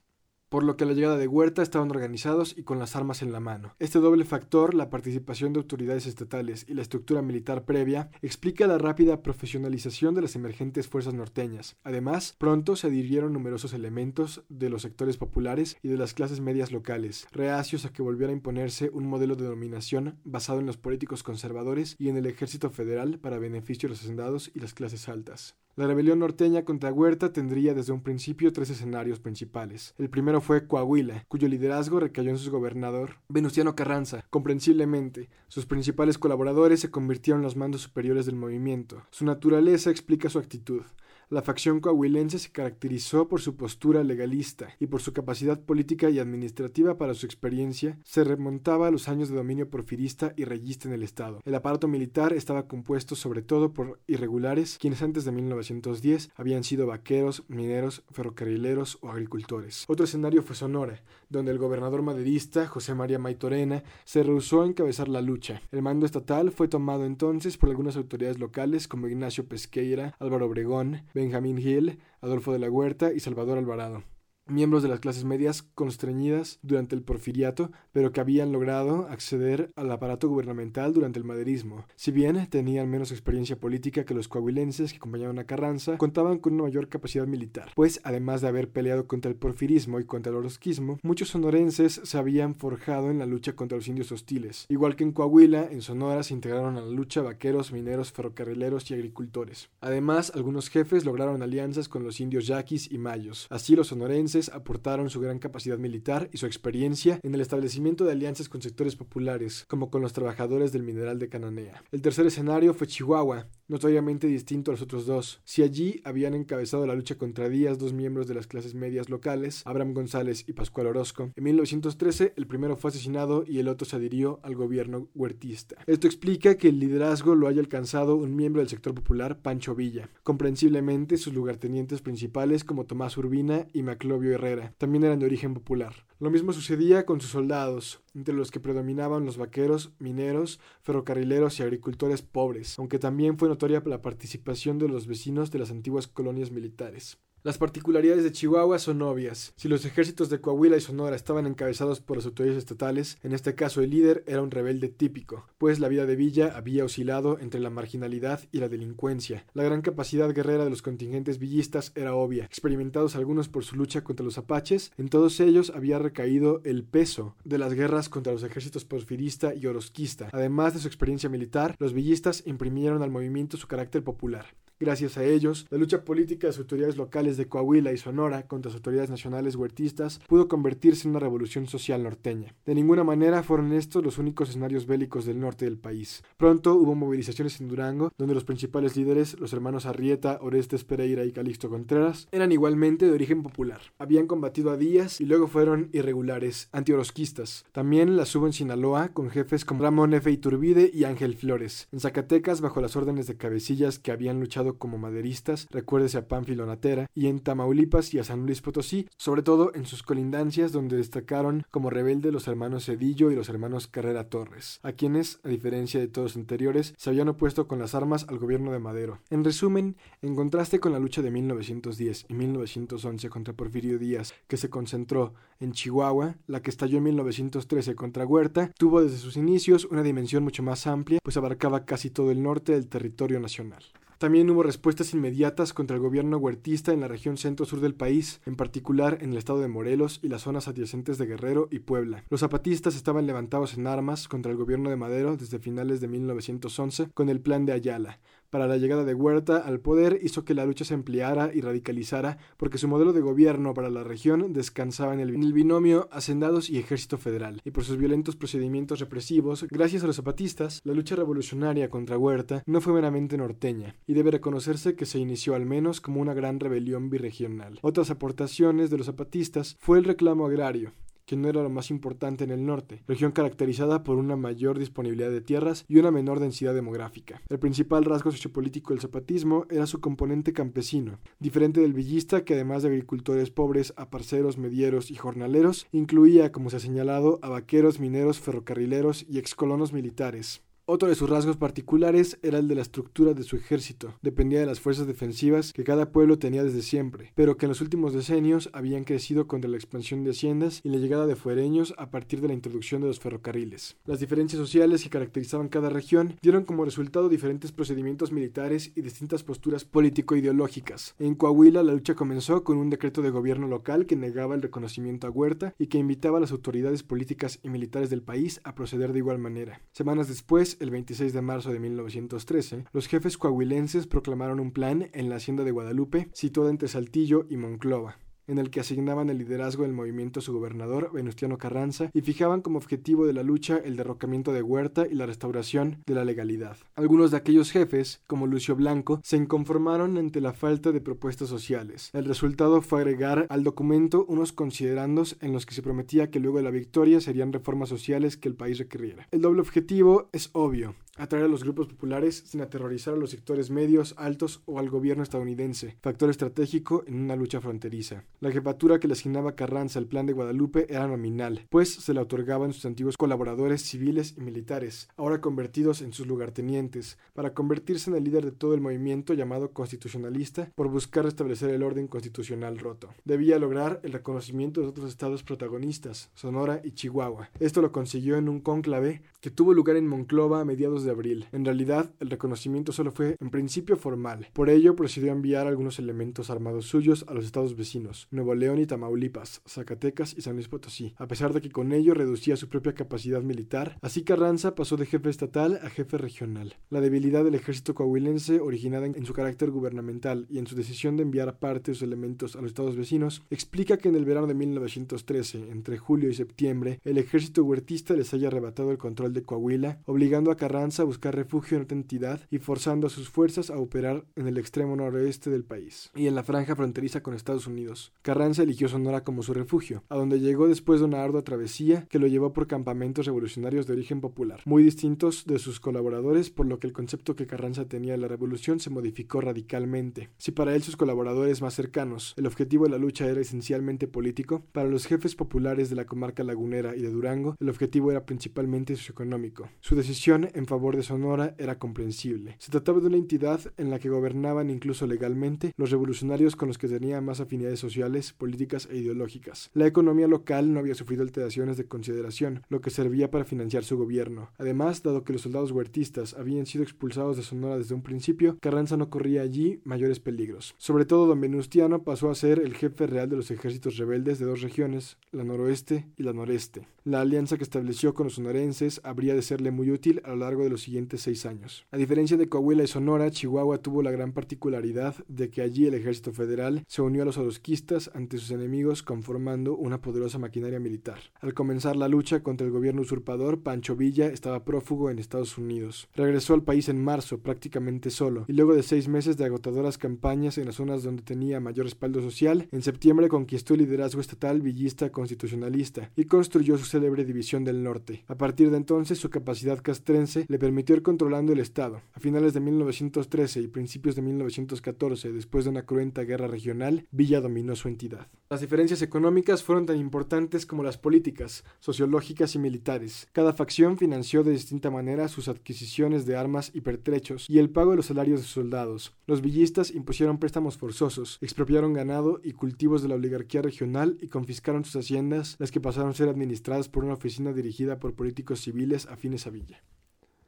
por 0.55 0.63
lo 0.63 0.77
que 0.77 0.85
a 0.85 0.87
la 0.87 0.93
llegada 0.93 1.17
de 1.17 1.27
Huerta 1.27 1.61
estaban 1.61 1.91
organizados 1.91 2.57
y 2.57 2.63
con 2.63 2.79
las 2.79 2.95
armas 2.95 3.21
en 3.21 3.33
la 3.33 3.41
mano. 3.41 3.75
Este 3.77 3.99
doble 3.99 4.23
factor, 4.23 4.73
la 4.73 4.89
participación 4.89 5.51
de 5.51 5.59
autoridades 5.59 6.05
estatales 6.05 6.65
y 6.69 6.75
la 6.75 6.81
estructura 6.81 7.21
militar 7.21 7.65
previa, 7.65 8.09
explica 8.21 8.65
la 8.65 8.77
rápida 8.77 9.21
profesionalización 9.21 10.15
de 10.15 10.21
las 10.21 10.37
emergentes 10.37 10.87
fuerzas 10.87 11.13
norteñas. 11.13 11.75
Además, 11.83 12.37
pronto 12.37 12.77
se 12.77 12.87
adhirieron 12.87 13.33
numerosos 13.33 13.73
elementos 13.73 14.45
de 14.47 14.69
los 14.69 14.83
sectores 14.83 15.17
populares 15.17 15.75
y 15.83 15.89
de 15.89 15.97
las 15.97 16.13
clases 16.13 16.39
medias 16.39 16.71
locales, 16.71 17.27
reacios 17.33 17.83
a 17.83 17.91
que 17.91 18.01
volviera 18.01 18.31
a 18.31 18.37
imponerse 18.37 18.89
un 18.93 19.07
modelo 19.07 19.35
de 19.35 19.43
dominación 19.43 20.21
basado 20.23 20.61
en 20.61 20.67
los 20.67 20.77
políticos 20.77 21.21
conservadores 21.21 21.97
y 21.99 22.07
en 22.07 22.15
el 22.15 22.27
ejército 22.27 22.69
federal 22.69 23.19
para 23.19 23.39
beneficio 23.39 23.89
de 23.89 23.95
los 23.95 24.03
hacendados 24.03 24.51
y 24.55 24.61
las 24.61 24.73
clases 24.73 25.09
altas. 25.09 25.57
La 25.77 25.87
rebelión 25.87 26.19
norteña 26.19 26.63
contra 26.63 26.93
Huerta 26.93 27.33
tendría 27.33 27.73
desde 27.73 27.91
un 27.91 28.01
principio 28.01 28.53
tres 28.53 28.69
escenarios 28.69 29.19
principales. 29.19 29.93
El 29.97 30.09
primero 30.09 30.39
fue 30.39 30.67
Coahuila, 30.67 31.25
cuyo 31.27 31.49
liderazgo 31.49 31.99
recayó 31.99 32.29
en 32.29 32.37
su 32.37 32.49
gobernador, 32.49 33.17
Venustiano 33.27 33.75
Carranza. 33.75 34.25
Comprensiblemente, 34.29 35.29
sus 35.49 35.65
principales 35.65 36.17
colaboradores 36.17 36.79
se 36.79 36.91
convirtieron 36.91 37.41
en 37.41 37.43
los 37.43 37.57
mandos 37.57 37.81
superiores 37.81 38.25
del 38.25 38.37
movimiento. 38.37 39.03
Su 39.11 39.25
naturaleza 39.25 39.91
explica 39.91 40.29
su 40.29 40.39
actitud. 40.39 40.83
La 41.29 41.41
facción 41.41 41.79
coahuilense 41.79 42.37
se 42.37 42.51
caracterizó 42.51 43.27
por 43.27 43.41
su 43.41 43.55
postura 43.55 44.03
legalista 44.03 44.69
y 44.79 44.85
por 44.85 45.01
su 45.01 45.11
capacidad 45.11 45.59
política 45.59 46.11
y 46.11 46.19
administrativa 46.19 46.97
para 46.97 47.15
su 47.15 47.25
experiencia 47.25 47.97
se 48.03 48.23
remontaba 48.23 48.87
a 48.87 48.91
los 48.91 49.09
años 49.09 49.29
de 49.29 49.35
dominio 49.35 49.69
porfirista 49.69 50.33
y 50.37 50.45
reyista 50.45 50.87
en 50.87 50.93
el 50.93 51.01
Estado. 51.01 51.41
El 51.43 51.55
aparato 51.55 51.87
militar 51.87 52.33
estaba 52.33 52.67
compuesto 52.67 53.15
sobre 53.15 53.41
todo 53.41 53.73
por 53.73 53.99
irregulares, 54.05 54.77
quienes 54.79 55.01
antes 55.01 55.25
de 55.25 55.31
1910 55.31 56.29
habían 56.35 56.63
sido 56.63 56.85
vaqueros, 56.85 57.43
mineros, 57.47 58.03
ferrocarrileros 58.11 58.99
o 59.01 59.09
agricultores. 59.09 59.85
Otro 59.87 60.05
escenario 60.05 60.43
fue 60.43 60.55
Sonora, 60.55 61.01
donde 61.29 61.51
el 61.51 61.57
gobernador 61.57 62.03
maderista, 62.03 62.67
José 62.67 62.93
María 62.93 63.17
Maitorena, 63.17 63.83
se 64.03 64.21
rehusó 64.21 64.61
a 64.61 64.67
encabezar 64.67 65.07
la 65.07 65.21
lucha. 65.21 65.61
El 65.71 65.81
mando 65.81 66.05
estatal 66.05 66.51
fue 66.51 66.67
tomado 66.67 67.05
entonces 67.05 67.57
por 67.57 67.69
algunas 67.69 67.95
autoridades 67.97 68.37
locales 68.37 68.87
como 68.87 69.07
Ignacio 69.07 69.47
Pesqueira, 69.47 70.15
Álvaro 70.19 70.45
Obregón, 70.45 71.01
Benjamín 71.15 71.57
Hill, 71.57 71.97
Adolfo 72.19 72.51
de 72.51 72.59
la 72.59 72.69
Huerta 72.69 73.13
y 73.13 73.21
Salvador 73.21 73.57
Alvarado 73.57 74.03
miembros 74.47 74.83
de 74.83 74.89
las 74.89 74.99
clases 74.99 75.23
medias 75.23 75.63
constreñidas 75.63 76.59
durante 76.61 76.95
el 76.95 77.01
porfiriato, 77.01 77.71
pero 77.91 78.11
que 78.11 78.21
habían 78.21 78.51
logrado 78.51 79.07
acceder 79.09 79.71
al 79.75 79.91
aparato 79.91 80.29
gubernamental 80.29 80.93
durante 80.93 81.19
el 81.19 81.25
maderismo. 81.25 81.85
Si 81.95 82.11
bien 82.11 82.47
tenían 82.49 82.89
menos 82.89 83.11
experiencia 83.11 83.59
política 83.59 84.05
que 84.05 84.13
los 84.13 84.27
coahuilenses 84.27 84.91
que 84.91 84.97
acompañaban 84.97 85.39
a 85.39 85.45
Carranza, 85.45 85.97
contaban 85.97 86.37
con 86.37 86.53
una 86.53 86.63
mayor 86.63 86.89
capacidad 86.89 87.25
militar, 87.25 87.71
pues 87.75 87.99
además 88.03 88.41
de 88.41 88.47
haber 88.47 88.69
peleado 88.69 89.07
contra 89.07 89.31
el 89.31 89.37
porfirismo 89.37 89.99
y 89.99 90.05
contra 90.05 90.31
el 90.31 90.37
orosquismo, 90.37 90.99
muchos 91.01 91.29
sonorenses 91.29 92.01
se 92.03 92.17
habían 92.17 92.55
forjado 92.55 93.09
en 93.09 93.19
la 93.19 93.25
lucha 93.25 93.55
contra 93.55 93.77
los 93.77 93.87
indios 93.87 94.11
hostiles. 94.11 94.65
Igual 94.69 94.95
que 94.95 95.03
en 95.03 95.11
Coahuila, 95.11 95.69
en 95.71 95.81
Sonora 95.81 96.23
se 96.23 96.33
integraron 96.33 96.77
a 96.77 96.81
la 96.81 96.91
lucha 96.91 97.21
vaqueros, 97.21 97.71
mineros, 97.71 98.11
ferrocarrileros 98.11 98.89
y 98.91 98.93
agricultores. 98.93 99.69
Además, 99.81 100.31
algunos 100.35 100.69
jefes 100.69 101.05
lograron 101.05 101.41
alianzas 101.41 101.89
con 101.89 102.03
los 102.03 102.19
indios 102.19 102.47
yaquis 102.47 102.91
y 102.91 102.97
mayos. 102.97 103.47
Así 103.49 103.75
los 103.75 103.87
sonorenses 103.87 104.34
aportaron 104.53 105.09
su 105.09 105.19
gran 105.19 105.39
capacidad 105.39 105.77
militar 105.77 106.29
y 106.31 106.37
su 106.37 106.45
experiencia 106.45 107.19
en 107.23 107.33
el 107.35 107.41
establecimiento 107.41 108.03
de 108.03 108.11
alianzas 108.11 108.49
con 108.49 108.61
sectores 108.61 108.95
populares, 108.95 109.65
como 109.67 109.89
con 109.89 110.01
los 110.01 110.13
trabajadores 110.13 110.71
del 110.71 110.83
mineral 110.83 111.19
de 111.19 111.29
Cananea. 111.29 111.83
El 111.91 112.01
tercer 112.01 112.25
escenario 112.25 112.73
fue 112.73 112.87
Chihuahua, 112.87 113.47
notoriamente 113.67 114.27
distinto 114.27 114.71
a 114.71 114.73
los 114.73 114.81
otros 114.81 115.05
dos. 115.05 115.41
Si 115.45 115.63
allí 115.63 116.01
habían 116.03 116.33
encabezado 116.33 116.85
la 116.85 116.95
lucha 116.95 117.17
contra 117.17 117.49
Díaz 117.49 117.77
dos 117.77 117.93
miembros 117.93 118.27
de 118.27 118.35
las 118.35 118.47
clases 118.47 118.75
medias 118.75 119.09
locales, 119.09 119.61
Abraham 119.65 119.93
González 119.93 120.43
y 120.47 120.53
Pascual 120.53 120.87
Orozco, 120.87 121.31
en 121.35 121.43
1913 121.43 122.33
el 122.35 122.47
primero 122.47 122.75
fue 122.75 122.89
asesinado 122.89 123.43
y 123.47 123.59
el 123.59 123.67
otro 123.67 123.87
se 123.87 123.95
adhirió 123.95 124.39
al 124.43 124.55
gobierno 124.55 125.09
huertista. 125.15 125.77
Esto 125.87 126.07
explica 126.07 126.55
que 126.55 126.69
el 126.69 126.79
liderazgo 126.79 127.35
lo 127.35 127.47
haya 127.47 127.61
alcanzado 127.61 128.15
un 128.15 128.35
miembro 128.35 128.61
del 128.61 128.69
sector 128.69 128.93
popular, 128.93 129.41
Pancho 129.41 129.75
Villa. 129.75 130.09
Comprensiblemente, 130.23 131.17
sus 131.17 131.33
lugartenientes 131.33 132.01
principales 132.01 132.63
como 132.63 132.85
Tomás 132.85 133.17
Urbina 133.17 133.67
y 133.73 133.83
Maclovio 133.83 134.24
Herrera 134.33 134.73
también 134.77 135.03
eran 135.03 135.19
de 135.19 135.25
origen 135.25 135.53
popular. 135.53 136.05
Lo 136.19 136.29
mismo 136.31 136.53
sucedía 136.53 137.05
con 137.05 137.21
sus 137.21 137.31
soldados, 137.31 138.01
entre 138.13 138.33
los 138.33 138.49
que 138.49 138.59
predominaban 138.59 139.25
los 139.25 139.37
vaqueros, 139.37 139.91
mineros, 139.99 140.59
ferrocarrileros 140.81 141.59
y 141.59 141.63
agricultores 141.63 142.21
pobres, 142.21 142.79
aunque 142.79 142.99
también 142.99 143.37
fue 143.37 143.49
notoria 143.49 143.83
la 143.85 144.01
participación 144.01 144.79
de 144.79 144.87
los 144.87 145.07
vecinos 145.07 145.51
de 145.51 145.59
las 145.59 145.71
antiguas 145.71 146.07
colonias 146.07 146.51
militares. 146.51 147.19
Las 147.45 147.59
particularidades 147.59 148.23
de 148.23 148.31
Chihuahua 148.31 148.79
son 148.79 149.03
obvias. 149.03 149.53
Si 149.55 149.67
los 149.67 149.85
ejércitos 149.85 150.31
de 150.31 150.41
Coahuila 150.41 150.77
y 150.77 150.81
Sonora 150.81 151.15
estaban 151.15 151.45
encabezados 151.45 152.01
por 152.01 152.17
las 152.17 152.25
autoridades 152.25 152.57
estatales, 152.57 153.19
en 153.21 153.33
este 153.33 153.53
caso 153.53 153.83
el 153.83 153.91
líder 153.91 154.23
era 154.25 154.41
un 154.41 154.49
rebelde 154.49 154.89
típico, 154.89 155.45
pues 155.59 155.79
la 155.79 155.87
vida 155.87 156.07
de 156.07 156.15
Villa 156.15 156.53
había 156.55 156.83
oscilado 156.83 157.37
entre 157.37 157.59
la 157.59 157.69
marginalidad 157.69 158.39
y 158.51 158.57
la 158.57 158.67
delincuencia. 158.67 159.45
La 159.53 159.61
gran 159.61 159.83
capacidad 159.83 160.33
guerrera 160.33 160.63
de 160.63 160.71
los 160.71 160.81
contingentes 160.81 161.37
villistas 161.37 161.91
era 161.93 162.15
obvia, 162.15 162.45
experimentados 162.45 163.15
algunos 163.15 163.47
por 163.47 163.63
su 163.63 163.75
lucha 163.75 164.03
contra 164.03 164.25
los 164.25 164.39
apaches, 164.39 164.91
en 164.97 165.09
todos 165.09 165.39
ellos 165.39 165.71
había 165.75 165.99
recaído 165.99 166.61
el 166.63 166.83
peso 166.83 167.35
de 167.43 167.59
las 167.59 167.75
guerras 167.75 168.09
contra 168.09 168.33
los 168.33 168.41
ejércitos 168.41 168.85
porfirista 168.85 169.53
y 169.53 169.67
orosquista. 169.67 170.29
Además 170.31 170.73
de 170.73 170.79
su 170.79 170.87
experiencia 170.87 171.29
militar, 171.29 171.75
los 171.77 171.93
villistas 171.93 172.41
imprimieron 172.47 173.03
al 173.03 173.11
movimiento 173.11 173.55
su 173.55 173.67
carácter 173.67 174.03
popular. 174.03 174.47
Gracias 174.77 175.17
a 175.17 175.23
ellos, 175.23 175.65
la 175.69 175.77
lucha 175.77 176.03
política 176.03 176.47
de 176.47 176.51
las 176.51 176.59
autoridades 176.59 176.97
locales 176.97 177.37
de 177.37 177.47
Coahuila 177.47 177.93
y 177.93 177.97
Sonora 177.97 178.45
contra 178.45 178.69
las 178.69 178.75
autoridades 178.75 179.09
nacionales 179.09 179.55
huertistas 179.55 180.19
pudo 180.27 180.49
convertirse 180.49 181.07
en 181.07 181.11
una 181.11 181.21
revolución 181.21 181.65
social 181.65 182.03
norteña. 182.03 182.53
De 182.65 182.75
ninguna 182.75 183.05
manera 183.05 183.41
fueron 183.41 183.71
estos 183.71 184.03
los 184.03 184.17
únicos 184.17 184.49
escenarios 184.49 184.85
bélicos 184.85 185.25
del 185.25 185.39
norte 185.39 185.63
del 185.63 185.77
país. 185.77 186.23
Pronto 186.35 186.75
hubo 186.75 186.93
movilizaciones 186.93 187.61
en 187.61 187.69
Durango, 187.69 188.11
donde 188.17 188.33
los 188.33 188.43
principales 188.43 188.97
líderes, 188.97 189.39
los 189.39 189.53
hermanos 189.53 189.85
Arrieta, 189.85 190.39
Orestes 190.41 190.83
Pereira 190.83 191.23
y 191.23 191.31
Calixto 191.31 191.69
Contreras, 191.69 192.27
eran 192.33 192.51
igualmente 192.51 193.05
de 193.05 193.13
origen 193.13 193.43
popular. 193.43 193.79
Habían 193.97 194.27
combatido 194.27 194.71
a 194.71 194.77
Díaz 194.77 195.21
y 195.21 195.25
luego 195.25 195.47
fueron 195.47 195.89
irregulares, 195.93 196.67
antiorosquistas. 196.73 197.63
También 197.71 198.17
las 198.17 198.35
hubo 198.35 198.45
en 198.45 198.53
Sinaloa, 198.53 199.13
con 199.13 199.29
jefes 199.29 199.63
como 199.63 199.83
Ramón 199.83 200.13
F. 200.13 200.29
Iturbide 200.29 200.91
y 200.93 201.05
Ángel 201.05 201.35
Flores. 201.35 201.87
En 201.93 202.01
Zacatecas, 202.01 202.59
bajo 202.59 202.81
las 202.81 202.97
órdenes 202.97 203.27
de 203.27 203.37
cabecillas 203.37 203.99
que 203.99 204.11
habían 204.11 204.39
luchado 204.41 204.64
como 204.73 204.97
maderistas, 204.97 205.67
recuérdese 205.69 206.17
a 206.17 206.27
Pánfilo 206.27 206.65
Natera, 206.65 207.07
y 207.13 207.27
en 207.27 207.39
Tamaulipas 207.39 208.13
y 208.13 208.19
a 208.19 208.23
San 208.23 208.45
Luis 208.45 208.61
Potosí, 208.61 209.07
sobre 209.17 209.43
todo 209.43 209.71
en 209.75 209.85
sus 209.85 210.03
colindancias 210.03 210.71
donde 210.71 210.97
destacaron 210.97 211.65
como 211.71 211.89
rebelde 211.89 212.31
los 212.31 212.47
hermanos 212.47 212.85
Cedillo 212.85 213.31
y 213.31 213.35
los 213.35 213.49
hermanos 213.49 213.87
Carrera 213.87 214.29
Torres, 214.29 214.79
a 214.83 214.91
quienes, 214.91 215.39
a 215.43 215.49
diferencia 215.49 215.99
de 215.99 216.07
todos 216.07 216.35
anteriores, 216.35 216.93
se 216.97 217.09
habían 217.09 217.29
opuesto 217.29 217.67
con 217.67 217.79
las 217.79 217.95
armas 217.95 218.25
al 218.27 218.39
gobierno 218.39 218.71
de 218.71 218.79
Madero. 218.79 219.19
En 219.29 219.43
resumen, 219.43 219.95
en 220.21 220.35
contraste 220.35 220.79
con 220.79 220.91
la 220.91 220.99
lucha 220.99 221.21
de 221.21 221.31
1910 221.31 222.25
y 222.27 222.33
1911 222.33 223.29
contra 223.29 223.53
Porfirio 223.53 223.99
Díaz, 223.99 224.33
que 224.47 224.57
se 224.57 224.69
concentró 224.69 225.33
en 225.59 225.71
Chihuahua, 225.71 226.35
la 226.47 226.61
que 226.61 226.69
estalló 226.69 226.97
en 226.97 227.03
1913 227.05 227.95
contra 227.95 228.25
Huerta, 228.25 228.71
tuvo 228.77 229.01
desde 229.01 229.17
sus 229.17 229.37
inicios 229.37 229.85
una 229.85 230.03
dimensión 230.03 230.43
mucho 230.43 230.63
más 230.63 230.87
amplia, 230.87 231.19
pues 231.23 231.37
abarcaba 231.37 231.85
casi 231.85 232.09
todo 232.09 232.31
el 232.31 232.41
norte 232.41 232.73
del 232.73 232.87
territorio 232.87 233.39
nacional. 233.39 233.83
También 234.17 234.49
hubo 234.49 234.63
respuestas 234.63 235.13
inmediatas 235.13 235.73
contra 235.73 235.95
el 235.95 236.01
gobierno 236.01 236.37
huertista 236.37 236.93
en 236.93 237.01
la 237.01 237.07
región 237.07 237.37
centro-sur 237.37 237.81
del 237.81 237.95
país, 237.95 238.41
en 238.45 238.55
particular 238.55 239.17
en 239.21 239.31
el 239.31 239.37
estado 239.37 239.59
de 239.59 239.67
Morelos 239.67 240.19
y 240.23 240.29
las 240.29 240.43
zonas 240.43 240.67
adyacentes 240.67 241.17
de 241.17 241.25
Guerrero 241.25 241.67
y 241.71 241.79
Puebla. 241.79 242.23
Los 242.29 242.39
zapatistas 242.39 242.95
estaban 242.95 243.27
levantados 243.27 243.77
en 243.77 243.87
armas 243.87 244.27
contra 244.27 244.51
el 244.51 244.57
gobierno 244.57 244.89
de 244.89 244.95
Madero 244.95 245.35
desde 245.37 245.59
finales 245.59 246.01
de 246.01 246.07
1911 246.07 247.09
con 247.13 247.29
el 247.29 247.41
Plan 247.41 247.65
de 247.65 247.73
Ayala, 247.73 248.19
para 248.55 248.67
la 248.67 248.77
llegada 248.77 249.03
de 249.03 249.13
Huerta 249.13 249.57
al 249.57 249.81
poder 249.81 250.17
hizo 250.23 250.45
que 250.45 250.53
la 250.53 250.65
lucha 250.65 250.85
se 250.85 250.93
ampliara 250.93 251.51
y 251.53 251.59
radicalizara 251.59 252.37
porque 252.55 252.77
su 252.77 252.87
modelo 252.87 253.11
de 253.11 253.19
gobierno 253.19 253.73
para 253.73 253.89
la 253.89 254.05
región 254.05 254.53
descansaba 254.53 255.13
en 255.13 255.19
el, 255.19 255.51
binomio 255.51 256.07
hacendados 256.09 256.69
y 256.69 256.77
ejército 256.77 257.17
federal, 257.17 257.59
y 257.65 257.71
por 257.71 257.83
sus 257.83 257.97
violentos 257.97 258.37
procedimientos 258.37 259.01
represivos, 259.01 259.65
gracias 259.69 260.05
a 260.05 260.07
los 260.07 260.15
zapatistas, 260.15 260.79
la 260.85 260.93
lucha 260.93 261.17
revolucionaria 261.17 261.89
contra 261.89 262.17
Huerta 262.17 262.63
no 262.65 262.79
fue 262.79 262.93
meramente 262.93 263.35
norteña, 263.35 263.97
y 264.07 264.13
debe 264.13 264.31
reconocerse 264.31 264.95
que 264.95 265.05
se 265.05 265.19
inició 265.19 265.53
al 265.55 265.65
menos 265.65 265.99
como 265.99 266.21
una 266.21 266.33
gran 266.33 266.61
rebelión 266.61 267.09
birregional. 267.09 267.79
Otras 267.81 268.09
aportaciones 268.09 268.89
de 268.89 268.97
los 268.97 269.07
zapatistas 269.07 269.75
fue 269.81 269.97
el 269.97 270.05
reclamo 270.05 270.45
agrario, 270.45 270.93
que 271.25 271.35
no 271.35 271.49
era 271.49 271.63
lo 271.63 271.69
más 271.69 271.91
importante 271.91 272.43
en 272.43 272.51
el 272.51 272.65
norte, 272.65 273.03
región 273.07 273.31
caracterizada 273.31 274.03
por 274.03 274.17
una 274.17 274.35
mayor 274.35 274.79
disponibilidad 274.79 275.31
de 275.31 275.41
tierras 275.41 275.85
y 275.87 275.97
una 275.97 276.11
menor 276.11 276.39
densidad 276.39 276.73
demográfica. 276.73 277.41
El 277.49 277.59
principal 277.59 278.05
rasgo 278.05 278.31
sociopolítico 278.31 278.93
del 278.93 279.01
zapatismo 279.01 279.65
era 279.69 279.87
su 279.87 279.99
componente 280.01 280.53
campesino, 280.53 281.19
diferente 281.39 281.81
del 281.81 281.93
villista 281.93 282.43
que 282.43 282.53
además 282.53 282.83
de 282.83 282.89
agricultores 282.89 283.49
pobres, 283.51 283.93
aparceros, 283.97 284.57
medieros 284.57 285.11
y 285.11 285.15
jornaleros, 285.15 285.87
incluía, 285.91 286.51
como 286.51 286.69
se 286.69 286.77
ha 286.77 286.79
señalado, 286.79 287.39
a 287.41 287.49
vaqueros, 287.49 287.99
mineros, 287.99 288.39
ferrocarrileros 288.39 289.25
y 289.29 289.39
excolonos 289.39 289.93
militares. 289.93 290.64
Otro 290.87 291.09
de 291.09 291.15
sus 291.15 291.27
rasgos 291.27 291.57
particulares 291.57 292.37
era 292.43 292.59
el 292.59 292.67
de 292.67 292.75
la 292.75 292.83
estructura 292.83 293.33
de 293.33 293.41
su 293.41 293.55
ejército. 293.55 294.13
Dependía 294.21 294.59
de 294.59 294.67
las 294.67 294.79
fuerzas 294.79 295.07
defensivas 295.07 295.73
que 295.73 295.83
cada 295.83 296.11
pueblo 296.11 296.37
tenía 296.37 296.63
desde 296.63 296.83
siempre, 296.83 297.31
pero 297.33 297.57
que 297.57 297.65
en 297.65 297.69
los 297.69 297.81
últimos 297.81 298.13
decenios 298.13 298.69
habían 298.71 299.03
crecido 299.03 299.47
contra 299.47 299.67
la 299.67 299.77
expansión 299.77 300.23
de 300.23 300.29
haciendas 300.29 300.81
y 300.83 300.89
la 300.89 300.99
llegada 300.99 301.25
de 301.25 301.35
fuereños 301.35 301.95
a 301.97 302.11
partir 302.11 302.39
de 302.39 302.49
la 302.49 302.53
introducción 302.53 303.01
de 303.01 303.07
los 303.07 303.19
ferrocarriles. 303.19 303.97
Las 304.05 304.19
diferencias 304.19 304.59
sociales 304.59 305.01
que 305.01 305.09
caracterizaban 305.09 305.69
cada 305.69 305.89
región 305.89 306.37
dieron 306.43 306.65
como 306.65 306.85
resultado 306.85 307.29
diferentes 307.29 307.71
procedimientos 307.71 308.31
militares 308.31 308.91
y 308.93 309.01
distintas 309.01 309.41
posturas 309.41 309.85
político-ideológicas. 309.85 311.15
En 311.17 311.33
Coahuila 311.33 311.81
la 311.81 311.93
lucha 311.93 312.13
comenzó 312.13 312.63
con 312.63 312.77
un 312.77 312.91
decreto 312.91 313.23
de 313.23 313.31
gobierno 313.31 313.67
local 313.67 314.05
que 314.05 314.15
negaba 314.15 314.53
el 314.53 314.61
reconocimiento 314.61 315.25
a 315.25 315.31
Huerta 315.31 315.73
y 315.79 315.87
que 315.87 315.97
invitaba 315.97 316.37
a 316.37 316.41
las 316.41 316.51
autoridades 316.51 317.01
políticas 317.01 317.59
y 317.63 317.69
militares 317.69 318.11
del 318.11 318.21
país 318.21 318.61
a 318.63 318.75
proceder 318.75 319.13
de 319.13 319.19
igual 319.19 319.39
manera. 319.39 319.81
Semanas 319.91 320.27
después, 320.27 320.74
el 320.79 320.91
26 320.91 321.33
de 321.33 321.41
marzo 321.41 321.71
de 321.71 321.79
1913, 321.79 322.85
los 322.91 323.07
jefes 323.07 323.37
coahuilenses 323.37 324.07
proclamaron 324.07 324.59
un 324.59 324.71
plan 324.71 325.09
en 325.13 325.29
la 325.29 325.37
hacienda 325.37 325.63
de 325.63 325.71
Guadalupe, 325.71 326.29
situada 326.33 326.69
entre 326.69 326.87
Saltillo 326.87 327.45
y 327.49 327.57
Monclova 327.57 328.17
en 328.47 328.57
el 328.57 328.69
que 328.69 328.79
asignaban 328.79 329.29
el 329.29 329.37
liderazgo 329.37 329.83
del 329.83 329.93
movimiento 329.93 330.39
a 330.39 330.43
su 330.43 330.53
gobernador, 330.53 331.11
Venustiano 331.13 331.57
Carranza, 331.57 332.09
y 332.13 332.21
fijaban 332.21 332.61
como 332.61 332.77
objetivo 332.77 333.25
de 333.25 333.33
la 333.33 333.43
lucha 333.43 333.77
el 333.77 333.95
derrocamiento 333.95 334.53
de 334.53 334.61
Huerta 334.61 335.07
y 335.09 335.15
la 335.15 335.25
restauración 335.25 336.03
de 336.05 336.13
la 336.15 336.25
legalidad. 336.25 336.77
Algunos 336.95 337.31
de 337.31 337.37
aquellos 337.37 337.71
jefes, 337.71 338.21
como 338.27 338.47
Lucio 338.47 338.75
Blanco, 338.75 339.19
se 339.23 339.37
inconformaron 339.37 340.17
ante 340.17 340.41
la 340.41 340.53
falta 340.53 340.91
de 340.91 341.01
propuestas 341.01 341.49
sociales. 341.49 342.09
El 342.13 342.25
resultado 342.25 342.81
fue 342.81 343.01
agregar 343.01 343.45
al 343.49 343.63
documento 343.63 344.25
unos 344.27 344.51
considerandos 344.51 345.37
en 345.41 345.53
los 345.53 345.65
que 345.65 345.75
se 345.75 345.81
prometía 345.81 346.29
que 346.29 346.39
luego 346.39 346.57
de 346.57 346.63
la 346.63 346.71
victoria 346.71 347.21
serían 347.21 347.53
reformas 347.53 347.89
sociales 347.89 348.37
que 348.37 348.49
el 348.49 348.55
país 348.55 348.77
requiriera. 348.77 349.27
El 349.31 349.41
doble 349.41 349.61
objetivo 349.61 350.29
es 350.31 350.49
obvio, 350.53 350.95
atraer 351.17 351.45
a 351.45 351.47
los 351.49 351.63
grupos 351.63 351.87
populares 351.87 352.43
sin 352.45 352.61
aterrorizar 352.61 353.13
a 353.13 353.17
los 353.17 353.31
sectores 353.31 353.69
medios, 353.69 354.15
altos 354.17 354.61
o 354.65 354.79
al 354.79 354.89
gobierno 354.89 355.23
estadounidense, 355.23 355.97
factor 356.01 356.29
estratégico 356.29 357.03
en 357.07 357.15
una 357.15 357.35
lucha 357.35 357.61
fronteriza. 357.61 358.23
La 358.41 358.51
jefatura 358.51 358.99
que 358.99 359.07
le 359.07 359.13
asignaba 359.13 359.55
Carranza 359.55 359.99
al 359.99 360.07
plan 360.07 360.25
de 360.25 360.33
Guadalupe 360.33 360.87
era 360.89 361.07
nominal, 361.07 361.65
pues 361.69 361.93
se 361.93 362.13
la 362.13 362.21
otorgaban 362.21 362.73
sus 362.73 362.85
antiguos 362.85 363.17
colaboradores 363.17 363.81
civiles 363.81 364.35
y 364.37 364.41
militares, 364.41 365.09
ahora 365.15 365.41
convertidos 365.41 366.01
en 366.01 366.13
sus 366.13 366.27
lugartenientes, 366.27 367.17
para 367.33 367.53
convertirse 367.53 368.09
en 368.09 368.17
el 368.17 368.23
líder 368.23 368.45
de 368.45 368.51
todo 368.51 368.73
el 368.73 368.81
movimiento 368.81 369.33
llamado 369.33 369.71
constitucionalista 369.71 370.71
por 370.75 370.89
buscar 370.89 371.25
restablecer 371.25 371.69
el 371.69 371.83
orden 371.83 372.07
constitucional 372.07 372.77
roto. 372.77 373.13
Debía 373.23 373.59
lograr 373.59 374.01
el 374.03 374.13
reconocimiento 374.13 374.81
de 374.81 374.87
otros 374.87 375.09
estados 375.09 375.43
protagonistas, 375.43 376.29
Sonora 376.33 376.81
y 376.83 376.91
Chihuahua. 376.91 377.49
Esto 377.59 377.81
lo 377.81 377.91
consiguió 377.91 378.37
en 378.37 378.49
un 378.49 378.59
cónclave 378.59 379.21
que 379.41 379.51
tuvo 379.51 379.73
lugar 379.73 379.95
en 379.95 380.07
Monclova 380.07 380.61
a 380.61 380.65
mediados 380.65 381.03
de 381.03 381.11
abril. 381.11 381.47
En 381.51 381.65
realidad, 381.65 382.11
el 382.19 382.29
reconocimiento 382.29 382.91
solo 382.91 383.11
fue 383.11 383.37
en 383.39 383.49
principio 383.49 383.95
formal. 383.95 384.49
Por 384.53 384.69
ello, 384.69 384.95
procedió 384.95 385.31
a 385.31 385.35
enviar 385.35 385.67
algunos 385.67 385.99
elementos 385.99 386.49
armados 386.49 386.85
suyos 386.87 387.25
a 387.27 387.33
los 387.33 387.45
estados 387.45 387.75
vecinos, 387.75 388.24
Nuevo 388.31 388.55
León 388.55 388.79
y 388.79 388.85
Tamaulipas, 388.85 389.61
Zacatecas 389.67 390.35
y 390.37 390.41
San 390.41 390.55
Luis 390.55 390.67
Potosí, 390.67 391.13
a 391.17 391.27
pesar 391.27 391.53
de 391.53 391.61
que 391.61 391.71
con 391.71 391.91
ello 391.91 392.13
reducía 392.13 392.55
su 392.55 392.69
propia 392.69 392.93
capacidad 392.93 393.41
militar, 393.41 393.97
así 394.01 394.23
Carranza 394.23 394.75
pasó 394.75 394.97
de 394.97 395.05
jefe 395.05 395.29
estatal 395.29 395.79
a 395.83 395.89
jefe 395.89 396.17
regional. 396.17 396.75
La 396.89 397.01
debilidad 397.01 397.43
del 397.43 397.55
ejército 397.55 397.95
coahuilense, 397.95 398.59
originada 398.59 399.05
en 399.05 399.25
su 399.25 399.33
carácter 399.33 399.71
gubernamental 399.71 400.47
y 400.49 400.59
en 400.59 400.67
su 400.67 400.75
decisión 400.75 401.17
de 401.17 401.23
enviar 401.23 401.59
parte 401.59 401.91
de 401.91 401.95
sus 401.95 402.03
elementos 402.03 402.55
a 402.55 402.61
los 402.61 402.69
estados 402.69 402.95
vecinos, 402.95 403.43
explica 403.49 403.97
que 403.97 404.09
en 404.09 404.15
el 404.15 404.25
verano 404.25 404.47
de 404.47 404.53
1913, 404.53 405.69
entre 405.71 405.97
julio 405.97 406.29
y 406.29 406.33
septiembre, 406.33 406.99
el 407.03 407.17
ejército 407.17 407.63
huertista 407.63 408.13
les 408.13 408.33
haya 408.33 408.47
arrebatado 408.47 408.91
el 408.91 408.97
control 408.97 409.33
de 409.33 409.43
Coahuila, 409.43 409.99
obligando 410.05 410.51
a 410.51 410.57
Carranza 410.57 411.03
a 411.03 411.05
buscar 411.05 411.35
refugio 411.35 411.77
en 411.77 411.83
otra 411.83 411.97
entidad 411.97 412.41
y 412.49 412.59
forzando 412.59 413.07
a 413.07 413.09
sus 413.09 413.29
fuerzas 413.29 413.69
a 413.69 413.77
operar 413.77 414.25
en 414.35 414.47
el 414.47 414.57
extremo 414.57 414.95
noroeste 414.95 415.49
del 415.49 415.63
país 415.63 416.11
y 416.15 416.27
en 416.27 416.35
la 416.35 416.43
franja 416.43 416.75
fronteriza 416.75 417.21
con 417.21 417.33
Estados 417.33 417.67
Unidos. 417.67 418.13
Carranza 418.21 418.63
eligió 418.63 418.87
Sonora 418.87 419.23
como 419.23 419.43
su 419.43 419.53
refugio, 419.53 420.03
a 420.09 420.15
donde 420.15 420.39
llegó 420.39 420.67
después 420.67 420.99
de 420.99 421.05
una 421.05 421.23
ardua 421.23 421.43
travesía 421.43 422.07
que 422.09 422.19
lo 422.19 422.27
llevó 422.27 422.53
por 422.53 422.67
campamentos 422.67 423.25
revolucionarios 423.25 423.85
de 423.85 423.93
origen 423.93 424.21
popular, 424.21 424.61
muy 424.65 424.83
distintos 424.83 425.45
de 425.45 425.59
sus 425.59 425.79
colaboradores, 425.79 426.49
por 426.49 426.65
lo 426.65 426.79
que 426.79 426.87
el 426.87 426.93
concepto 426.93 427.35
que 427.35 427.47
Carranza 427.47 427.85
tenía 427.87 428.13
de 428.13 428.17
la 428.17 428.27
revolución 428.27 428.79
se 428.79 428.89
modificó 428.89 429.41
radicalmente. 429.41 430.29
Si 430.37 430.51
para 430.51 430.75
él 430.75 430.83
sus 430.83 430.97
colaboradores 430.97 431.61
más 431.61 431.75
cercanos 431.75 432.33
el 432.37 432.47
objetivo 432.47 432.85
de 432.85 432.91
la 432.91 432.97
lucha 432.97 433.27
era 433.27 433.41
esencialmente 433.41 434.07
político, 434.07 434.63
para 434.71 434.89
los 434.89 435.05
jefes 435.05 435.35
populares 435.35 435.89
de 435.89 435.95
la 435.95 436.05
comarca 436.05 436.43
lagunera 436.43 436.95
y 436.95 437.01
de 437.01 437.09
Durango 437.09 437.55
el 437.59 437.69
objetivo 437.69 438.11
era 438.11 438.25
principalmente 438.25 438.95
socioeconómico. 438.95 439.69
Su 439.81 439.95
decisión 439.95 440.49
en 440.53 440.65
favor 440.65 440.95
de 440.95 441.03
Sonora 441.03 441.55
era 441.57 441.77
comprensible. 441.77 442.55
Se 442.59 442.71
trataba 442.71 442.99
de 442.99 443.07
una 443.07 443.17
entidad 443.17 443.59
en 443.77 443.89
la 443.89 443.99
que 443.99 444.09
gobernaban 444.09 444.69
incluso 444.69 445.07
legalmente 445.07 445.73
los 445.77 445.91
revolucionarios 445.91 446.55
con 446.55 446.67
los 446.67 446.77
que 446.77 446.87
tenía 446.87 447.21
más 447.21 447.39
afinidades 447.39 447.79
sociales, 447.79 448.04
políticas 448.33 448.87
e 448.91 448.97
ideológicas. 448.97 449.69
La 449.73 449.87
economía 449.87 450.27
local 450.27 450.73
no 450.73 450.79
había 450.79 450.95
sufrido 450.95 451.23
alteraciones 451.23 451.77
de 451.77 451.87
consideración, 451.87 452.63
lo 452.69 452.81
que 452.81 452.89
servía 452.89 453.31
para 453.31 453.45
financiar 453.45 453.83
su 453.83 453.97
gobierno. 453.97 454.49
Además, 454.57 455.03
dado 455.03 455.23
que 455.23 455.33
los 455.33 455.41
soldados 455.41 455.71
huertistas 455.71 456.33
habían 456.33 456.65
sido 456.65 456.83
expulsados 456.83 457.37
de 457.37 457.43
Sonora 457.43 457.77
desde 457.77 457.95
un 457.95 458.01
principio, 458.01 458.57
Carranza 458.61 458.97
no 458.97 459.09
corría 459.09 459.41
allí 459.41 459.79
mayores 459.83 460.19
peligros. 460.19 460.75
Sobre 460.77 461.05
todo, 461.05 461.27
don 461.27 461.41
Venustiano 461.41 462.03
pasó 462.03 462.29
a 462.29 462.35
ser 462.35 462.59
el 462.59 462.75
jefe 462.75 463.07
real 463.07 463.29
de 463.29 463.37
los 463.37 463.51
ejércitos 463.51 463.97
rebeldes 463.97 464.39
de 464.39 464.45
dos 464.45 464.61
regiones, 464.61 465.17
la 465.31 465.43
noroeste 465.43 466.07
y 466.17 466.23
la 466.23 466.33
noreste. 466.33 466.87
La 467.03 467.21
alianza 467.21 467.57
que 467.57 467.63
estableció 467.63 468.15
con 468.15 468.25
los 468.25 468.33
sonorenses 468.33 468.99
habría 469.03 469.35
de 469.35 469.43
serle 469.43 469.69
muy 469.69 469.91
útil 469.91 470.21
a 470.25 470.29
lo 470.29 470.37
largo 470.37 470.63
de 470.63 470.71
los 470.71 470.81
siguientes 470.81 471.21
seis 471.21 471.45
años. 471.45 471.85
A 471.91 471.97
diferencia 471.97 472.35
de 472.35 472.49
Coahuila 472.49 472.83
y 472.83 472.87
Sonora, 472.87 473.29
Chihuahua 473.29 473.77
tuvo 473.77 474.01
la 474.01 474.09
gran 474.09 474.31
particularidad 474.31 475.15
de 475.27 475.49
que 475.49 475.61
allí 475.61 475.85
el 475.85 475.93
ejército 475.93 476.31
federal 476.33 476.83
se 476.87 477.03
unió 477.03 477.21
a 477.21 477.25
los 477.25 477.37
orosquistas 477.37 477.94
ante 478.13 478.37
sus 478.37 478.51
enemigos 478.51 479.03
conformando 479.03 479.75
una 479.75 480.01
poderosa 480.01 480.37
maquinaria 480.37 480.79
militar. 480.79 481.19
Al 481.39 481.53
comenzar 481.53 481.95
la 481.95 482.09
lucha 482.09 482.43
contra 482.43 482.67
el 482.67 482.73
gobierno 482.73 483.01
usurpador, 483.01 483.61
Pancho 483.61 483.95
Villa 483.95 484.27
estaba 484.27 484.65
prófugo 484.65 485.09
en 485.09 485.19
Estados 485.19 485.57
Unidos. 485.57 486.09
Regresó 486.15 486.53
al 486.53 486.63
país 486.63 486.89
en 486.89 487.01
marzo, 487.01 487.39
prácticamente 487.39 488.09
solo, 488.09 488.45
y 488.47 488.53
luego 488.53 488.75
de 488.75 488.83
seis 488.83 489.07
meses 489.07 489.37
de 489.37 489.45
agotadoras 489.45 489.97
campañas 489.97 490.57
en 490.57 490.65
las 490.65 490.75
zonas 490.75 491.03
donde 491.03 491.23
tenía 491.23 491.59
mayor 491.59 491.85
respaldo 491.85 492.21
social, 492.21 492.67
en 492.71 492.81
septiembre 492.81 493.29
conquistó 493.29 493.73
el 493.73 493.81
liderazgo 493.81 494.19
estatal 494.19 494.61
villista 494.61 495.11
constitucionalista 495.11 496.11
y 496.15 496.25
construyó 496.25 496.77
su 496.77 496.85
célebre 496.85 497.23
División 497.23 497.63
del 497.63 497.81
Norte. 497.81 498.25
A 498.27 498.35
partir 498.35 498.71
de 498.71 498.77
entonces, 498.77 499.19
su 499.19 499.29
capacidad 499.29 499.81
castrense 499.81 500.45
le 500.49 500.59
permitió 500.59 500.95
ir 500.95 501.01
controlando 501.01 501.53
el 501.53 501.59
Estado. 501.59 502.01
A 502.13 502.19
finales 502.19 502.53
de 502.53 502.59
1913 502.59 503.61
y 503.61 503.67
principios 503.67 504.15
de 504.15 504.21
1914, 504.21 505.31
después 505.31 505.65
de 505.65 505.71
una 505.71 505.85
cruenta 505.85 506.23
guerra 506.23 506.47
regional, 506.47 507.07
Villa 507.11 507.41
dominó 507.41 507.75
su 507.75 507.84
entidad. 507.87 508.27
Las 508.49 508.61
diferencias 508.61 509.01
económicas 509.01 509.63
fueron 509.63 509.87
tan 509.87 509.97
importantes 509.97 510.65
como 510.65 510.83
las 510.83 510.97
políticas, 510.97 511.63
sociológicas 511.79 512.53
y 512.53 512.59
militares. 512.59 513.27
Cada 513.31 513.53
facción 513.53 513.97
financió 513.97 514.43
de 514.43 514.51
distinta 514.51 514.91
manera 514.91 515.27
sus 515.27 515.47
adquisiciones 515.47 516.25
de 516.25 516.35
armas 516.35 516.69
y 516.73 516.81
pertrechos 516.81 517.49
y 517.49 517.57
el 517.57 517.71
pago 517.71 517.91
de 517.91 517.97
los 517.97 518.05
salarios 518.05 518.39
de 518.39 518.45
sus 518.45 518.53
soldados. 518.53 519.13
Los 519.25 519.41
villistas 519.41 519.89
impusieron 519.89 520.37
préstamos 520.37 520.77
forzosos, 520.77 521.39
expropiaron 521.41 521.93
ganado 521.93 522.39
y 522.43 522.51
cultivos 522.51 523.01
de 523.01 523.09
la 523.09 523.15
oligarquía 523.15 523.63
regional 523.63 524.17
y 524.21 524.27
confiscaron 524.27 524.85
sus 524.85 524.95
haciendas, 524.95 525.55
las 525.57 525.71
que 525.71 525.81
pasaron 525.81 526.11
a 526.11 526.13
ser 526.13 526.29
administradas 526.29 526.87
por 526.87 527.03
una 527.03 527.15
oficina 527.15 527.51
dirigida 527.51 527.99
por 527.99 528.13
políticos 528.13 528.61
civiles 528.61 529.07
afines 529.07 529.47
a 529.47 529.49
Villa. 529.49 529.83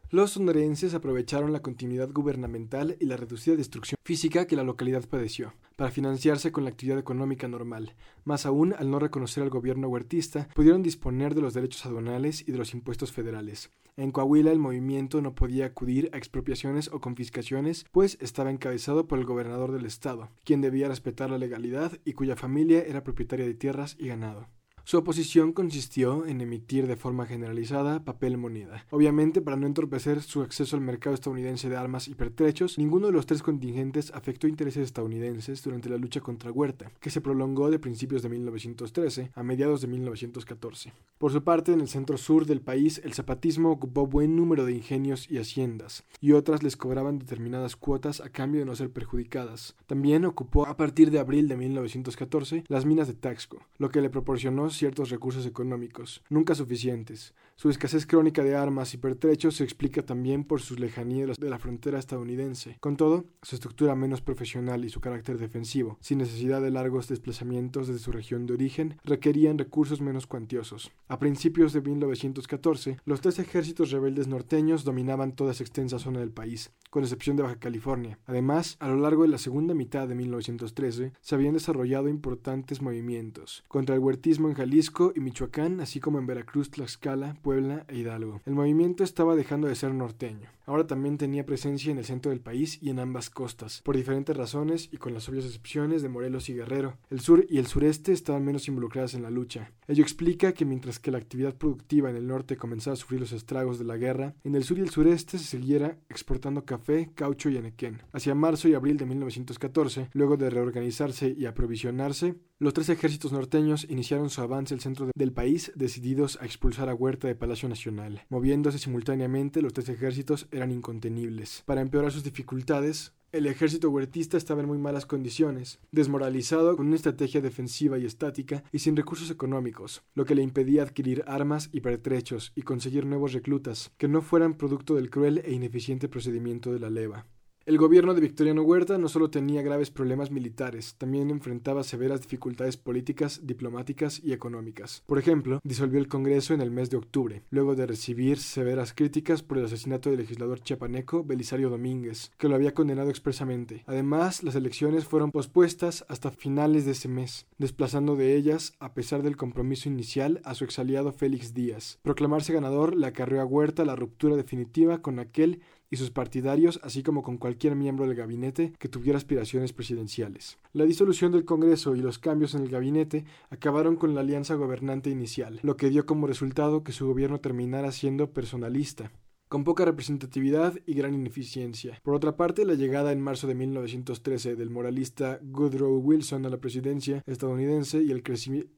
Los 0.09 0.31
sonorenses 0.31 0.93
aprovecharon 0.93 1.51
la 1.51 1.61
continuidad 1.61 2.09
gubernamental 2.13 2.95
y 3.01 3.07
la 3.07 3.17
reducida 3.17 3.57
destrucción 3.57 3.97
física 4.05 4.47
que 4.47 4.55
la 4.55 4.63
localidad 4.63 5.03
padeció 5.05 5.53
para 5.75 5.91
financiarse 5.91 6.53
con 6.53 6.63
la 6.63 6.69
actividad 6.69 6.97
económica 6.97 7.49
normal. 7.49 7.93
Más 8.23 8.45
aún, 8.45 8.73
al 8.79 8.89
no 8.89 8.99
reconocer 8.99 9.43
al 9.43 9.49
gobierno 9.49 9.89
huertista, 9.89 10.47
pudieron 10.55 10.81
disponer 10.81 11.35
de 11.35 11.41
los 11.41 11.53
derechos 11.53 11.85
aduanales 11.85 12.41
y 12.47 12.53
de 12.53 12.57
los 12.57 12.73
impuestos 12.73 13.11
federales. 13.11 13.69
En 13.97 14.11
Coahuila 14.11 14.53
el 14.53 14.59
movimiento 14.59 15.21
no 15.21 15.35
podía 15.35 15.65
acudir 15.65 16.09
a 16.13 16.17
expropiaciones 16.17 16.89
o 16.93 17.01
confiscaciones, 17.01 17.85
pues 17.91 18.17
estaba 18.21 18.49
encabezado 18.49 19.07
por 19.07 19.19
el 19.19 19.25
gobernador 19.25 19.73
del 19.73 19.85
estado, 19.85 20.29
quien 20.45 20.61
debía 20.61 20.87
respetar 20.87 21.31
la 21.31 21.37
legalidad 21.37 21.99
y 22.05 22.13
cuya 22.13 22.37
familia 22.37 22.81
era 22.81 23.03
propietaria 23.03 23.45
de 23.45 23.55
tierras 23.55 23.97
y 23.99 24.07
ganado. 24.07 24.47
Su 24.87 24.97
oposición 24.97 25.51
consistió 25.51 26.25
en 26.25 26.39
emitir 26.39 26.87
de 26.87 26.95
forma 26.95 27.25
generalizada 27.25 28.05
papel 28.05 28.37
moneda. 28.37 28.85
Obviamente, 28.89 29.41
para 29.41 29.57
no 29.57 29.67
entorpecer 29.67 30.21
su 30.21 30.41
acceso 30.41 30.77
al 30.77 30.81
mercado 30.81 31.13
estadounidense 31.13 31.67
de 31.67 31.75
armas 31.75 32.07
y 32.07 32.15
pertrechos, 32.15 32.77
ninguno 32.77 33.07
de 33.07 33.11
los 33.11 33.25
tres 33.25 33.43
contingentes 33.43 34.13
afectó 34.13 34.47
intereses 34.47 34.85
estadounidenses 34.85 35.61
durante 35.61 35.89
la 35.89 35.97
lucha 35.97 36.21
contra 36.21 36.53
Huerta, 36.53 36.89
que 37.01 37.09
se 37.09 37.19
prolongó 37.19 37.69
de 37.69 37.79
principios 37.79 38.21
de 38.21 38.29
1913 38.29 39.31
a 39.35 39.43
mediados 39.43 39.81
de 39.81 39.87
1914. 39.87 40.93
Por 41.17 41.33
su 41.33 41.43
parte, 41.43 41.73
en 41.73 41.81
el 41.81 41.89
centro 41.89 42.15
sur 42.15 42.45
del 42.45 42.61
país, 42.61 43.01
el 43.03 43.13
zapatismo 43.13 43.71
ocupó 43.71 44.07
buen 44.07 44.37
número 44.37 44.63
de 44.63 44.71
ingenios 44.71 45.29
y 45.29 45.37
haciendas, 45.37 46.05
y 46.21 46.31
otras 46.31 46.63
les 46.63 46.77
cobraban 46.77 47.19
determinadas 47.19 47.75
cuotas 47.75 48.21
a 48.21 48.29
cambio 48.29 48.61
de 48.61 48.65
no 48.65 48.73
ser 48.73 48.89
perjudicadas. 48.91 49.75
También 49.85 50.23
ocupó, 50.23 50.65
a 50.65 50.77
partir 50.77 51.11
de 51.11 51.19
abril 51.19 51.49
de 51.49 51.57
1914, 51.57 52.63
las 52.69 52.85
minas 52.85 53.09
de 53.09 53.15
Taxco, 53.15 53.59
lo 53.79 53.89
que 53.89 53.99
le 53.99 54.09
proporcionó 54.09 54.69
ciertos 54.77 55.09
recursos 55.09 55.45
económicos, 55.45 56.23
nunca 56.29 56.55
suficientes. 56.55 57.33
Su 57.55 57.69
escasez 57.71 58.05
crónica 58.05 58.43
de 58.43 58.55
armas 58.55 58.93
y 58.93 58.97
pertrechos 58.97 59.55
se 59.55 59.63
explica 59.63 60.03
también 60.03 60.43
por 60.43 60.61
su 60.61 60.75
lejanía 60.75 61.25
de 61.25 61.49
la 61.49 61.57
frontera 61.57 61.97
estadounidense. 61.97 62.77
Con 62.79 62.97
todo, 62.97 63.25
su 63.41 63.55
estructura 63.55 63.95
menos 63.95 64.21
profesional 64.21 64.85
y 64.85 64.89
su 64.89 65.01
carácter 65.01 65.39
defensivo, 65.39 65.97
sin 65.99 66.19
necesidad 66.19 66.61
de 66.61 66.69
largos 66.69 67.07
desplazamientos 67.07 67.87
desde 67.87 68.03
su 68.03 68.11
región 68.11 68.45
de 68.45 68.53
origen, 68.53 68.99
requerían 69.03 69.57
recursos 69.57 70.01
menos 70.01 70.27
cuantiosos. 70.27 70.91
A 71.07 71.17
principios 71.17 71.73
de 71.73 71.81
1914, 71.81 72.97
los 73.05 73.21
tres 73.21 73.39
ejércitos 73.39 73.89
rebeldes 73.89 74.27
norteños 74.27 74.83
dominaban 74.83 75.35
toda 75.35 75.51
esa 75.51 75.63
extensa 75.63 75.97
zona 75.97 76.19
del 76.19 76.31
país, 76.31 76.71
con 76.89 77.03
excepción 77.03 77.35
de 77.35 77.43
Baja 77.43 77.59
California. 77.59 78.19
Además, 78.25 78.77
a 78.79 78.87
lo 78.87 78.97
largo 78.97 79.23
de 79.23 79.29
la 79.29 79.37
segunda 79.37 79.73
mitad 79.73 80.07
de 80.07 80.15
1913, 80.15 81.13
se 81.19 81.35
habían 81.35 81.53
desarrollado 81.53 82.09
importantes 82.09 82.81
movimientos 82.81 83.63
contra 83.67 83.95
el 83.95 84.01
huertismo 84.01 84.49
en 84.49 84.55
Jalisco 84.55 85.13
y 85.15 85.19
Michoacán, 85.19 85.79
así 85.79 85.99
como 85.99 86.19
en 86.19 86.27
Veracruz, 86.27 86.69
Tlaxcala, 86.71 87.35
Puebla 87.41 87.85
e 87.87 87.97
Hidalgo. 87.97 88.41
El 88.45 88.53
movimiento 88.53 89.03
estaba 89.03 89.35
dejando 89.35 89.67
de 89.67 89.75
ser 89.75 89.93
norteño. 89.93 90.49
Ahora 90.65 90.85
también 90.85 91.17
tenía 91.17 91.45
presencia 91.45 91.91
en 91.91 91.97
el 91.97 92.03
centro 92.03 92.29
del 92.29 92.41
país 92.41 92.77
y 92.81 92.89
en 92.89 92.99
ambas 92.99 93.29
costas, 93.29 93.81
por 93.83 93.95
diferentes 93.95 94.35
razones 94.35 94.89
y 94.91 94.97
con 94.97 95.13
las 95.13 95.29
obvias 95.29 95.45
excepciones 95.45 96.01
de 96.01 96.09
Morelos 96.09 96.49
y 96.49 96.55
Guerrero. 96.55 96.97
El 97.09 97.21
sur 97.21 97.45
y 97.49 97.57
el 97.57 97.67
sureste 97.67 98.11
estaban 98.11 98.43
menos 98.43 98.67
involucradas 98.67 99.13
en 99.13 99.23
la 99.23 99.29
lucha. 99.29 99.71
Ello 99.87 100.03
explica 100.03 100.51
que 100.51 100.65
mientras 100.65 100.99
que 100.99 101.11
la 101.11 101.19
actividad 101.19 101.55
productiva 101.55 102.09
en 102.09 102.17
el 102.17 102.27
norte 102.27 102.57
comenzaba 102.57 102.95
a 102.95 102.97
sufrir 102.97 103.21
los 103.21 103.31
estragos 103.31 103.79
de 103.79 103.85
la 103.85 103.95
guerra, 103.95 104.35
en 104.43 104.55
el 104.55 104.65
sur 104.65 104.77
y 104.77 104.81
el 104.81 104.89
sureste 104.89 105.37
se 105.37 105.45
siguiera 105.45 105.97
exportando 106.09 106.65
café, 106.65 106.76
caucho 107.15 107.49
y 107.49 107.57
enequén. 107.57 108.01
Hacia 108.11 108.35
marzo 108.35 108.67
y 108.67 108.73
abril 108.73 108.97
de 108.97 109.05
1914, 109.05 110.09
luego 110.13 110.37
de 110.37 110.49
reorganizarse 110.49 111.35
y 111.37 111.45
aprovisionarse, 111.45 112.35
los 112.59 112.73
tres 112.73 112.89
ejércitos 112.89 113.31
norteños 113.31 113.85
iniciaron 113.89 114.29
su 114.29 114.41
avance 114.41 114.73
al 114.73 114.79
centro 114.79 115.09
del 115.15 115.31
país 115.31 115.71
decididos 115.75 116.39
a 116.41 116.45
expulsar 116.45 116.89
a 116.89 116.95
Huerta 116.95 117.27
de 117.27 117.35
Palacio 117.35 117.69
Nacional. 117.69 118.23
Moviéndose 118.29 118.79
simultáneamente, 118.79 119.61
los 119.61 119.73
tres 119.73 119.89
ejércitos 119.89 120.47
eran 120.51 120.71
incontenibles. 120.71 121.63
Para 121.65 121.81
empeorar 121.81 122.11
sus 122.11 122.23
dificultades, 122.23 123.13
el 123.31 123.45
ejército 123.45 123.89
huertista 123.89 124.37
estaba 124.37 124.61
en 124.61 124.67
muy 124.67 124.77
malas 124.77 125.05
condiciones, 125.05 125.79
desmoralizado 125.91 126.77
con 126.77 126.87
una 126.87 126.95
estrategia 126.95 127.41
defensiva 127.41 127.97
y 127.97 128.05
estática 128.05 128.63
y 128.71 128.79
sin 128.79 128.95
recursos 128.95 129.29
económicos, 129.29 130.03
lo 130.15 130.25
que 130.25 130.35
le 130.35 130.43
impedía 130.43 130.83
adquirir 130.83 131.23
armas 131.27 131.69
y 131.73 131.81
pertrechos 131.81 132.53
y 132.55 132.61
conseguir 132.61 133.05
nuevos 133.05 133.33
reclutas 133.33 133.91
que 133.97 134.07
no 134.07 134.21
fueran 134.21 134.55
producto 134.55 134.95
del 134.95 135.09
cruel 135.09 135.41
e 135.43 135.51
ineficiente 135.51 136.07
procedimiento 136.07 136.71
de 136.71 136.79
la 136.79 136.89
leva. 136.89 137.25
El 137.67 137.77
gobierno 137.77 138.13
de 138.13 138.21
Victoriano 138.21 138.61
Huerta 138.61 138.97
no 138.97 139.09
solo 139.09 139.29
tenía 139.29 139.61
graves 139.61 139.91
problemas 139.91 140.31
militares, 140.31 140.95
también 140.97 141.29
enfrentaba 141.29 141.83
severas 141.83 142.21
dificultades 142.21 142.77
políticas, 142.77 143.41
diplomáticas 143.45 144.21
y 144.23 144.31
económicas. 144.31 145.03
Por 145.05 145.19
ejemplo, 145.19 145.59
disolvió 145.65 145.99
el 145.99 146.07
Congreso 146.07 146.53
en 146.53 146.61
el 146.61 146.71
mes 146.71 146.89
de 146.89 146.95
octubre, 146.95 147.43
luego 147.49 147.75
de 147.75 147.85
recibir 147.85 148.37
severas 148.37 148.93
críticas 148.93 149.43
por 149.43 149.57
el 149.57 149.65
asesinato 149.65 150.09
del 150.09 150.19
legislador 150.19 150.61
chiapaneco 150.61 151.25
Belisario 151.25 151.69
Domínguez, 151.69 152.31
que 152.37 152.47
lo 152.47 152.55
había 152.55 152.73
condenado 152.73 153.09
expresamente. 153.09 153.83
Además, 153.85 154.43
las 154.43 154.55
elecciones 154.55 155.03
fueron 155.03 155.33
pospuestas 155.33 156.05
hasta 156.07 156.31
finales 156.31 156.85
de 156.85 156.91
ese 156.91 157.09
mes, 157.09 157.47
desplazando 157.57 158.15
de 158.15 158.37
ellas, 158.37 158.75
a 158.79 158.93
pesar 158.93 159.23
del 159.23 159.35
compromiso 159.35 159.89
inicial, 159.89 160.39
a 160.45 160.55
su 160.55 160.63
exaliado 160.63 161.11
Félix 161.11 161.53
Díaz. 161.53 161.99
Proclamarse 162.01 162.53
ganador 162.53 162.95
le 162.95 163.07
acarreó 163.07 163.41
a 163.41 163.45
Huerta 163.45 163.83
la 163.83 163.97
ruptura 163.97 164.37
definitiva 164.37 165.01
con 165.01 165.19
aquel 165.19 165.59
y 165.89 165.97
sus 165.97 166.11
partidarios, 166.11 166.79
así 166.83 167.03
como 167.03 167.23
con 167.23 167.37
cualquier 167.37 167.75
miembro 167.75 168.05
del 168.05 168.15
gabinete 168.15 168.73
que 168.79 168.89
tuviera 168.89 169.17
aspiraciones 169.17 169.73
presidenciales. 169.73 170.57
La 170.73 170.85
disolución 170.85 171.31
del 171.31 171.45
Congreso 171.45 171.95
y 171.95 172.01
los 172.01 172.19
cambios 172.19 172.55
en 172.55 172.63
el 172.63 172.69
gabinete 172.69 173.25
acabaron 173.49 173.95
con 173.95 174.15
la 174.15 174.21
alianza 174.21 174.55
gobernante 174.55 175.09
inicial, 175.09 175.59
lo 175.63 175.77
que 175.77 175.89
dio 175.89 176.05
como 176.05 176.27
resultado 176.27 176.83
que 176.83 176.91
su 176.91 177.07
gobierno 177.07 177.39
terminara 177.39 177.91
siendo 177.91 178.31
personalista 178.31 179.11
con 179.47 179.63
poca 179.63 179.85
representatividad 179.85 180.73
y 180.85 180.93
gran 180.93 181.13
ineficiencia. 181.13 181.99
Por 182.03 182.15
otra 182.15 182.35
parte, 182.35 182.65
la 182.65 182.73
llegada 182.73 183.11
en 183.11 183.21
marzo 183.21 183.47
de 183.47 183.55
1913 183.55 184.55
del 184.55 184.69
moralista 184.69 185.39
Woodrow 185.41 185.99
Wilson 185.99 186.45
a 186.45 186.49
la 186.49 186.57
presidencia 186.57 187.23
estadounidense 187.25 188.01
y 188.01 188.11
el, 188.11 188.23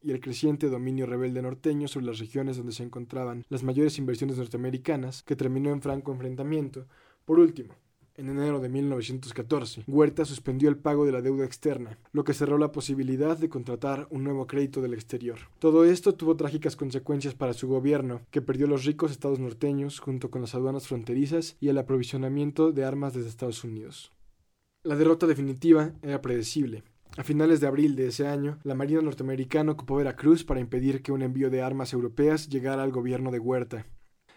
y 0.04 0.12
el, 0.12 0.20
creciente 0.20 0.70
dominio 0.70 1.06
rebelde 1.06 1.42
norteño 1.42 1.88
sobre 1.88 2.06
las 2.06 2.20
regiones 2.20 2.58
donde 2.58 2.72
se 2.74 2.84
encontraban 2.84 3.46
las 3.50 3.64
mayores 3.64 3.98
inversiones 3.98 4.38
norteamericanas, 4.38 5.24
que 5.24 5.36
terminó 5.36 5.72
en 5.72 5.82
franco 5.82 6.12
enfrentamiento. 6.12 6.88
Por 7.26 7.40
último, 7.40 7.76
en 8.20 8.30
enero 8.30 8.60
de 8.60 8.68
1914, 8.68 9.86
Huerta 9.88 10.26
suspendió 10.26 10.68
el 10.68 10.78
pago 10.78 11.06
de 11.06 11.14
la 11.14 11.22
deuda 11.22 11.46
externa, 11.46 11.98
lo 12.12 12.26
que 12.26 12.34
cerró 12.34 12.58
la 12.58 12.74
posibilidad 12.74 13.38
de 13.38 13.48
contratar 13.48 14.08
un 14.12 14.26
nuevo 14.26 14.46
crédito 14.46 14.82
del 14.82 14.94
exterior. 14.94 15.40
Todo 15.60 15.86
esto 15.86 16.14
tuvo 16.14 16.36
trágicas 16.36 16.76
consecuencias 16.76 17.34
para 17.34 17.54
su 17.54 17.70
gobierno, 17.70 18.22
que 18.30 18.42
perdió 18.42 18.68
los 18.68 18.84
ricos 18.84 19.12
estados 19.12 19.40
norteños 19.40 20.00
junto 20.00 20.30
con 20.30 20.42
las 20.42 20.54
aduanas 20.54 20.88
fronterizas 20.88 21.56
y 21.62 21.70
el 21.70 21.78
aprovisionamiento 21.78 22.74
de 22.74 22.84
armas 22.84 23.14
desde 23.14 23.30
Estados 23.30 23.64
Unidos. 23.64 24.12
La 24.84 24.96
derrota 24.96 25.26
definitiva 25.26 25.94
era 26.02 26.22
predecible. 26.22 26.84
A 27.18 27.24
finales 27.24 27.60
de 27.60 27.68
abril 27.68 27.96
de 27.96 28.08
ese 28.08 28.28
año, 28.28 28.60
la 28.64 28.76
Marina 28.76 29.02
norteamericana 29.02 29.72
ocupó 29.72 29.96
Veracruz 29.96 30.44
para 30.44 30.60
impedir 30.60 31.02
que 31.02 31.12
un 31.12 31.22
envío 31.22 31.50
de 31.50 31.62
armas 31.62 31.94
europeas 31.94 32.50
llegara 32.50 32.84
al 32.84 32.92
gobierno 32.92 33.32
de 33.32 33.40
Huerta. 33.40 33.86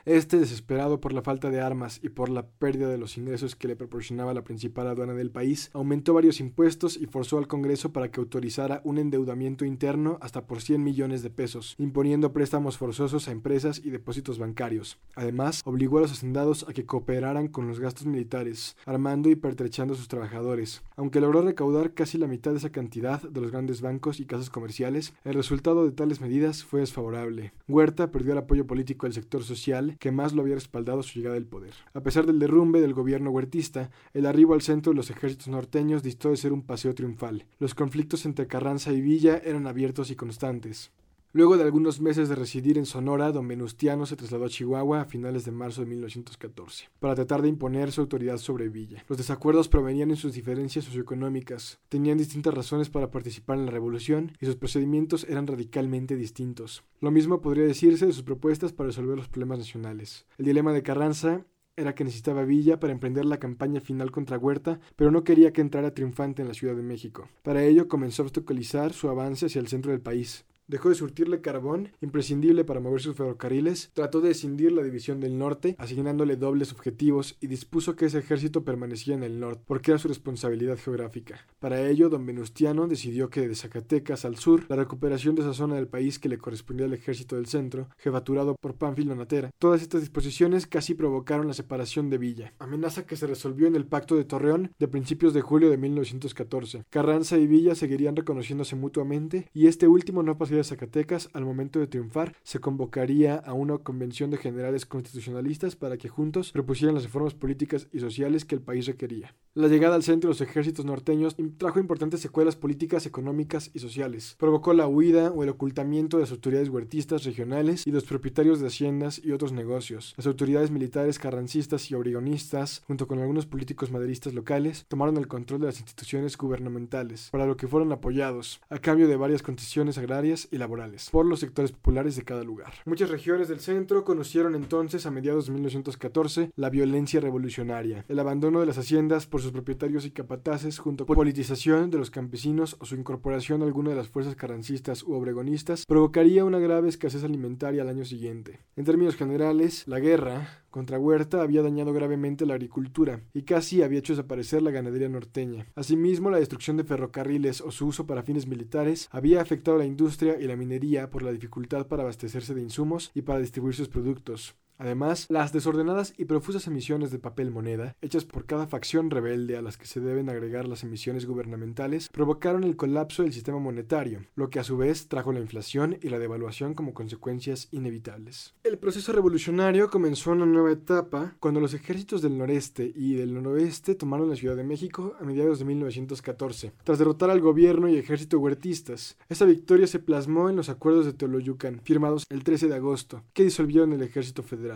Este, 0.04 0.38
desesperado 0.38 1.00
por 1.00 1.12
la 1.12 1.22
falta 1.22 1.50
de 1.50 1.60
armas 1.60 2.00
y 2.02 2.08
por 2.08 2.28
la 2.28 2.46
pérdida 2.46 2.88
de 2.88 2.98
los 2.98 3.16
ingresos 3.16 3.54
que 3.54 3.68
le 3.68 3.76
proporcionaba 3.76 4.34
la 4.34 4.42
principal 4.42 4.88
aduana 4.88 5.14
del 5.14 5.30
país, 5.30 5.70
aumentó 5.74 6.12
varios 6.12 6.40
impuestos 6.40 6.96
y 6.96 7.06
forzó 7.06 7.38
al 7.38 7.46
Congreso 7.46 7.92
para 7.92 8.10
que 8.10 8.18
autorizara 8.18 8.80
un 8.84 8.98
endeudamiento 8.98 9.64
interno 9.64 10.18
hasta 10.20 10.46
por 10.46 10.60
100 10.60 10.82
millones 10.82 11.22
de 11.22 11.30
pesos, 11.30 11.76
imponiendo 11.78 12.32
préstamos 12.32 12.78
forzosos 12.78 13.28
a 13.28 13.32
empresas 13.32 13.80
y 13.84 13.90
depósitos 13.90 14.40
bancarios. 14.40 14.98
Además, 15.14 15.62
obligó 15.64 15.98
a 15.98 16.00
los 16.00 16.12
hacendados 16.12 16.66
a 16.68 16.72
que 16.72 16.84
cooperaran 16.84 17.46
con 17.46 17.68
los 17.68 17.78
gastos 17.78 18.06
militares, 18.06 18.76
armando 18.84 19.30
y 19.30 19.36
pertrechando 19.36 19.94
a 19.94 19.96
sus 19.96 20.08
trabajadores. 20.08 20.82
Aunque 20.96 21.20
logró 21.20 21.42
recaudar 21.42 21.94
casi 21.94 22.18
la 22.18 22.26
mitad 22.26 22.50
de 22.50 22.58
esa 22.58 22.72
cantidad 22.72 23.22
de 23.22 23.40
los 23.40 23.52
grandes 23.52 23.80
bancos 23.80 24.18
y 24.18 24.26
casas 24.26 24.50
comerciales, 24.50 25.14
el 25.24 25.34
resultado 25.34 25.84
de 25.84 25.92
tales 25.92 26.20
medidas 26.20 26.64
fue 26.64 26.80
desfavorable. 26.80 27.52
Huerta 27.68 28.10
perdió 28.10 28.32
el 28.32 28.38
apoyo 28.38 28.66
político 28.66 29.06
del 29.06 29.14
sector 29.14 29.44
social 29.44 29.91
que 29.98 30.12
más 30.12 30.32
lo 30.32 30.42
había 30.42 30.54
respaldado 30.54 31.02
su 31.02 31.18
llegada 31.18 31.36
al 31.36 31.46
poder. 31.46 31.74
A 31.94 32.00
pesar 32.00 32.26
del 32.26 32.38
derrumbe 32.38 32.80
del 32.80 32.94
gobierno 32.94 33.30
huertista, 33.30 33.90
el 34.14 34.26
arribo 34.26 34.54
al 34.54 34.62
centro 34.62 34.92
de 34.92 34.96
los 34.96 35.10
ejércitos 35.10 35.48
norteños 35.48 36.02
distó 36.02 36.30
de 36.30 36.36
ser 36.36 36.52
un 36.52 36.62
paseo 36.62 36.94
triunfal. 36.94 37.46
Los 37.58 37.74
conflictos 37.74 38.24
entre 38.26 38.46
Carranza 38.46 38.92
y 38.92 39.00
Villa 39.00 39.40
eran 39.44 39.66
abiertos 39.66 40.10
y 40.10 40.16
constantes. 40.16 40.90
Luego 41.34 41.56
de 41.56 41.62
algunos 41.62 41.98
meses 41.98 42.28
de 42.28 42.34
residir 42.34 42.76
en 42.76 42.84
Sonora, 42.84 43.32
don 43.32 43.48
Venustiano 43.48 44.04
se 44.04 44.16
trasladó 44.16 44.44
a 44.44 44.50
Chihuahua 44.50 45.00
a 45.00 45.04
finales 45.06 45.46
de 45.46 45.50
marzo 45.50 45.80
de 45.80 45.86
1914, 45.86 46.90
para 47.00 47.14
tratar 47.14 47.40
de 47.40 47.48
imponer 47.48 47.90
su 47.90 48.02
autoridad 48.02 48.36
sobre 48.36 48.68
Villa. 48.68 49.02
Los 49.08 49.16
desacuerdos 49.16 49.70
provenían 49.70 50.10
en 50.10 50.18
sus 50.18 50.34
diferencias 50.34 50.84
socioeconómicas, 50.84 51.80
tenían 51.88 52.18
distintas 52.18 52.52
razones 52.52 52.90
para 52.90 53.10
participar 53.10 53.56
en 53.56 53.64
la 53.64 53.72
revolución 53.72 54.32
y 54.42 54.44
sus 54.44 54.56
procedimientos 54.56 55.24
eran 55.26 55.46
radicalmente 55.46 56.16
distintos. 56.16 56.84
Lo 57.00 57.10
mismo 57.10 57.40
podría 57.40 57.64
decirse 57.64 58.04
de 58.04 58.12
sus 58.12 58.24
propuestas 58.24 58.74
para 58.74 58.88
resolver 58.88 59.16
los 59.16 59.30
problemas 59.30 59.56
nacionales. 59.56 60.26
El 60.36 60.44
dilema 60.44 60.74
de 60.74 60.82
Carranza 60.82 61.46
era 61.76 61.94
que 61.94 62.04
necesitaba 62.04 62.44
Villa 62.44 62.78
para 62.78 62.92
emprender 62.92 63.24
la 63.24 63.38
campaña 63.38 63.80
final 63.80 64.10
contra 64.10 64.36
Huerta, 64.36 64.80
pero 64.96 65.10
no 65.10 65.24
quería 65.24 65.54
que 65.54 65.62
entrara 65.62 65.94
triunfante 65.94 66.42
en 66.42 66.48
la 66.48 66.54
Ciudad 66.54 66.76
de 66.76 66.82
México. 66.82 67.30
Para 67.42 67.64
ello 67.64 67.88
comenzó 67.88 68.20
a 68.20 68.26
obstaculizar 68.26 68.92
su 68.92 69.08
avance 69.08 69.46
hacia 69.46 69.60
el 69.60 69.68
centro 69.68 69.92
del 69.92 70.02
país 70.02 70.44
dejó 70.66 70.88
de 70.88 70.94
surtirle 70.94 71.40
carbón, 71.40 71.90
imprescindible 72.00 72.64
para 72.64 72.80
mover 72.80 73.00
sus 73.00 73.16
ferrocarriles, 73.16 73.90
trató 73.94 74.20
de 74.20 74.30
escindir 74.30 74.72
la 74.72 74.82
división 74.82 75.20
del 75.20 75.38
norte, 75.38 75.76
asignándole 75.78 76.36
dobles 76.36 76.72
objetivos 76.72 77.36
y 77.40 77.46
dispuso 77.46 77.96
que 77.96 78.06
ese 78.06 78.18
ejército 78.18 78.64
permanecía 78.64 79.14
en 79.14 79.22
el 79.22 79.40
norte, 79.40 79.62
porque 79.66 79.90
era 79.90 79.98
su 79.98 80.08
responsabilidad 80.08 80.78
geográfica. 80.78 81.46
Para 81.58 81.88
ello, 81.88 82.08
don 82.08 82.26
Venustiano 82.26 82.88
decidió 82.88 83.30
que 83.30 83.48
de 83.48 83.54
Zacatecas 83.54 84.24
al 84.24 84.36
sur, 84.36 84.64
la 84.68 84.76
recuperación 84.76 85.34
de 85.34 85.42
esa 85.42 85.54
zona 85.54 85.76
del 85.76 85.88
país 85.88 86.18
que 86.18 86.28
le 86.28 86.38
correspondía 86.38 86.86
al 86.86 86.94
ejército 86.94 87.36
del 87.36 87.46
centro, 87.46 87.88
jefaturado 87.98 88.56
por 88.60 88.76
Pánfilo 88.76 89.14
Natera, 89.14 89.50
todas 89.58 89.82
estas 89.82 90.00
disposiciones 90.00 90.66
casi 90.66 90.94
provocaron 90.94 91.46
la 91.46 91.54
separación 91.54 92.10
de 92.10 92.18
Villa, 92.18 92.54
amenaza 92.58 93.06
que 93.06 93.16
se 93.16 93.26
resolvió 93.26 93.66
en 93.66 93.76
el 93.76 93.86
Pacto 93.86 94.16
de 94.16 94.24
Torreón 94.24 94.72
de 94.78 94.88
principios 94.88 95.34
de 95.34 95.42
julio 95.42 95.70
de 95.70 95.76
1914. 95.76 96.84
Carranza 96.90 97.38
y 97.38 97.46
Villa 97.46 97.74
seguirían 97.74 98.16
reconociéndose 98.16 98.76
mutuamente 98.76 99.48
y 99.52 99.66
este 99.66 99.88
último 99.88 100.22
no 100.22 100.38
pasaría 100.38 100.51
Zacatecas, 100.62 101.30
al 101.32 101.44
momento 101.44 101.78
de 101.78 101.86
triunfar, 101.86 102.34
se 102.42 102.58
convocaría 102.58 103.36
a 103.36 103.52
una 103.52 103.78
convención 103.78 104.30
de 104.30 104.36
generales 104.36 104.86
constitucionalistas 104.86 105.76
para 105.76 105.96
que 105.96 106.08
juntos 106.08 106.52
propusieran 106.52 106.94
las 106.94 107.04
reformas 107.04 107.34
políticas 107.34 107.88
y 107.92 108.00
sociales 108.00 108.44
que 108.44 108.54
el 108.54 108.62
país 108.62 108.86
requería. 108.86 109.34
La 109.54 109.68
llegada 109.68 109.96
al 109.96 110.02
centro 110.02 110.28
de 110.28 110.32
los 110.32 110.40
ejércitos 110.40 110.86
norteños 110.86 111.36
trajo 111.58 111.78
importantes 111.78 112.20
secuelas 112.20 112.56
políticas, 112.56 113.04
económicas 113.04 113.70
y 113.74 113.80
sociales. 113.80 114.34
Provocó 114.38 114.72
la 114.72 114.88
huida 114.88 115.30
o 115.30 115.42
el 115.42 115.50
ocultamiento 115.50 116.16
de 116.16 116.22
las 116.22 116.30
autoridades 116.30 116.70
huertistas 116.70 117.24
regionales 117.24 117.86
y 117.86 117.90
los 117.90 118.04
propietarios 118.04 118.60
de 118.60 118.68
haciendas 118.68 119.20
y 119.22 119.30
otros 119.32 119.52
negocios. 119.52 120.14
Las 120.16 120.26
autoridades 120.26 120.70
militares 120.70 121.18
carrancistas 121.18 121.90
y 121.90 121.94
obrigonistas, 121.94 122.82
junto 122.86 123.06
con 123.06 123.18
algunos 123.18 123.44
políticos 123.44 123.90
maderistas 123.90 124.32
locales, 124.32 124.86
tomaron 124.88 125.18
el 125.18 125.28
control 125.28 125.60
de 125.60 125.66
las 125.66 125.80
instituciones 125.80 126.38
gubernamentales, 126.38 127.28
para 127.30 127.44
lo 127.44 127.58
que 127.58 127.68
fueron 127.68 127.92
apoyados, 127.92 128.62
a 128.70 128.78
cambio 128.78 129.06
de 129.06 129.16
varias 129.16 129.42
concesiones 129.42 129.98
agrarias 129.98 130.48
y 130.50 130.56
laborales 130.56 131.10
por 131.10 131.26
los 131.26 131.40
sectores 131.40 131.72
populares 131.72 132.16
de 132.16 132.24
cada 132.24 132.42
lugar. 132.42 132.72
Muchas 132.86 133.10
regiones 133.10 133.48
del 133.48 133.60
centro 133.60 134.02
conocieron 134.02 134.54
entonces 134.54 135.04
a 135.04 135.10
mediados 135.10 135.44
de 135.44 135.52
1914 135.52 136.52
la 136.56 136.70
violencia 136.70 137.20
revolucionaria, 137.20 138.06
el 138.08 138.18
abandono 138.18 138.60
de 138.60 138.66
las 138.66 138.78
haciendas 138.78 139.26
por 139.26 139.41
sus 139.42 139.52
propietarios 139.52 140.06
y 140.06 140.10
capataces 140.10 140.78
junto 140.78 141.04
con 141.04 141.14
la 141.14 141.18
politización 141.18 141.90
de 141.90 141.98
los 141.98 142.10
campesinos 142.10 142.76
o 142.80 142.86
su 142.86 142.94
incorporación 142.94 143.62
a 143.62 143.64
alguna 143.64 143.90
de 143.90 143.96
las 143.96 144.08
fuerzas 144.08 144.36
carrancistas 144.36 145.02
u 145.02 145.12
obregonistas 145.12 145.84
provocaría 145.86 146.44
una 146.44 146.58
grave 146.58 146.88
escasez 146.88 147.24
alimentaria 147.24 147.82
al 147.82 147.88
año 147.88 148.04
siguiente. 148.04 148.60
En 148.76 148.84
términos 148.84 149.16
generales, 149.16 149.86
la 149.86 150.00
guerra, 150.00 150.62
contra 150.70 150.98
Huerta 150.98 151.42
había 151.42 151.62
dañado 151.62 151.92
gravemente 151.92 152.46
la 152.46 152.54
agricultura 152.54 153.20
y 153.34 153.42
casi 153.42 153.82
había 153.82 153.98
hecho 153.98 154.14
desaparecer 154.14 154.62
la 154.62 154.70
ganadería 154.70 155.08
norteña. 155.08 155.66
Asimismo, 155.74 156.30
la 156.30 156.38
destrucción 156.38 156.78
de 156.78 156.84
ferrocarriles 156.84 157.60
o 157.60 157.70
su 157.70 157.86
uso 157.86 158.06
para 158.06 158.22
fines 158.22 158.46
militares 158.46 159.08
había 159.12 159.42
afectado 159.42 159.76
la 159.76 159.84
industria 159.84 160.40
y 160.40 160.46
la 160.46 160.56
minería 160.56 161.10
por 161.10 161.22
la 161.22 161.32
dificultad 161.32 161.86
para 161.86 162.02
abastecerse 162.04 162.54
de 162.54 162.62
insumos 162.62 163.10
y 163.14 163.22
para 163.22 163.40
distribuir 163.40 163.74
sus 163.74 163.88
productos. 163.88 164.54
Además, 164.82 165.26
las 165.28 165.52
desordenadas 165.52 166.12
y 166.18 166.24
profusas 166.24 166.66
emisiones 166.66 167.12
de 167.12 167.20
papel 167.20 167.52
moneda, 167.52 167.94
hechas 168.02 168.24
por 168.24 168.46
cada 168.46 168.66
facción 168.66 169.10
rebelde 169.10 169.56
a 169.56 169.62
las 169.62 169.78
que 169.78 169.86
se 169.86 170.00
deben 170.00 170.28
agregar 170.28 170.66
las 170.66 170.82
emisiones 170.82 171.24
gubernamentales, 171.24 172.08
provocaron 172.08 172.64
el 172.64 172.74
colapso 172.74 173.22
del 173.22 173.32
sistema 173.32 173.60
monetario, 173.60 174.26
lo 174.34 174.50
que 174.50 174.58
a 174.58 174.64
su 174.64 174.76
vez 174.76 175.06
trajo 175.06 175.32
la 175.32 175.38
inflación 175.38 175.98
y 176.02 176.08
la 176.08 176.18
devaluación 176.18 176.74
como 176.74 176.94
consecuencias 176.94 177.68
inevitables. 177.70 178.54
El 178.64 178.76
proceso 178.76 179.12
revolucionario 179.12 179.88
comenzó 179.88 180.32
una 180.32 180.46
nueva 180.46 180.72
etapa 180.72 181.36
cuando 181.38 181.60
los 181.60 181.74
ejércitos 181.74 182.20
del 182.20 182.36
noreste 182.36 182.92
y 182.92 183.14
del 183.14 183.40
noroeste 183.40 183.94
tomaron 183.94 184.30
la 184.30 184.34
Ciudad 184.34 184.56
de 184.56 184.64
México 184.64 185.14
a 185.20 185.24
mediados 185.24 185.60
de 185.60 185.64
1914, 185.64 186.72
tras 186.82 186.98
derrotar 186.98 187.30
al 187.30 187.40
gobierno 187.40 187.88
y 187.88 187.98
ejército 187.98 188.40
huertistas. 188.40 189.16
Esa 189.28 189.44
victoria 189.44 189.86
se 189.86 190.00
plasmó 190.00 190.50
en 190.50 190.56
los 190.56 190.68
acuerdos 190.68 191.06
de 191.06 191.12
Teoloyucan, 191.12 191.82
firmados 191.84 192.26
el 192.30 192.42
13 192.42 192.66
de 192.66 192.74
agosto, 192.74 193.22
que 193.32 193.44
disolvieron 193.44 193.92
el 193.92 194.02
ejército 194.02 194.42
federal. 194.42 194.71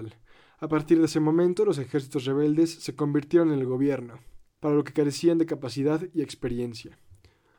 A 0.58 0.68
partir 0.68 0.98
de 0.98 1.06
ese 1.06 1.20
momento, 1.20 1.64
los 1.64 1.78
ejércitos 1.78 2.24
rebeldes 2.24 2.70
se 2.70 2.94
convirtieron 2.94 3.52
en 3.52 3.58
el 3.58 3.66
gobierno, 3.66 4.20
para 4.60 4.74
lo 4.74 4.84
que 4.84 4.92
carecían 4.92 5.38
de 5.38 5.46
capacidad 5.46 6.02
y 6.14 6.22
experiencia. 6.22 6.98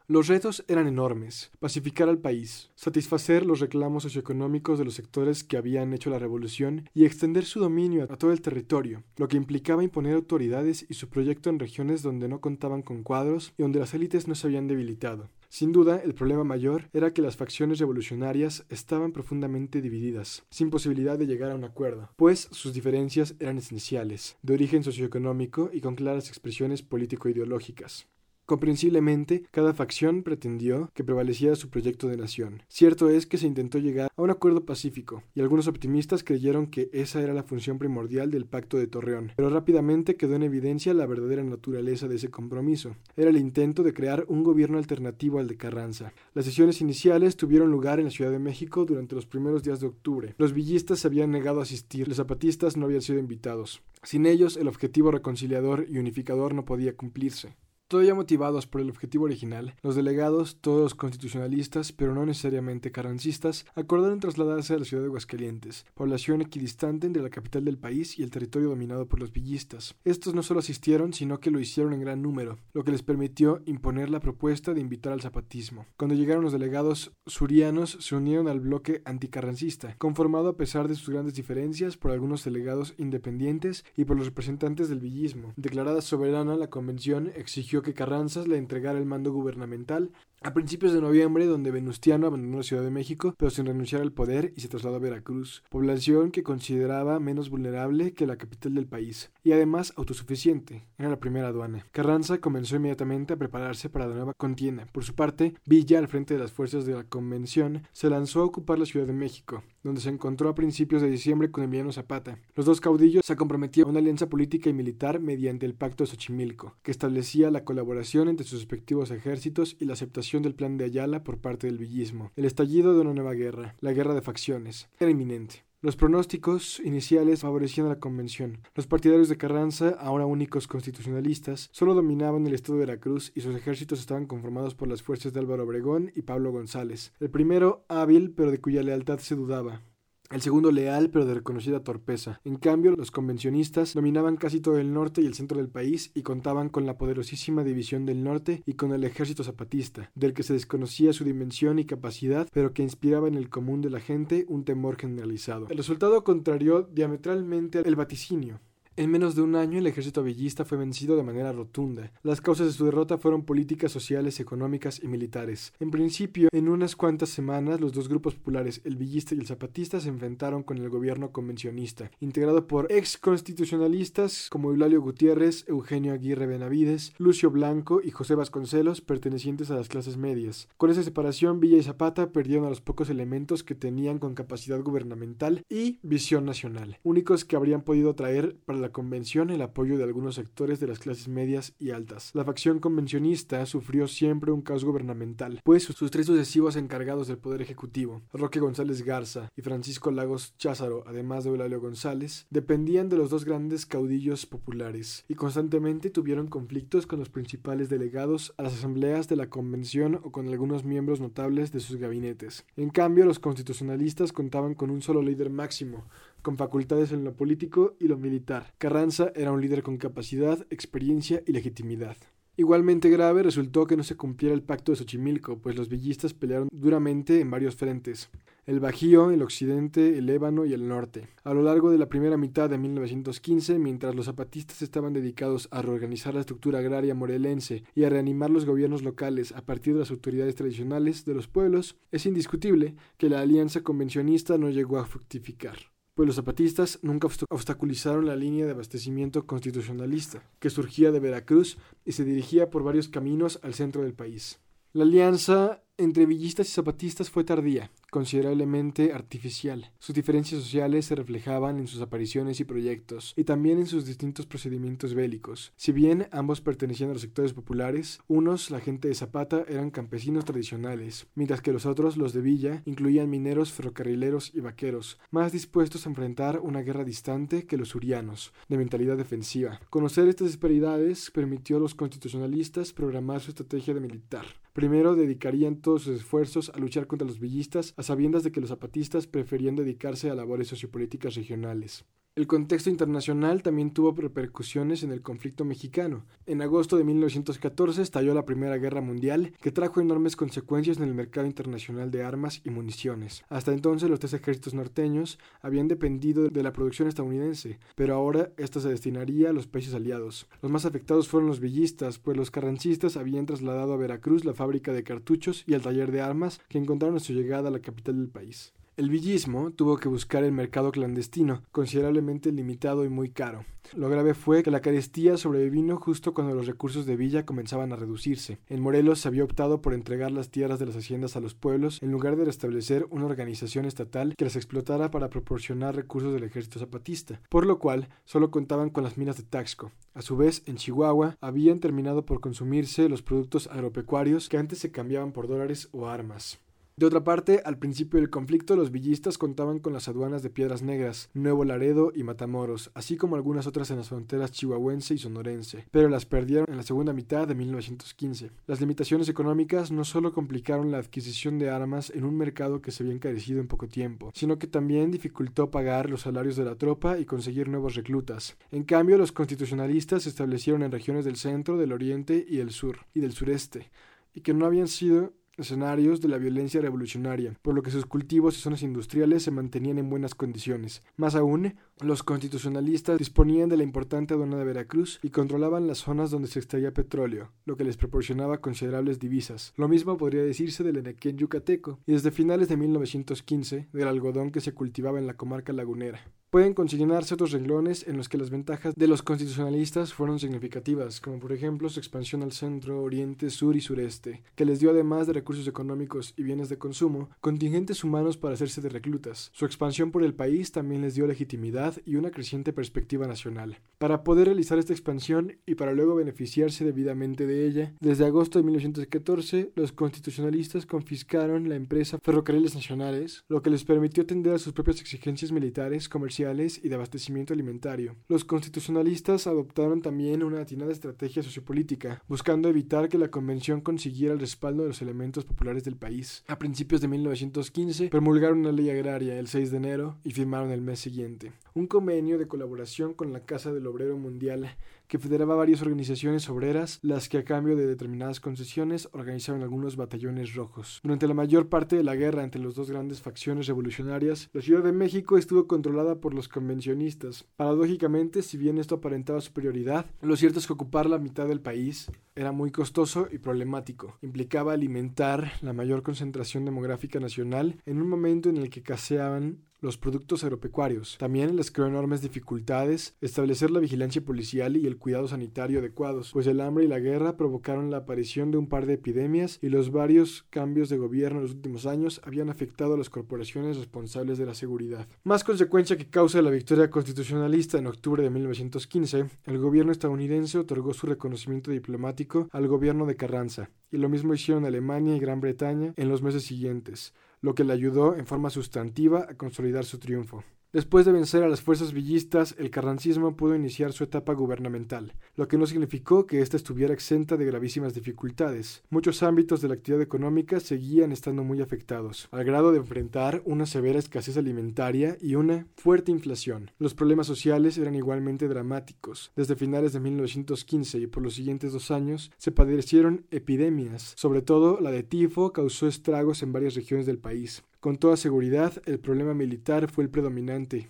Los 0.09 0.27
retos 0.27 0.63
eran 0.69 0.87
enormes. 0.87 1.51
Pacificar 1.59 2.07
al 2.07 2.19
país, 2.19 2.71
satisfacer 2.75 3.45
los 3.45 3.59
reclamos 3.59 4.03
socioeconómicos 4.03 4.79
de 4.79 4.85
los 4.85 4.93
sectores 4.93 5.43
que 5.43 5.57
habían 5.57 5.93
hecho 5.93 6.09
la 6.09 6.17
revolución 6.17 6.89
y 6.93 7.03
extender 7.03 7.43
su 7.43 7.59
dominio 7.59 8.05
a 8.05 8.15
todo 8.15 8.31
el 8.31 8.41
territorio, 8.41 9.03
lo 9.17 9.27
que 9.27 9.35
implicaba 9.35 9.83
imponer 9.83 10.15
autoridades 10.15 10.85
y 10.87 10.93
su 10.93 11.09
proyecto 11.09 11.49
en 11.49 11.59
regiones 11.59 12.03
donde 12.03 12.29
no 12.29 12.39
contaban 12.39 12.83
con 12.83 13.03
cuadros 13.03 13.53
y 13.57 13.63
donde 13.63 13.79
las 13.79 13.93
élites 13.93 14.29
no 14.29 14.35
se 14.35 14.47
habían 14.47 14.69
debilitado. 14.69 15.29
Sin 15.49 15.71
duda, 15.71 16.01
el 16.03 16.13
problema 16.13 16.43
mayor 16.43 16.89
era 16.93 17.13
que 17.13 17.21
las 17.21 17.37
facciones 17.37 17.79
revolucionarias 17.79 18.65
estaban 18.69 19.13
profundamente 19.13 19.81
divididas, 19.81 20.45
sin 20.49 20.69
posibilidad 20.69 21.17
de 21.17 21.25
llegar 21.25 21.51
a 21.51 21.55
un 21.55 21.63
acuerdo, 21.63 22.09
pues 22.17 22.49
sus 22.51 22.73
diferencias 22.73 23.35
eran 23.39 23.57
esenciales, 23.57 24.37
de 24.41 24.53
origen 24.53 24.83
socioeconómico 24.83 25.69
y 25.71 25.79
con 25.81 25.95
claras 25.95 26.27
expresiones 26.27 26.81
político-ideológicas. 26.81 28.07
Comprensiblemente, 28.47 29.43
cada 29.51 29.73
facción 29.73 30.23
pretendió 30.23 30.89
que 30.93 31.03
prevaleciera 31.03 31.57
su 31.57 31.69
proyecto 31.69 32.07
de 32.07 32.15
nación. 32.15 32.63
Cierto 32.69 33.09
es 33.09 33.25
que 33.25 33.37
se 33.37 33.45
intentó 33.45 33.77
llegar 33.77 34.09
a 34.15 34.21
un 34.21 34.29
acuerdo 34.29 34.63
pacífico, 34.63 35.21
y 35.35 35.41
algunos 35.41 35.67
optimistas 35.67 36.23
creyeron 36.23 36.67
que 36.67 36.89
esa 36.93 37.21
era 37.21 37.33
la 37.33 37.43
función 37.43 37.77
primordial 37.77 38.31
del 38.31 38.45
Pacto 38.45 38.77
de 38.77 38.87
Torreón, 38.87 39.33
pero 39.35 39.49
rápidamente 39.49 40.15
quedó 40.15 40.35
en 40.35 40.43
evidencia 40.43 40.93
la 40.93 41.05
verdadera 41.05 41.43
naturaleza 41.43 42.07
de 42.07 42.15
ese 42.15 42.29
compromiso. 42.29 42.95
Era 43.17 43.31
el 43.31 43.35
intento 43.35 43.83
de 43.83 43.93
crear 43.93 44.23
un 44.29 44.45
gobierno 44.45 44.77
alternativo 44.77 45.39
al 45.39 45.49
de 45.49 45.57
Carranza. 45.57 46.13
Las 46.33 46.45
sesiones 46.45 46.79
iniciales 46.79 47.35
tuvieron 47.35 47.69
lugar 47.69 47.99
en 47.99 48.05
la 48.05 48.11
Ciudad 48.11 48.31
de 48.31 48.39
México 48.39 48.85
durante 48.85 49.13
los 49.13 49.25
primeros 49.25 49.61
días 49.61 49.81
de 49.81 49.87
octubre. 49.87 50.35
Los 50.37 50.53
villistas 50.53 50.99
se 50.99 51.07
habían 51.07 51.31
negado 51.31 51.59
a 51.59 51.63
asistir, 51.63 52.07
los 52.07 52.15
zapatistas 52.15 52.77
no 52.77 52.85
habían 52.85 53.01
sido 53.01 53.19
invitados. 53.19 53.81
Sin 54.03 54.25
ellos, 54.25 54.55
el 54.55 54.69
objetivo 54.69 55.11
reconciliador 55.11 55.85
y 55.89 55.97
unificador 55.97 56.53
no 56.53 56.63
podía 56.63 56.95
cumplirse. 56.95 57.57
Todavía 57.89 58.13
motivados 58.13 58.67
por 58.67 58.81
el 58.81 58.89
objetivo 58.89 59.23
original, 59.23 59.73
los 59.81 59.95
delegados, 59.95 60.57
todos 60.59 60.93
constitucionalistas, 60.93 61.93
pero 61.93 62.13
no 62.13 62.25
necesariamente 62.25 62.91
carrancistas, 62.91 63.65
acordaron 63.75 64.19
trasladarse 64.19 64.73
a 64.73 64.79
la 64.79 64.83
ciudad 64.83 65.03
de 65.03 65.07
Aguascalientes, 65.07 65.85
población 65.93 66.41
equidistante 66.41 67.07
entre 67.07 67.23
la 67.23 67.29
capital 67.29 67.63
del 67.63 67.77
país 67.77 68.19
y 68.19 68.23
el 68.23 68.29
territorio 68.29 68.67
dominado 68.67 69.07
por 69.07 69.21
los 69.21 69.31
villistas. 69.31 69.95
Estos 70.03 70.33
no 70.33 70.43
solo 70.43 70.59
asistieron, 70.59 71.13
sino 71.13 71.39
que 71.39 71.49
lo 71.49 71.61
hicieron 71.61 71.93
en 71.93 72.01
gran 72.01 72.21
número, 72.21 72.57
lo 72.73 72.83
que 72.83 72.91
les 72.91 73.03
permitió 73.03 73.61
imponer 73.65 74.09
la 74.09 74.19
propuesta 74.19 74.73
de 74.73 74.81
invitar 74.81 75.13
al 75.13 75.21
zapatismo. 75.21 75.85
Cuando 75.95 76.13
llegaron 76.13 76.43
los 76.43 76.51
delegados 76.51 77.13
surianos, 77.25 77.97
se 78.01 78.15
unieron 78.17 78.49
al 78.49 78.59
bloque 78.59 79.01
anticarrancista, 79.05 79.95
conformado 79.97 80.49
a 80.49 80.57
pesar 80.57 80.89
de 80.89 80.95
sus 80.95 81.11
grandes 81.11 81.35
diferencias 81.35 81.95
por 81.95 82.11
algunos 82.11 82.43
delegados 82.43 82.95
independientes 82.97 83.85
y 83.95 84.03
por 84.03 84.17
los 84.17 84.25
representantes 84.25 84.89
del 84.89 84.99
villismo. 84.99 85.53
Declarada 85.55 86.01
soberana, 86.01 86.57
la 86.57 86.69
convención 86.69 87.31
exigió 87.33 87.76
que 87.81 87.93
Carranzas 87.93 88.47
le 88.47 88.57
entregara 88.57 88.97
el 88.97 89.05
mando 89.05 89.31
gubernamental 89.31 90.11
a 90.47 90.53
principios 90.53 90.93
de 90.93 91.01
noviembre, 91.01 91.45
donde 91.45 91.71
Venustiano 91.71 92.25
abandonó 92.25 92.57
la 92.59 92.63
Ciudad 92.63 92.81
de 92.81 92.89
México, 92.89 93.35
pero 93.37 93.51
sin 93.51 93.65
renunciar 93.65 94.01
al 94.01 94.13
poder 94.13 94.53
y 94.55 94.61
se 94.61 94.69
trasladó 94.69 94.95
a 94.95 94.99
Veracruz, 94.99 95.61
población 95.69 96.31
que 96.31 96.41
consideraba 96.41 97.19
menos 97.19 97.49
vulnerable 97.49 98.13
que 98.13 98.25
la 98.25 98.37
capital 98.37 98.73
del 98.73 98.87
país, 98.87 99.29
y 99.43 99.51
además 99.51 99.91
autosuficiente. 99.97 100.87
Era 100.97 101.09
la 101.09 101.19
primera 101.19 101.49
aduana. 101.49 101.85
Carranza 101.91 102.37
comenzó 102.37 102.77
inmediatamente 102.77 103.33
a 103.33 103.37
prepararse 103.37 103.89
para 103.89 104.07
la 104.07 104.15
nueva 104.15 104.33
contienda. 104.35 104.87
Por 104.93 105.03
su 105.03 105.15
parte, 105.15 105.53
Villa, 105.65 105.99
al 105.99 106.07
frente 106.07 106.35
de 106.35 106.39
las 106.39 106.53
fuerzas 106.53 106.85
de 106.85 106.93
la 106.93 107.03
convención, 107.03 107.83
se 107.91 108.09
lanzó 108.09 108.39
a 108.39 108.45
ocupar 108.45 108.79
la 108.79 108.85
Ciudad 108.85 109.05
de 109.05 109.11
México, 109.11 109.63
donde 109.83 109.99
se 109.99 110.09
encontró 110.09 110.47
a 110.47 110.55
principios 110.55 111.01
de 111.01 111.09
diciembre 111.09 111.51
con 111.51 111.65
Emiliano 111.65 111.91
Zapata. 111.91 112.39
Los 112.55 112.65
dos 112.65 112.79
caudillos 112.79 113.25
se 113.25 113.35
comprometieron 113.35 113.89
a 113.89 113.91
una 113.91 113.99
alianza 113.99 114.29
política 114.29 114.69
y 114.69 114.73
militar 114.73 115.19
mediante 115.19 115.65
el 115.65 115.75
Pacto 115.75 116.05
de 116.05 116.09
Xochimilco, 116.09 116.77
que 116.83 116.91
establecía 116.91 117.51
la 117.51 117.65
colaboración 117.65 118.29
entre 118.29 118.47
sus 118.47 118.59
respectivos 118.59 119.11
ejércitos 119.11 119.75
y 119.77 119.83
la 119.83 119.91
aceptación 119.91 120.36
del 120.43 120.55
plan 120.55 120.77
de 120.77 120.85
Ayala 120.85 121.23
por 121.23 121.39
parte 121.39 121.67
del 121.67 121.77
villismo. 121.77 122.31
El 122.35 122.45
estallido 122.45 122.93
de 122.93 123.01
una 123.01 123.13
nueva 123.13 123.33
guerra, 123.33 123.75
la 123.79 123.93
guerra 123.93 124.13
de 124.13 124.21
facciones, 124.21 124.89
era 124.99 125.11
inminente. 125.11 125.63
Los 125.79 125.95
pronósticos 125.95 126.79
iniciales 126.79 127.41
favorecían 127.41 127.85
a 127.85 127.89
la 127.89 127.99
convención. 127.99 128.59
Los 128.73 128.87
partidarios 128.87 129.29
de 129.29 129.37
Carranza, 129.37 129.89
ahora 129.99 130.25
únicos 130.25 130.67
constitucionalistas, 130.67 131.69
solo 131.71 131.93
dominaban 131.93 132.47
el 132.47 132.55
estado 132.55 132.79
de 132.79 132.87
Veracruz 132.87 133.31
y 133.35 133.41
sus 133.41 133.55
ejércitos 133.55 133.99
estaban 133.99 134.25
conformados 134.25 134.73
por 134.73 134.87
las 134.87 135.03
fuerzas 135.03 135.33
de 135.33 135.39
Álvaro 135.39 135.65
Obregón 135.65 136.11
y 136.15 136.23
Pablo 136.23 136.51
González. 136.51 137.13
El 137.19 137.29
primero 137.29 137.85
hábil, 137.89 138.31
pero 138.31 138.49
de 138.49 138.59
cuya 138.59 138.81
lealtad 138.81 139.19
se 139.19 139.35
dudaba 139.35 139.83
el 140.31 140.41
segundo 140.41 140.71
leal 140.71 141.09
pero 141.09 141.25
de 141.25 141.35
reconocida 141.35 141.83
torpeza. 141.83 142.39
En 142.43 142.57
cambio, 142.57 142.91
los 142.91 143.11
convencionistas 143.11 143.93
dominaban 143.93 144.37
casi 144.37 144.59
todo 144.59 144.77
el 144.77 144.93
norte 144.93 145.21
y 145.21 145.25
el 145.25 145.33
centro 145.33 145.57
del 145.57 145.69
país 145.69 146.11
y 146.13 146.23
contaban 146.23 146.69
con 146.69 146.85
la 146.85 146.97
poderosísima 146.97 147.63
división 147.63 148.05
del 148.05 148.23
norte 148.23 148.63
y 148.65 148.73
con 148.73 148.93
el 148.93 149.03
ejército 149.03 149.43
zapatista, 149.43 150.11
del 150.15 150.33
que 150.33 150.43
se 150.43 150.53
desconocía 150.53 151.13
su 151.13 151.23
dimensión 151.23 151.79
y 151.79 151.85
capacidad, 151.85 152.47
pero 152.51 152.73
que 152.73 152.83
inspiraba 152.83 153.27
en 153.27 153.35
el 153.35 153.49
común 153.49 153.81
de 153.81 153.89
la 153.89 153.99
gente 153.99 154.45
un 154.47 154.63
temor 154.63 154.97
generalizado. 154.97 155.67
El 155.69 155.77
resultado 155.77 156.23
contrarió 156.23 156.83
diametralmente 156.83 157.81
el 157.85 157.95
vaticinio. 157.95 158.59
En 158.99 159.11
menos 159.11 159.35
de 159.35 159.43
un 159.43 159.55
año 159.55 159.77
el 159.77 159.85
ejército 159.85 160.23
villista 160.23 160.65
fue 160.65 160.75
vencido 160.75 161.15
de 161.15 161.21
manera 161.21 161.51
rotunda. 161.51 162.11
Las 162.23 162.41
causas 162.41 162.65
de 162.65 162.73
su 162.73 162.85
derrota 162.85 163.19
fueron 163.19 163.45
políticas, 163.45 163.91
sociales, 163.91 164.39
económicas 164.39 165.03
y 165.03 165.07
militares. 165.07 165.71
En 165.79 165.91
principio, 165.91 166.49
en 166.51 166.67
unas 166.67 166.95
cuantas 166.95 167.29
semanas, 167.29 167.79
los 167.79 167.93
dos 167.93 168.09
grupos 168.09 168.33
populares, 168.33 168.81
el 168.85 168.95
villista 168.95 169.35
y 169.35 169.37
el 169.37 169.45
zapatista, 169.45 169.99
se 169.99 170.09
enfrentaron 170.09 170.63
con 170.63 170.79
el 170.79 170.89
gobierno 170.89 171.31
convencionista, 171.31 172.09
integrado 172.21 172.65
por 172.65 172.91
ex 172.91 173.19
constitucionalistas 173.19 174.47
como 174.49 174.71
Eulalio 174.71 174.99
Gutiérrez, 174.99 175.65
Eugenio 175.67 176.13
Aguirre 176.13 176.47
Benavides, 176.47 177.13
Lucio 177.19 177.51
Blanco 177.51 178.01
y 178.03 178.09
José 178.09 178.33
Vasconcelos, 178.33 179.01
pertenecientes 179.01 179.69
a 179.69 179.75
las 179.75 179.89
clases 179.89 180.17
medias. 180.17 180.69
Con 180.75 180.89
esa 180.89 181.03
separación, 181.03 181.59
Villa 181.59 181.77
y 181.77 181.83
Zapata 181.83 182.31
perdieron 182.31 182.65
a 182.65 182.69
los 182.69 182.81
pocos 182.81 183.11
elementos 183.11 183.63
que 183.63 183.75
tenían 183.75 184.17
con 184.17 184.33
capacidad 184.33 184.81
gubernamental 184.81 185.61
y 185.69 185.99
visión 186.01 186.45
nacional, 186.45 186.97
únicos 187.03 187.45
que 187.45 187.55
habrían 187.55 187.83
podido 187.83 188.15
traer 188.15 188.57
para 188.65 188.79
la 188.79 188.86
convención 188.91 189.49
el 189.49 189.61
apoyo 189.61 189.97
de 189.97 190.03
algunos 190.03 190.35
sectores 190.35 190.79
de 190.79 190.87
las 190.87 190.99
clases 190.99 191.27
medias 191.27 191.73
y 191.79 191.91
altas. 191.91 192.31
La 192.33 192.45
facción 192.45 192.79
convencionista 192.79 193.65
sufrió 193.65 194.07
siempre 194.07 194.51
un 194.51 194.61
caos 194.61 194.83
gubernamental, 194.83 195.61
pues 195.63 195.83
sus 195.83 196.11
tres 196.11 196.25
sucesivos 196.25 196.75
encargados 196.75 197.27
del 197.27 197.37
poder 197.37 197.61
ejecutivo, 197.61 198.21
Roque 198.33 198.59
González 198.59 199.03
Garza 199.03 199.51
y 199.55 199.61
Francisco 199.61 200.11
Lagos 200.11 200.55
Cházaro, 200.57 201.03
además 201.07 201.43
de 201.43 201.51
Eulalio 201.51 201.79
González, 201.79 202.45
dependían 202.49 203.09
de 203.09 203.17
los 203.17 203.29
dos 203.29 203.45
grandes 203.45 203.85
caudillos 203.85 204.45
populares 204.45 205.25
y 205.27 205.35
constantemente 205.35 206.09
tuvieron 206.09 206.47
conflictos 206.47 207.07
con 207.07 207.19
los 207.19 207.29
principales 207.29 207.89
delegados 207.89 208.53
a 208.57 208.63
las 208.63 208.73
asambleas 208.73 209.27
de 209.27 209.35
la 209.35 209.49
convención 209.49 210.19
o 210.23 210.31
con 210.31 210.47
algunos 210.47 210.83
miembros 210.83 211.19
notables 211.19 211.71
de 211.71 211.79
sus 211.79 211.97
gabinetes. 211.97 212.65
En 212.75 212.89
cambio, 212.89 213.25
los 213.25 213.39
constitucionalistas 213.39 214.31
contaban 214.31 214.75
con 214.75 214.89
un 214.89 215.01
solo 215.01 215.21
líder 215.21 215.49
máximo, 215.49 216.05
con 216.41 216.57
facultades 216.57 217.11
en 217.11 217.23
lo 217.23 217.35
político 217.35 217.95
y 217.99 218.07
lo 218.07 218.17
militar. 218.17 218.73
Carranza 218.77 219.31
era 219.35 219.51
un 219.51 219.61
líder 219.61 219.83
con 219.83 219.97
capacidad, 219.97 220.65
experiencia 220.69 221.43
y 221.45 221.51
legitimidad. 221.51 222.17
Igualmente 222.59 223.11
grave 223.11 223.43
resultó 223.43 223.85
que 223.85 223.95
no 223.95 224.03
se 224.03 224.15
cumpliera 224.15 224.55
el 224.55 224.63
pacto 224.63 224.91
de 224.91 224.95
Xochimilco, 224.95 225.59
pues 225.59 225.75
los 225.75 225.89
villistas 225.89 226.33
pelearon 226.33 226.69
duramente 226.71 227.39
en 227.39 227.51
varios 227.51 227.75
frentes 227.75 228.31
el 228.65 228.81
Bajío, 228.81 229.31
el 229.31 229.43
Occidente, 229.43 230.17
el 230.17 230.29
Ébano 230.29 230.65
y 230.65 230.73
el 230.73 230.87
Norte. 230.89 231.29
A 231.43 231.53
lo 231.53 231.61
largo 231.61 231.89
de 231.89 231.97
la 231.97 232.09
primera 232.09 232.35
mitad 232.35 232.69
de 232.69 232.77
1915, 232.77 233.79
mientras 233.79 234.13
los 234.13 234.25
zapatistas 234.25 234.81
estaban 234.81 235.13
dedicados 235.13 235.69
a 235.71 235.81
reorganizar 235.81 236.33
la 236.33 236.41
estructura 236.41 236.79
agraria 236.79 237.15
morelense 237.15 237.83
y 237.95 238.03
a 238.03 238.09
reanimar 238.09 238.49
los 238.49 238.65
gobiernos 238.65 239.03
locales 239.03 239.53
a 239.53 239.61
partir 239.61 239.93
de 239.93 239.99
las 239.99 240.11
autoridades 240.11 240.55
tradicionales 240.55 241.23
de 241.23 241.35
los 241.35 241.47
pueblos, 241.47 241.95
es 242.11 242.25
indiscutible 242.25 242.95
que 243.17 243.29
la 243.29 243.39
alianza 243.39 243.83
convencionista 243.83 244.57
no 244.57 244.69
llegó 244.69 244.97
a 244.97 245.05
fructificar 245.05 245.77
pues 246.17 246.25
los 246.25 246.37
zapatistas 246.37 246.97
nunca 247.03 247.27
obstaculizaron 247.51 248.25
la 248.25 248.35
línea 248.35 248.65
de 248.65 248.71
abastecimiento 248.71 249.45
constitucionalista, 249.45 250.41
que 250.57 250.71
surgía 250.71 251.11
de 251.11 251.19
Veracruz 251.19 251.77
y 252.05 252.13
se 252.13 252.25
dirigía 252.25 252.71
por 252.71 252.81
varios 252.81 253.07
caminos 253.07 253.59
al 253.61 253.75
centro 253.75 254.01
del 254.01 254.15
país. 254.15 254.59
La 254.93 255.03
alianza 255.03 255.83
entre 255.97 256.25
villistas 256.25 256.67
y 256.67 256.71
zapatistas 256.71 257.29
fue 257.29 257.43
tardía, 257.43 257.91
considerablemente 258.11 259.13
artificial. 259.13 259.91
Sus 259.99 260.15
diferencias 260.15 260.61
sociales 260.61 261.05
se 261.05 261.15
reflejaban 261.15 261.79
en 261.79 261.87
sus 261.87 262.01
apariciones 262.01 262.59
y 262.59 262.65
proyectos, 262.65 263.33
y 263.35 263.43
también 263.43 263.79
en 263.79 263.87
sus 263.87 264.05
distintos 264.05 264.45
procedimientos 264.45 265.13
bélicos. 265.13 265.73
Si 265.75 265.91
bien 265.91 266.27
ambos 266.31 266.61
pertenecían 266.61 267.09
a 267.09 267.13
los 267.13 267.21
sectores 267.21 267.53
populares, 267.53 268.19
unos, 268.27 268.69
la 268.69 268.79
gente 268.79 269.07
de 269.07 269.15
Zapata, 269.15 269.65
eran 269.67 269.91
campesinos 269.91 270.45
tradicionales, 270.45 271.27
mientras 271.35 271.61
que 271.61 271.73
los 271.73 271.85
otros, 271.85 272.17
los 272.17 272.33
de 272.33 272.41
Villa, 272.41 272.83
incluían 272.85 273.29
mineros, 273.29 273.71
ferrocarrileros 273.71 274.53
y 274.53 274.59
vaqueros, 274.59 275.19
más 275.31 275.51
dispuestos 275.51 276.05
a 276.05 276.09
enfrentar 276.09 276.59
una 276.59 276.81
guerra 276.81 277.03
distante 277.03 277.65
que 277.65 277.77
los 277.77 277.95
urianos, 277.95 278.53
de 278.69 278.77
mentalidad 278.77 279.17
defensiva. 279.17 279.79
Conocer 279.89 280.27
estas 280.27 280.47
disparidades 280.47 281.31
permitió 281.31 281.77
a 281.77 281.79
los 281.79 281.95
constitucionalistas 281.95 282.93
programar 282.93 283.41
su 283.41 283.49
estrategia 283.49 283.93
de 283.93 283.99
militar. 284.01 284.45
Primero 284.73 285.15
dedicarían 285.15 285.81
todos 285.87 286.01
sus 286.01 286.17
esfuerzos 286.17 286.69
a 286.75 286.79
luchar 286.79 287.07
contra 287.07 287.25
los 287.25 287.39
villistas, 287.39 287.93
a 287.95 288.03
sabiendas 288.03 288.43
de 288.43 288.51
que 288.51 288.59
los 288.59 288.71
zapatistas 288.71 289.25
preferían 289.25 289.77
dedicarse 289.77 290.29
a 290.29 290.35
labores 290.35 290.67
sociopolíticas 290.67 291.35
regionales. 291.35 292.03
El 292.37 292.45
contexto 292.45 292.91
internacional 292.91 293.63
también 293.63 293.89
tuvo 293.89 294.11
repercusiones 294.11 295.01
en 295.01 295.11
el 295.11 295.23
conflicto 295.23 295.65
mexicano. 295.65 296.23
En 296.45 296.61
agosto 296.61 296.95
de 296.95 297.03
1914 297.03 298.03
estalló 298.03 298.35
la 298.35 298.45
Primera 298.45 298.77
Guerra 298.77 299.01
Mundial, 299.01 299.53
que 299.59 299.71
trajo 299.71 300.01
enormes 300.01 300.35
consecuencias 300.35 300.97
en 300.97 301.05
el 301.05 301.15
mercado 301.15 301.47
internacional 301.47 302.11
de 302.11 302.23
armas 302.23 302.61
y 302.63 302.69
municiones. 302.69 303.43
Hasta 303.49 303.73
entonces 303.73 304.07
los 304.07 304.19
tres 304.19 304.33
ejércitos 304.33 304.75
norteños 304.75 305.39
habían 305.61 305.87
dependido 305.87 306.49
de 306.49 306.61
la 306.61 306.73
producción 306.73 307.07
estadounidense, 307.07 307.79
pero 307.95 308.13
ahora 308.13 308.51
esta 308.57 308.81
se 308.81 308.89
destinaría 308.89 309.49
a 309.49 309.53
los 309.53 309.65
países 309.65 309.95
aliados. 309.95 310.45
Los 310.61 310.71
más 310.71 310.85
afectados 310.85 311.27
fueron 311.27 311.49
los 311.49 311.59
villistas, 311.59 312.19
pues 312.19 312.37
los 312.37 312.51
carrancistas 312.51 313.17
habían 313.17 313.47
trasladado 313.47 313.93
a 313.93 313.97
Veracruz 313.97 314.45
la 314.45 314.53
fábrica 314.53 314.93
de 314.93 315.03
cartuchos 315.03 315.63
y 315.65 315.73
el 315.73 315.81
taller 315.81 316.11
de 316.11 316.21
armas 316.21 316.61
que 316.69 316.77
encontraron 316.77 317.17
a 317.17 317.19
su 317.19 317.33
llegada 317.33 317.69
a 317.69 317.71
la 317.71 317.79
capital 317.79 318.15
del 318.15 318.29
país. 318.29 318.75
El 318.97 319.11
villismo 319.11 319.69
tuvo 319.69 319.97
que 319.97 320.09
buscar 320.09 320.43
el 320.43 320.51
mercado 320.51 320.91
clandestino, 320.91 321.61
considerablemente 321.71 322.51
limitado 322.51 323.05
y 323.05 323.09
muy 323.09 323.29
caro. 323.29 323.63
Lo 323.93 324.09
grave 324.09 324.33
fue 324.33 324.63
que 324.63 324.71
la 324.71 324.81
carestía 324.81 325.37
sobrevino 325.37 325.97
justo 325.97 326.33
cuando 326.33 326.55
los 326.55 326.65
recursos 326.65 327.05
de 327.05 327.15
Villa 327.15 327.45
comenzaban 327.45 327.93
a 327.93 327.95
reducirse. 327.95 328.57
En 328.65 328.81
Morelos 328.81 329.19
se 329.19 329.27
había 329.27 329.43
optado 329.43 329.83
por 329.83 329.93
entregar 329.93 330.31
las 330.31 330.49
tierras 330.49 330.79
de 330.79 330.87
las 330.87 330.95
haciendas 330.95 331.35
a 331.35 331.41
los 331.41 331.53
pueblos 331.53 332.01
en 332.01 332.11
lugar 332.11 332.37
de 332.37 332.45
restablecer 332.45 333.05
una 333.11 333.27
organización 333.27 333.85
estatal 333.85 334.33
que 334.35 334.45
las 334.45 334.55
explotara 334.55 335.11
para 335.11 335.29
proporcionar 335.29 335.95
recursos 335.95 336.33
del 336.33 336.45
ejército 336.45 336.79
zapatista, 336.79 337.39
por 337.49 337.67
lo 337.67 337.77
cual 337.77 338.09
solo 338.25 338.49
contaban 338.49 338.89
con 338.89 339.03
las 339.03 339.15
minas 339.15 339.37
de 339.37 339.43
Taxco. 339.43 339.91
A 340.15 340.23
su 340.23 340.37
vez, 340.37 340.63
en 340.65 340.77
Chihuahua 340.77 341.37
habían 341.39 341.79
terminado 341.79 342.25
por 342.25 342.39
consumirse 342.39 343.09
los 343.09 343.21
productos 343.21 343.67
agropecuarios 343.67 344.49
que 344.49 344.57
antes 344.57 344.79
se 344.79 344.89
cambiaban 344.89 345.33
por 345.33 345.47
dólares 345.47 345.87
o 345.91 346.07
armas. 346.07 346.59
De 346.99 347.05
otra 347.05 347.23
parte, 347.23 347.61
al 347.63 347.77
principio 347.77 348.19
del 348.19 348.31
conflicto, 348.31 348.75
los 348.75 348.89
villistas 348.89 349.37
contaban 349.37 349.77
con 349.77 349.93
las 349.93 350.07
aduanas 350.07 350.41
de 350.41 350.49
Piedras 350.49 350.81
Negras, 350.81 351.29
Nuevo 351.35 351.63
Laredo 351.63 352.11
y 352.15 352.23
Matamoros, 352.23 352.89
así 352.95 353.17
como 353.17 353.35
algunas 353.35 353.67
otras 353.67 353.91
en 353.91 353.97
las 353.97 354.09
fronteras 354.09 354.51
chihuahuense 354.51 355.13
y 355.13 355.19
sonorense, 355.19 355.85
pero 355.91 356.09
las 356.09 356.25
perdieron 356.25 356.65
en 356.71 356.77
la 356.77 356.81
segunda 356.81 357.13
mitad 357.13 357.47
de 357.47 357.53
1915. 357.53 358.49
Las 358.65 358.81
limitaciones 358.81 359.29
económicas 359.29 359.91
no 359.91 360.05
solo 360.05 360.33
complicaron 360.33 360.89
la 360.89 360.97
adquisición 360.97 361.59
de 361.59 361.69
armas 361.69 362.09
en 362.09 362.25
un 362.25 362.35
mercado 362.35 362.81
que 362.81 362.89
se 362.89 363.03
había 363.03 363.13
encarecido 363.13 363.59
en 363.59 363.67
poco 363.67 363.87
tiempo, 363.87 364.31
sino 364.33 364.57
que 364.57 364.65
también 364.65 365.11
dificultó 365.11 365.69
pagar 365.69 366.09
los 366.09 366.21
salarios 366.21 366.55
de 366.55 366.65
la 366.65 366.77
tropa 366.77 367.19
y 367.19 367.25
conseguir 367.25 367.69
nuevos 367.69 367.93
reclutas. 367.93 368.57
En 368.71 368.85
cambio, 368.85 369.19
los 369.19 369.31
constitucionalistas 369.31 370.23
se 370.23 370.29
establecieron 370.29 370.81
en 370.81 370.91
regiones 370.91 371.25
del 371.25 371.35
centro, 371.35 371.77
del 371.77 371.91
oriente 371.91 372.43
y 372.49 372.57
del 372.57 372.71
sur, 372.71 373.05
y 373.13 373.19
del 373.19 373.33
sureste, 373.33 373.91
y 374.33 374.41
que 374.41 374.55
no 374.55 374.65
habían 374.65 374.87
sido 374.87 375.36
escenarios 375.57 376.21
de 376.21 376.27
la 376.27 376.37
violencia 376.37 376.81
revolucionaria, 376.81 377.53
por 377.61 377.75
lo 377.75 377.81
que 377.81 377.91
sus 377.91 378.05
cultivos 378.05 378.57
y 378.57 378.61
zonas 378.61 378.83
industriales 378.83 379.43
se 379.43 379.51
mantenían 379.51 379.97
en 379.97 380.09
buenas 380.09 380.35
condiciones. 380.35 381.03
Más 381.15 381.35
aún, 381.35 381.75
los 382.01 382.23
constitucionalistas 382.23 383.17
disponían 383.17 383.69
de 383.69 383.77
la 383.77 383.83
importante 383.83 384.33
aduana 384.33 384.57
de 384.57 384.65
Veracruz 384.65 385.19
y 385.23 385.29
controlaban 385.29 385.87
las 385.87 385.99
zonas 385.99 386.29
donde 386.29 386.47
se 386.47 386.59
extraía 386.59 386.93
petróleo, 386.93 387.51
lo 387.65 387.75
que 387.75 387.83
les 387.83 387.97
proporcionaba 387.97 388.59
considerables 388.59 389.19
divisas. 389.19 389.73
Lo 389.77 389.87
mismo 389.87 390.17
podría 390.17 390.43
decirse 390.43 390.83
del 390.83 390.97
enequén 390.97 391.37
yucateco, 391.37 391.99
y 392.05 392.13
desde 392.13 392.31
finales 392.31 392.69
de 392.69 392.77
1915 392.77 393.87
del 393.91 394.07
algodón 394.07 394.51
que 394.51 394.61
se 394.61 394.73
cultivaba 394.73 395.19
en 395.19 395.27
la 395.27 395.35
comarca 395.35 395.73
lagunera 395.73 396.21
pueden 396.49 396.73
consignarse 396.73 397.33
otros 397.33 397.51
renglones 397.51 398.07
en 398.07 398.17
los 398.17 398.29
que 398.29 398.37
las 398.37 398.49
ventajas 398.49 398.95
de 398.95 399.07
los 399.07 399.21
constitucionalistas 399.21 400.13
fueron 400.13 400.39
significativas, 400.39 401.19
como 401.19 401.39
por 401.39 401.51
ejemplo 401.51 401.89
su 401.89 401.99
expansión 401.99 402.41
al 402.41 402.53
centro, 402.53 403.01
oriente, 403.01 403.49
sur 403.49 403.75
y 403.75 403.81
sureste, 403.81 404.43
que 404.55 404.65
les 404.65 404.79
dio 404.79 404.91
además 404.91 405.27
de 405.27 405.33
recursos 405.33 405.67
económicos 405.67 406.33
y 406.37 406.43
bienes 406.43 406.69
de 406.69 406.77
consumo, 406.77 407.29
contingentes 407.41 408.03
humanos 408.03 408.37
para 408.37 408.53
hacerse 408.53 408.81
de 408.81 408.89
reclutas. 408.89 409.51
Su 409.53 409.65
expansión 409.65 410.11
por 410.11 410.23
el 410.23 410.33
país 410.33 410.71
también 410.71 411.01
les 411.01 411.15
dio 411.15 411.27
legitimidad 411.27 411.86
y 412.05 412.15
una 412.15 412.31
creciente 412.31 412.73
perspectiva 412.73 413.27
nacional. 413.27 413.79
Para 413.97 414.23
poder 414.23 414.47
realizar 414.47 414.77
esta 414.77 414.93
expansión 414.93 415.57
y 415.65 415.75
para 415.75 415.93
luego 415.93 416.15
beneficiarse 416.15 416.85
debidamente 416.85 417.47
de 417.47 417.65
ella, 417.65 417.93
desde 417.99 418.25
agosto 418.25 418.59
de 418.59 418.65
1914 418.65 419.71
los 419.75 419.91
constitucionalistas 419.91 420.85
confiscaron 420.85 421.69
la 421.69 421.75
empresa 421.75 422.19
Ferrocarriles 422.21 422.75
Nacionales, 422.75 423.43
lo 423.47 423.61
que 423.61 423.69
les 423.69 423.83
permitió 423.83 424.23
atender 424.23 424.53
a 424.53 424.59
sus 424.59 424.73
propias 424.73 425.01
exigencias 425.01 425.51
militares, 425.51 426.09
comerciales 426.09 426.79
y 426.83 426.89
de 426.89 426.95
abastecimiento 426.95 427.53
alimentario. 427.53 428.15
Los 428.27 428.45
constitucionalistas 428.45 429.47
adoptaron 429.47 430.01
también 430.01 430.43
una 430.43 430.61
atinada 430.61 430.91
estrategia 430.91 431.43
sociopolítica, 431.43 432.21
buscando 432.27 432.69
evitar 432.69 433.09
que 433.09 433.17
la 433.17 433.31
convención 433.31 433.81
consiguiera 433.81 434.33
el 434.33 434.39
respaldo 434.39 434.83
de 434.83 434.89
los 434.89 435.01
elementos 435.01 435.45
populares 435.45 435.83
del 435.83 435.95
país. 435.95 436.43
A 436.47 436.59
principios 436.59 437.01
de 437.01 437.07
1915 437.07 438.09
promulgaron 438.09 438.59
una 438.59 438.71
ley 438.71 438.89
agraria 438.89 439.39
el 439.39 439.47
6 439.47 439.71
de 439.71 439.77
enero 439.77 440.17
y 440.23 440.31
firmaron 440.31 440.71
el 440.71 440.81
mes 440.81 440.99
siguiente 440.99 441.51
un 441.77 441.85
convenio 441.85 442.39
de 442.39 442.47
colaboración 442.47 443.13
con 443.13 443.31
la 443.31 443.45
Casa 443.45 443.71
del 443.71 443.85
Obrero 443.85 444.17
Mundial 444.17 444.75
que 445.07 445.19
federaba 445.19 445.55
varias 445.55 445.81
organizaciones 445.81 446.49
obreras, 446.49 446.99
las 447.01 447.29
que 447.29 447.37
a 447.37 447.45
cambio 447.45 447.75
de 447.75 447.85
determinadas 447.85 448.39
concesiones 448.39 449.07
organizaban 449.13 449.61
algunos 449.61 449.95
batallones 449.95 450.55
rojos. 450.55 450.99
Durante 451.03 451.27
la 451.27 451.33
mayor 451.33 451.69
parte 451.69 451.95
de 451.95 452.03
la 452.03 452.15
guerra 452.15 452.43
entre 452.43 452.61
las 452.61 452.75
dos 452.75 452.89
grandes 452.89 453.21
facciones 453.21 453.67
revolucionarias, 453.67 454.49
la 454.53 454.61
Ciudad 454.61 454.83
de 454.83 454.91
México 454.91 455.37
estuvo 455.37 455.67
controlada 455.67 456.19
por 456.19 456.33
los 456.33 456.49
convencionistas. 456.49 457.45
Paradójicamente, 457.55 458.41
si 458.41 458.57
bien 458.57 458.79
esto 458.79 458.95
aparentaba 458.95 459.39
superioridad, 459.39 460.07
lo 460.21 460.35
cierto 460.35 460.59
es 460.59 460.67
que 460.67 460.73
ocupar 460.73 461.05
la 461.05 461.19
mitad 461.19 461.47
del 461.47 461.61
país 461.61 462.11
era 462.35 462.51
muy 462.51 462.71
costoso 462.71 463.27
y 463.31 463.37
problemático. 463.37 464.17
Implicaba 464.21 464.73
alimentar 464.73 465.53
la 465.61 465.73
mayor 465.73 466.03
concentración 466.03 466.65
demográfica 466.65 467.19
nacional 467.19 467.81
en 467.85 468.01
un 468.01 468.09
momento 468.09 468.49
en 468.49 468.57
el 468.57 468.69
que 468.69 468.83
caseaban 468.83 469.66
los 469.79 469.97
productos 469.97 470.43
agropecuarios. 470.43 471.17
También 471.17 471.55
les 471.55 471.71
creó 471.71 471.87
enormes 471.87 472.21
dificultades 472.21 473.15
establecer 473.21 473.71
la 473.71 473.79
vigilancia 473.79 474.23
policial 474.23 474.77
y 474.77 474.87
el 474.87 474.97
cuidado 474.97 475.27
sanitario 475.27 475.79
adecuados, 475.79 476.31
pues 476.33 476.47
el 476.47 476.61
hambre 476.61 476.85
y 476.85 476.87
la 476.87 476.99
guerra 476.99 477.37
provocaron 477.37 477.91
la 477.91 477.97
aparición 477.97 478.51
de 478.51 478.57
un 478.57 478.67
par 478.67 478.85
de 478.85 478.93
epidemias 478.93 479.59
y 479.61 479.69
los 479.69 479.91
varios 479.91 480.45
cambios 480.49 480.89
de 480.89 480.97
gobierno 480.97 481.39
en 481.39 481.43
los 481.43 481.53
últimos 481.53 481.85
años 481.85 482.21
habían 482.23 482.49
afectado 482.49 482.95
a 482.95 482.97
las 482.97 483.09
corporaciones 483.09 483.77
responsables 483.77 484.37
de 484.37 484.45
la 484.45 484.53
seguridad. 484.53 485.07
Más 485.23 485.43
consecuencia 485.43 485.97
que 485.97 486.09
causa 486.09 486.41
la 486.41 486.49
victoria 486.49 486.89
constitucionalista 486.89 487.77
en 487.77 487.87
octubre 487.87 488.23
de 488.23 488.29
1915, 488.29 489.25
el 489.45 489.57
gobierno 489.57 489.91
estadounidense 489.91 490.57
otorgó 490.57 490.93
su 490.93 491.07
reconocimiento 491.07 491.71
diplomático 491.71 492.47
al 492.51 492.67
gobierno 492.67 493.05
de 493.05 493.15
Carranza, 493.15 493.69
y 493.91 493.97
lo 493.97 494.09
mismo 494.09 494.33
hicieron 494.33 494.65
Alemania 494.65 495.15
y 495.15 495.19
Gran 495.19 495.39
Bretaña 495.39 495.93
en 495.95 496.09
los 496.09 496.21
meses 496.21 496.43
siguientes 496.43 497.13
lo 497.41 497.55
que 497.55 497.63
le 497.63 497.73
ayudó 497.73 498.15
en 498.15 498.25
forma 498.25 498.49
sustantiva 498.49 499.27
a 499.29 499.35
consolidar 499.35 499.85
su 499.85 499.99
triunfo. 499.99 500.43
Después 500.77 501.07
de 501.07 501.11
vencer 501.11 501.41
a 501.41 501.49
las 501.49 501.61
fuerzas 501.61 501.91
villistas, 501.91 502.53
el 502.59 502.69
carrancismo 502.69 503.35
pudo 503.35 503.55
iniciar 503.55 503.93
su 503.93 504.03
etapa 504.03 504.33
gubernamental, 504.33 505.15
lo 505.35 505.47
que 505.47 505.57
no 505.57 505.65
significó 505.65 506.27
que 506.27 506.39
ésta 506.43 506.55
estuviera 506.55 506.93
exenta 506.93 507.35
de 507.35 507.45
gravísimas 507.45 507.95
dificultades. 507.95 508.83
Muchos 508.91 509.23
ámbitos 509.23 509.59
de 509.59 509.69
la 509.69 509.73
actividad 509.73 510.03
económica 510.03 510.59
seguían 510.59 511.11
estando 511.11 511.43
muy 511.43 511.63
afectados, 511.63 512.27
al 512.29 512.43
grado 512.43 512.71
de 512.71 512.77
enfrentar 512.77 513.41
una 513.43 513.65
severa 513.65 513.97
escasez 513.97 514.37
alimentaria 514.37 515.17
y 515.19 515.33
una 515.33 515.65
fuerte 515.77 516.11
inflación. 516.11 516.69
Los 516.77 516.93
problemas 516.93 517.25
sociales 517.25 517.79
eran 517.79 517.95
igualmente 517.95 518.47
dramáticos. 518.47 519.31
Desde 519.35 519.55
finales 519.55 519.93
de 519.93 519.99
1915 519.99 520.99
y 520.99 521.07
por 521.07 521.23
los 521.23 521.33
siguientes 521.33 521.73
dos 521.73 521.89
años 521.89 522.29
se 522.37 522.51
padecieron 522.51 523.25
epidemias, 523.31 524.13
sobre 524.15 524.43
todo 524.43 524.79
la 524.79 524.91
de 524.91 525.01
tifo 525.01 525.53
causó 525.53 525.87
estragos 525.87 526.43
en 526.43 526.53
varias 526.53 526.75
regiones 526.75 527.07
del 527.07 527.17
país. 527.17 527.63
Con 527.79 527.97
toda 527.97 528.17
seguridad, 528.17 528.73
el 528.85 528.99
problema 528.99 529.33
militar 529.33 529.89
fue 529.91 530.03
el 530.03 530.09
predominante. 530.09 530.89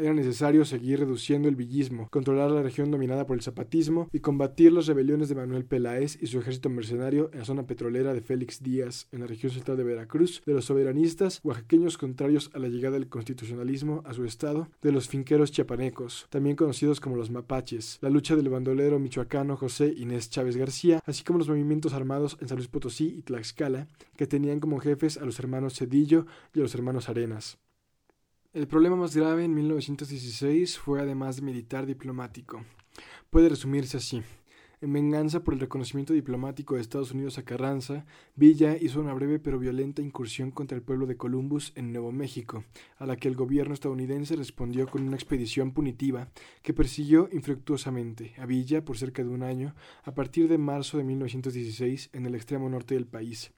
Era 0.00 0.14
necesario 0.14 0.64
seguir 0.64 1.00
reduciendo 1.00 1.48
el 1.48 1.56
villismo, 1.56 2.06
controlar 2.08 2.52
la 2.52 2.62
región 2.62 2.88
dominada 2.92 3.26
por 3.26 3.36
el 3.36 3.42
zapatismo 3.42 4.08
y 4.12 4.20
combatir 4.20 4.72
las 4.72 4.86
rebeliones 4.86 5.28
de 5.28 5.34
Manuel 5.34 5.64
Peláez 5.64 6.16
y 6.22 6.28
su 6.28 6.38
ejército 6.38 6.70
mercenario 6.70 7.30
en 7.32 7.40
la 7.40 7.44
zona 7.44 7.66
petrolera 7.66 8.14
de 8.14 8.20
Félix 8.20 8.62
Díaz, 8.62 9.08
en 9.10 9.22
la 9.22 9.26
región 9.26 9.50
central 9.50 9.76
de 9.76 9.82
Veracruz, 9.82 10.40
de 10.46 10.52
los 10.52 10.66
soberanistas 10.66 11.40
oaxaqueños 11.42 11.98
contrarios 11.98 12.48
a 12.54 12.60
la 12.60 12.68
llegada 12.68 12.94
del 12.94 13.08
constitucionalismo 13.08 14.04
a 14.06 14.14
su 14.14 14.24
estado, 14.24 14.68
de 14.82 14.92
los 14.92 15.08
finqueros 15.08 15.50
chiapanecos, 15.50 16.28
también 16.30 16.54
conocidos 16.54 17.00
como 17.00 17.16
los 17.16 17.32
mapaches, 17.32 17.98
la 18.00 18.08
lucha 18.08 18.36
del 18.36 18.50
bandolero 18.50 19.00
michoacano 19.00 19.56
José 19.56 19.92
Inés 19.96 20.30
Chávez 20.30 20.56
García, 20.56 21.00
así 21.06 21.24
como 21.24 21.40
los 21.40 21.48
movimientos 21.48 21.92
armados 21.92 22.38
en 22.40 22.46
San 22.46 22.58
Luis 22.58 22.68
Potosí 22.68 23.16
y 23.18 23.22
Tlaxcala, 23.22 23.88
que 24.16 24.28
tenían 24.28 24.60
como 24.60 24.78
jefes 24.78 25.16
a 25.16 25.24
los 25.24 25.40
hermanos 25.40 25.76
Cedillo 25.76 26.26
y 26.54 26.60
a 26.60 26.62
los 26.62 26.76
hermanos 26.76 27.08
Arenas. 27.08 27.58
El 28.58 28.66
problema 28.66 28.96
más 28.96 29.14
grave 29.14 29.44
en 29.44 29.54
1916 29.54 30.80
fue 30.80 31.00
además 31.00 31.36
de 31.36 31.42
militar 31.42 31.86
diplomático. 31.86 32.64
Puede 33.30 33.50
resumirse 33.50 33.98
así. 33.98 34.20
En 34.80 34.92
venganza 34.92 35.42
por 35.42 35.54
el 35.54 35.60
reconocimiento 35.60 36.12
diplomático 36.12 36.76
de 36.76 36.82
Estados 36.82 37.10
Unidos 37.10 37.36
a 37.36 37.42
Carranza, 37.42 38.06
Villa 38.36 38.76
hizo 38.80 39.00
una 39.00 39.12
breve 39.12 39.40
pero 39.40 39.58
violenta 39.58 40.02
incursión 40.02 40.52
contra 40.52 40.76
el 40.76 40.84
pueblo 40.84 41.06
de 41.06 41.16
Columbus 41.16 41.72
en 41.74 41.92
Nuevo 41.92 42.12
México, 42.12 42.62
a 42.96 43.04
la 43.04 43.16
que 43.16 43.26
el 43.26 43.34
gobierno 43.34 43.74
estadounidense 43.74 44.36
respondió 44.36 44.86
con 44.86 45.02
una 45.02 45.16
expedición 45.16 45.72
punitiva 45.72 46.28
que 46.62 46.74
persiguió 46.74 47.28
infructuosamente 47.32 48.34
a 48.38 48.46
Villa 48.46 48.84
por 48.84 48.96
cerca 48.96 49.24
de 49.24 49.30
un 49.30 49.42
año 49.42 49.74
a 50.04 50.14
partir 50.14 50.46
de 50.46 50.58
marzo 50.58 50.96
de 50.96 51.02
1916 51.02 52.10
en 52.12 52.26
el 52.26 52.36
extremo 52.36 52.68
norte 52.68 52.94
del 52.94 53.06
país. 53.06 53.50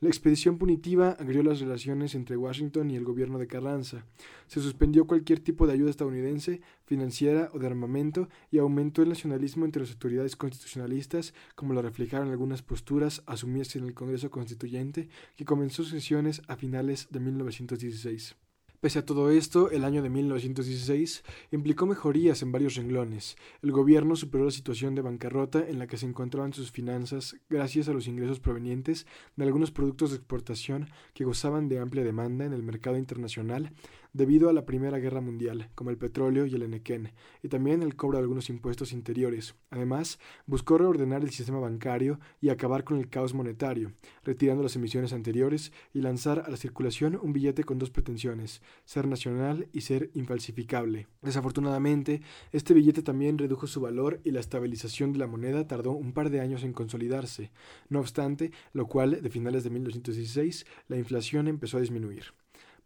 La 0.00 0.08
expedición 0.08 0.58
punitiva 0.58 1.16
agrió 1.18 1.42
las 1.42 1.58
relaciones 1.58 2.14
entre 2.14 2.36
Washington 2.36 2.90
y 2.90 2.96
el 2.96 3.04
gobierno 3.04 3.38
de 3.38 3.46
Carranza. 3.46 4.04
Se 4.46 4.60
suspendió 4.60 5.06
cualquier 5.06 5.40
tipo 5.40 5.66
de 5.66 5.72
ayuda 5.72 5.88
estadounidense, 5.88 6.60
financiera 6.86 7.50
o 7.52 7.58
de 7.58 7.66
armamento 7.66 8.28
y 8.50 8.58
aumentó 8.58 9.02
el 9.02 9.10
nacionalismo 9.10 9.64
entre 9.64 9.82
las 9.82 9.90
autoridades 9.90 10.36
constitucionalistas, 10.36 11.34
como 11.54 11.74
lo 11.74 11.82
reflejaron 11.82 12.30
algunas 12.30 12.62
posturas 12.62 13.22
asumidas 13.26 13.76
en 13.76 13.84
el 13.84 13.94
Congreso 13.94 14.30
Constituyente, 14.30 15.08
que 15.36 15.44
comenzó 15.44 15.84
sesiones 15.84 16.42
a 16.48 16.56
finales 16.56 17.08
de 17.10 17.20
1916. 17.20 18.36
Pese 18.80 18.98
a 18.98 19.04
todo 19.06 19.30
esto, 19.30 19.70
el 19.70 19.84
año 19.84 20.02
de 20.02 20.10
1916 20.10 21.24
implicó 21.50 21.86
mejorías 21.86 22.42
en 22.42 22.52
varios 22.52 22.74
renglones. 22.76 23.36
El 23.62 23.72
gobierno 23.72 24.16
superó 24.16 24.44
la 24.44 24.50
situación 24.50 24.94
de 24.94 25.00
bancarrota 25.00 25.66
en 25.66 25.78
la 25.78 25.86
que 25.86 25.96
se 25.96 26.06
encontraban 26.06 26.52
sus 26.52 26.70
finanzas 26.70 27.36
gracias 27.48 27.88
a 27.88 27.94
los 27.94 28.06
ingresos 28.06 28.38
provenientes 28.38 29.06
de 29.34 29.44
algunos 29.44 29.70
productos 29.70 30.10
de 30.10 30.16
exportación 30.16 30.90
que 31.14 31.24
gozaban 31.24 31.68
de 31.68 31.78
amplia 31.78 32.04
demanda 32.04 32.44
en 32.44 32.52
el 32.52 32.62
mercado 32.62 32.98
internacional 32.98 33.72
debido 34.16 34.48
a 34.48 34.52
la 34.54 34.64
Primera 34.64 34.98
Guerra 34.98 35.20
Mundial, 35.20 35.68
como 35.74 35.90
el 35.90 35.98
petróleo 35.98 36.46
y 36.46 36.54
el 36.54 36.62
enequén, 36.62 37.12
y 37.42 37.48
también 37.48 37.82
el 37.82 37.96
cobro 37.96 38.16
de 38.16 38.22
algunos 38.22 38.48
impuestos 38.48 38.92
interiores. 38.92 39.54
Además, 39.70 40.18
buscó 40.46 40.78
reordenar 40.78 41.22
el 41.22 41.30
sistema 41.30 41.58
bancario 41.58 42.18
y 42.40 42.48
acabar 42.48 42.84
con 42.84 42.96
el 42.96 43.10
caos 43.10 43.34
monetario, 43.34 43.92
retirando 44.24 44.62
las 44.62 44.74
emisiones 44.74 45.12
anteriores 45.12 45.70
y 45.92 46.00
lanzar 46.00 46.44
a 46.46 46.50
la 46.50 46.56
circulación 46.56 47.18
un 47.20 47.34
billete 47.34 47.64
con 47.64 47.78
dos 47.78 47.90
pretensiones, 47.90 48.62
ser 48.86 49.06
nacional 49.06 49.68
y 49.72 49.82
ser 49.82 50.10
infalsificable. 50.14 51.08
Desafortunadamente, 51.20 52.22
este 52.52 52.72
billete 52.72 53.02
también 53.02 53.36
redujo 53.36 53.66
su 53.66 53.82
valor 53.82 54.20
y 54.24 54.30
la 54.30 54.40
estabilización 54.40 55.12
de 55.12 55.18
la 55.18 55.26
moneda 55.26 55.66
tardó 55.66 55.92
un 55.92 56.12
par 56.12 56.30
de 56.30 56.40
años 56.40 56.64
en 56.64 56.72
consolidarse. 56.72 57.50
No 57.90 58.00
obstante, 58.00 58.50
lo 58.72 58.86
cual, 58.86 59.20
de 59.20 59.30
finales 59.30 59.62
de 59.62 59.70
1916, 59.70 60.64
la 60.88 60.96
inflación 60.96 61.48
empezó 61.48 61.76
a 61.76 61.80
disminuir. 61.80 62.32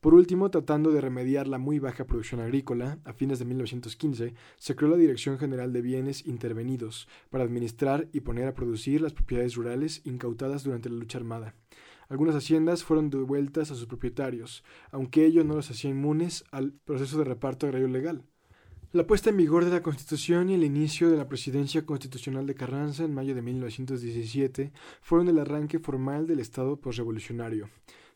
Por 0.01 0.15
último, 0.15 0.51
tratando 0.51 0.93
de 0.93 1.03
remediar 1.03 1.47
la 1.47 1.59
muy 1.59 1.79
baja 1.79 2.07
producción 2.07 2.41
agrícola, 2.41 2.99
a 3.05 3.13
fines 3.13 3.39
de 3.39 3.45
1915 3.45 4.33
se 4.57 4.75
creó 4.75 4.91
la 4.91 4.97
Dirección 4.97 5.39
General 5.39 5.75
de 5.75 5.83
Bienes 5.83 6.27
Intervenidos 6.27 7.07
para 7.29 7.45
administrar 7.45 8.09
y 8.11 8.21
poner 8.21 8.49
a 8.49 8.55
producir 8.55 9.03
las 9.03 9.13
propiedades 9.13 9.57
rurales 9.57 10.01
incautadas 10.05 10.65
durante 10.65 10.89
la 10.89 10.97
lucha 10.97 11.19
armada. 11.19 11.55
Algunas 12.09 12.35
haciendas 12.35 12.83
fueron 12.83 13.11
devueltas 13.11 13.71
a 13.71 13.75
sus 13.75 13.85
propietarios, 13.85 14.65
aunque 14.91 15.27
ello 15.27 15.45
no 15.45 15.55
los 15.55 15.71
hacía 15.71 15.91
inmunes 15.91 16.45
al 16.51 16.73
proceso 16.73 17.19
de 17.19 17.25
reparto 17.25 17.67
agrario 17.67 17.89
legal. 17.89 18.25
La 18.93 19.07
puesta 19.07 19.29
en 19.29 19.37
vigor 19.37 19.67
de 19.67 19.71
la 19.71 19.83
Constitución 19.83 20.49
y 20.49 20.55
el 20.55 20.65
inicio 20.65 21.11
de 21.11 21.19
la 21.19 21.29
presidencia 21.29 21.85
constitucional 21.85 22.47
de 22.47 22.55
Carranza 22.55 23.05
en 23.05 23.13
mayo 23.13 23.35
de 23.35 23.43
1917 23.43 24.73
fueron 25.03 25.29
el 25.29 25.39
arranque 25.39 25.79
formal 25.79 26.27
del 26.27 26.41
Estado 26.41 26.81
posrevolucionario. 26.81 27.69